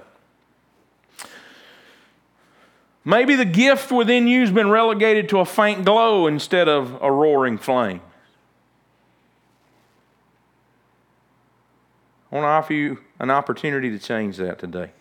Maybe 3.05 3.35
the 3.35 3.45
gift 3.45 3.89
within 3.89 4.27
you 4.27 4.41
has 4.41 4.51
been 4.51 4.69
relegated 4.69 5.29
to 5.29 5.39
a 5.39 5.45
faint 5.45 5.85
glow 5.85 6.27
instead 6.27 6.67
of 6.67 7.01
a 7.01 7.09
roaring 7.09 7.57
flame. 7.57 8.01
I 12.29 12.35
want 12.35 12.43
to 12.43 12.49
offer 12.49 12.73
you 12.73 12.99
an 13.19 13.31
opportunity 13.31 13.89
to 13.91 13.97
change 13.97 14.35
that 14.35 14.59
today. 14.59 14.91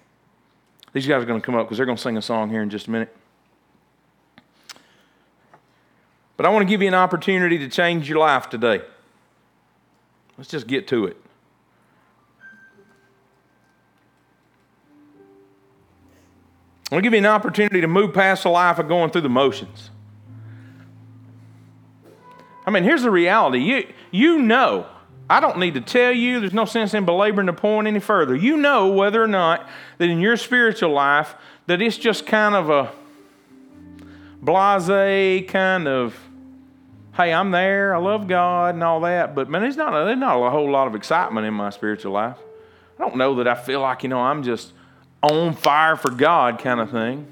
These 0.93 1.09
guys 1.09 1.21
are 1.21 1.27
going 1.27 1.41
to 1.41 1.45
come 1.45 1.57
up 1.57 1.67
because 1.67 1.79
they're 1.79 1.87
going 1.87 1.99
to 1.99 2.03
sing 2.03 2.17
a 2.17 2.23
song 2.23 2.49
here 2.49 2.63
in 2.63 2.71
just 2.71 2.87
a 2.87 2.93
minute. 2.93 3.13
But 6.37 6.47
I 6.47 6.51
want 6.51 6.63
to 6.63 6.69
give 6.69 6.81
you 6.81 6.87
an 6.87 6.95
opportunity 6.95 7.59
to 7.59 7.69
change 7.69 8.09
your 8.09 8.19
life 8.19 8.49
today. 8.49 8.83
Let's 10.37 10.51
just 10.51 10.67
get 10.67 10.89
to 10.89 11.07
it. 11.07 11.17
I 16.91 16.95
want 16.95 17.03
to 17.03 17.11
give 17.11 17.13
you 17.13 17.19
an 17.19 17.27
opportunity 17.27 17.81
to 17.81 17.89
move 17.89 18.13
past 18.13 18.43
the 18.43 18.51
life 18.51 18.79
of 18.79 18.89
going 18.89 19.11
through 19.11 19.23
the 19.23 19.29
motions. 19.29 19.91
I 22.67 22.71
mean, 22.71 22.85
here's 22.85 23.03
the 23.03 23.11
reality. 23.11 23.59
You, 23.59 23.93
you 24.11 24.39
know, 24.39 24.87
I 25.29 25.41
don't 25.41 25.59
need 25.59 25.75
to 25.75 25.81
tell 25.81 26.13
you, 26.13 26.41
there's 26.41 26.53
no 26.53 26.67
sense 26.67 26.95
in 26.95 27.05
belaboring 27.05 27.47
the 27.47 27.53
point 27.53 27.87
any 27.87 28.01
further. 28.01 28.37
You 28.37 28.57
know 28.57 28.89
whether 28.89 29.23
or 29.23 29.29
not 29.29 29.69
that 29.99 30.09
in 30.09 30.21
your 30.21 30.37
spiritual 30.37 30.91
life 30.91 31.35
that 31.67 31.81
it's 31.81 31.97
just 31.97 32.27
kind 32.27 32.55
of 32.55 32.71
a 32.71 32.93
blase 34.43 35.49
kind 35.49 35.89
of 35.89 36.15
hey, 37.17 37.33
I'm 37.33 37.51
there, 37.51 37.95
I 37.95 37.99
love 37.99 38.27
God 38.27 38.75
and 38.75 38.83
all 38.83 39.01
that, 39.01 39.35
but 39.35 39.49
man, 39.49 39.63
there's 39.63 39.77
not, 39.77 39.93
there's 39.93 40.19
not 40.19 40.37
a 40.37 40.51
whole 40.51 40.71
lot 40.71 40.87
of 40.87 40.95
excitement 40.95 41.47
in 41.47 41.55
my 41.55 41.71
spiritual 41.71 42.13
life. 42.13 42.39
I 42.99 43.03
don't 43.03 43.17
know 43.17 43.37
that 43.37 43.49
I 43.49 43.55
feel 43.55 43.81
like, 43.81 44.03
you 44.03 44.09
know, 44.09 44.21
I'm 44.21 44.43
just 44.43 44.73
on 45.23 45.55
fire 45.55 45.97
for 45.97 46.11
God 46.11 46.59
kind 46.59 46.81
of 46.81 46.91
thing. 46.91 47.27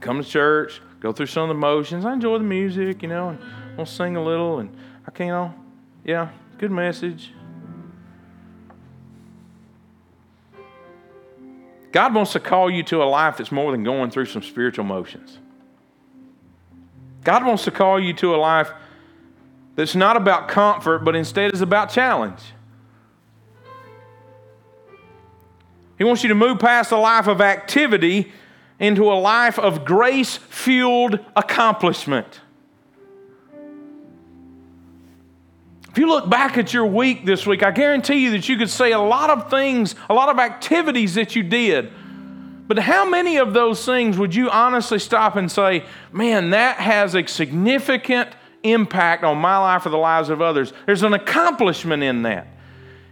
Come 0.00 0.22
to 0.22 0.28
church, 0.28 0.80
go 1.00 1.12
through 1.12 1.26
some 1.26 1.44
of 1.44 1.48
the 1.48 1.54
motions. 1.54 2.04
I 2.04 2.12
enjoy 2.12 2.38
the 2.38 2.44
music, 2.44 3.02
you 3.02 3.08
know, 3.08 3.30
and 3.30 3.38
I'll 3.76 3.86
sing 3.86 4.16
a 4.16 4.22
little, 4.22 4.60
and 4.60 4.74
I 5.06 5.10
can, 5.10 5.26
you 5.26 5.32
know, 5.32 5.54
yeah, 6.04 6.30
good 6.58 6.70
message. 6.70 7.32
God 11.92 12.14
wants 12.14 12.32
to 12.32 12.40
call 12.40 12.70
you 12.70 12.82
to 12.84 13.02
a 13.02 13.04
life 13.04 13.38
that's 13.38 13.52
more 13.52 13.72
than 13.72 13.82
going 13.82 14.10
through 14.10 14.26
some 14.26 14.42
spiritual 14.42 14.84
motions. 14.84 15.38
God 17.24 17.44
wants 17.44 17.64
to 17.64 17.70
call 17.70 17.98
you 17.98 18.12
to 18.14 18.34
a 18.34 18.36
life 18.36 18.70
that's 19.74 19.94
not 19.94 20.16
about 20.16 20.48
comfort, 20.48 21.04
but 21.04 21.14
instead 21.14 21.52
is 21.52 21.60
about 21.60 21.90
challenge. 21.90 22.40
He 25.96 26.04
wants 26.04 26.22
you 26.22 26.28
to 26.28 26.34
move 26.34 26.58
past 26.58 26.92
a 26.92 26.96
life 26.96 27.26
of 27.26 27.40
activity 27.40 28.32
into 28.78 29.10
a 29.10 29.14
life 29.14 29.58
of 29.58 29.84
grace 29.84 30.36
fueled 30.36 31.18
accomplishment. 31.34 32.40
If 35.98 36.02
you 36.02 36.10
look 36.10 36.30
back 36.30 36.56
at 36.56 36.72
your 36.72 36.86
week 36.86 37.24
this 37.24 37.44
week, 37.44 37.64
I 37.64 37.72
guarantee 37.72 38.22
you 38.22 38.30
that 38.30 38.48
you 38.48 38.56
could 38.56 38.70
say 38.70 38.92
a 38.92 39.00
lot 39.00 39.30
of 39.30 39.50
things, 39.50 39.96
a 40.08 40.14
lot 40.14 40.28
of 40.28 40.38
activities 40.38 41.14
that 41.14 41.34
you 41.34 41.42
did. 41.42 41.90
But 42.68 42.78
how 42.78 43.04
many 43.04 43.38
of 43.38 43.52
those 43.52 43.84
things 43.84 44.16
would 44.16 44.32
you 44.32 44.48
honestly 44.48 45.00
stop 45.00 45.34
and 45.34 45.50
say, 45.50 45.84
man, 46.12 46.50
that 46.50 46.76
has 46.76 47.16
a 47.16 47.26
significant 47.26 48.30
impact 48.62 49.24
on 49.24 49.38
my 49.38 49.58
life 49.58 49.86
or 49.86 49.88
the 49.88 49.96
lives 49.96 50.28
of 50.28 50.40
others? 50.40 50.72
There's 50.86 51.02
an 51.02 51.14
accomplishment 51.14 52.04
in 52.04 52.22
that. 52.22 52.46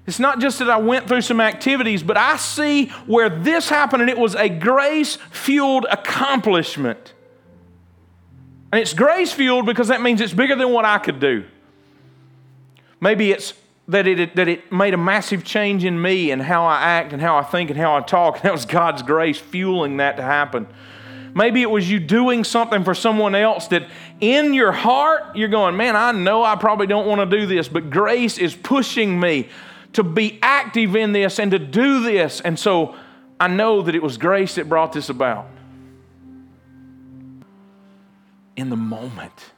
It's 0.07 0.21
not 0.21 0.39
just 0.39 0.61
that 0.61 0.71
I 0.71 0.77
went 0.77 1.09
through 1.09 1.23
some 1.23 1.41
activities, 1.41 2.05
but 2.05 2.17
I 2.17 2.37
see 2.37 2.91
where 3.07 3.29
this 3.29 3.69
happened 3.69 4.03
and 4.03 4.11
it 4.11 4.17
was 4.17 4.37
a 4.37 4.49
grace 4.49 5.17
fueled 5.33 5.87
accomplishment. 5.91 7.15
And 8.71 8.81
it's 8.81 8.95
grace 8.95 9.33
fueled 9.33 9.67
because 9.67 9.89
that 9.89 10.01
means 10.01 10.21
it's 10.21 10.33
bigger 10.33 10.55
than 10.55 10.71
what 10.71 10.85
I 10.85 10.99
could 10.99 11.19
do. 11.19 11.47
Maybe 13.01 13.31
it's 13.31 13.55
that 13.89 14.07
it, 14.07 14.35
that 14.35 14.49
it 14.49 14.73
made 14.73 14.95
a 14.95 14.99
massive 14.99 15.45
change 15.45 15.85
in 15.85 16.01
me 16.01 16.31
and 16.31 16.43
how 16.43 16.67
I 16.67 16.81
act 16.81 17.13
and 17.13 17.23
how 17.23 17.37
I 17.37 17.43
think 17.43 17.71
and 17.71 17.79
how 17.79 17.97
I 17.97 18.01
talk. 18.01 18.37
And 18.37 18.45
that 18.45 18.53
was 18.53 18.67
God's 18.67 19.03
grace 19.03 19.39
fueling 19.39 19.99
that 19.99 20.17
to 20.17 20.23
happen. 20.23 20.67
Maybe 21.35 21.61
it 21.61 21.71
was 21.71 21.89
you 21.89 22.01
doing 22.01 22.45
something 22.45 22.83
for 22.83 22.95
someone 22.95 23.35
else 23.35 23.69
that 23.69 23.87
in 24.21 24.55
your 24.55 24.73
heart 24.73 25.37
you're 25.37 25.49
going, 25.49 25.77
man, 25.77 25.95
I 25.95 26.13
know 26.13 26.43
I 26.43 26.57
probably 26.57 26.87
don't 26.87 27.07
want 27.07 27.31
to 27.31 27.39
do 27.39 27.47
this, 27.47 27.69
but 27.69 27.91
grace 27.91 28.39
is 28.39 28.55
pushing 28.55 29.21
me 29.21 29.49
to 29.93 30.03
be 30.03 30.39
active 30.43 30.97
in 30.97 31.13
this 31.13 31.39
and 31.39 31.51
to 31.51 31.59
do 31.59 32.03
this. 32.03 32.41
And 32.41 32.59
so 32.59 32.97
I 33.39 33.49
know 33.49 33.83
that 33.83 33.95
it 33.95 34.03
was 34.03 34.17
grace 34.17 34.55
that 34.55 34.69
brought 34.69 34.93
this 34.93 35.11
about. 35.11 35.47
In 38.57 38.71
the 38.71 38.77
moment, 38.77 39.53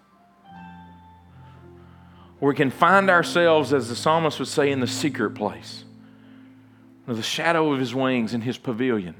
where 2.38 2.50
we 2.50 2.56
can 2.56 2.70
find 2.70 3.10
ourselves, 3.10 3.72
as 3.72 3.88
the 3.88 3.96
psalmist 3.96 4.38
would 4.38 4.48
say, 4.48 4.70
in 4.70 4.80
the 4.80 4.86
secret 4.86 5.30
place, 5.30 5.84
the 7.06 7.22
shadow 7.22 7.72
of 7.72 7.80
his 7.80 7.94
wings 7.94 8.34
in 8.34 8.42
his 8.42 8.58
pavilion. 8.58 9.14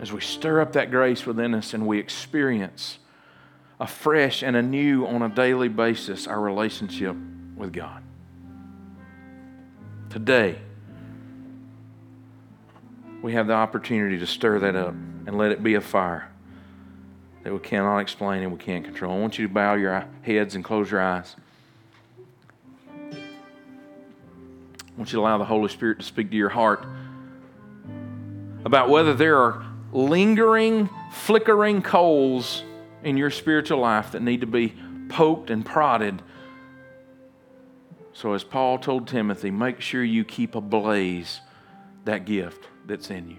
As 0.00 0.12
we 0.12 0.20
stir 0.20 0.60
up 0.60 0.72
that 0.72 0.90
grace 0.90 1.26
within 1.26 1.54
us 1.54 1.74
and 1.74 1.86
we 1.86 1.98
experience 1.98 2.98
afresh 3.78 4.42
and 4.42 4.56
anew 4.56 5.06
on 5.06 5.22
a 5.22 5.28
daily 5.28 5.68
basis 5.68 6.26
our 6.26 6.40
relationship 6.40 7.16
with 7.56 7.72
God 7.72 8.02
today, 10.10 10.58
we 13.22 13.34
have 13.34 13.46
the 13.46 13.52
opportunity 13.52 14.18
to 14.18 14.26
stir 14.26 14.58
that 14.58 14.74
up 14.74 14.94
and 15.26 15.36
let 15.38 15.52
it 15.52 15.62
be 15.62 15.74
a 15.74 15.80
fire 15.80 16.30
that 17.42 17.52
we 17.52 17.58
cannot 17.58 17.98
explain 17.98 18.42
and 18.42 18.52
we 18.52 18.58
can't 18.58 18.84
control. 18.84 19.16
I 19.16 19.20
want 19.20 19.38
you 19.38 19.48
to 19.48 19.52
bow 19.52 19.74
your 19.74 20.06
heads 20.22 20.54
and 20.54 20.64
close 20.64 20.90
your 20.90 21.00
eyes. 21.00 21.36
I 22.92 23.16
want 24.96 25.12
you 25.12 25.16
to 25.16 25.20
allow 25.20 25.38
the 25.38 25.44
Holy 25.44 25.68
Spirit 25.68 25.98
to 26.00 26.04
speak 26.04 26.30
to 26.30 26.36
your 26.36 26.50
heart 26.50 26.84
about 28.64 28.90
whether 28.90 29.14
there 29.14 29.38
are 29.38 29.64
lingering, 29.92 30.90
flickering 31.12 31.80
coals 31.82 32.62
in 33.02 33.16
your 33.16 33.30
spiritual 33.30 33.78
life 33.78 34.12
that 34.12 34.20
need 34.20 34.42
to 34.42 34.46
be 34.46 34.74
poked 35.08 35.50
and 35.50 35.64
prodded 35.64 36.22
so, 38.20 38.34
as 38.34 38.44
Paul 38.44 38.78
told 38.78 39.08
Timothy, 39.08 39.50
make 39.50 39.80
sure 39.80 40.04
you 40.04 40.24
keep 40.24 40.54
ablaze 40.54 41.40
that 42.04 42.26
gift 42.26 42.68
that's 42.86 43.10
in 43.10 43.30
you. 43.30 43.36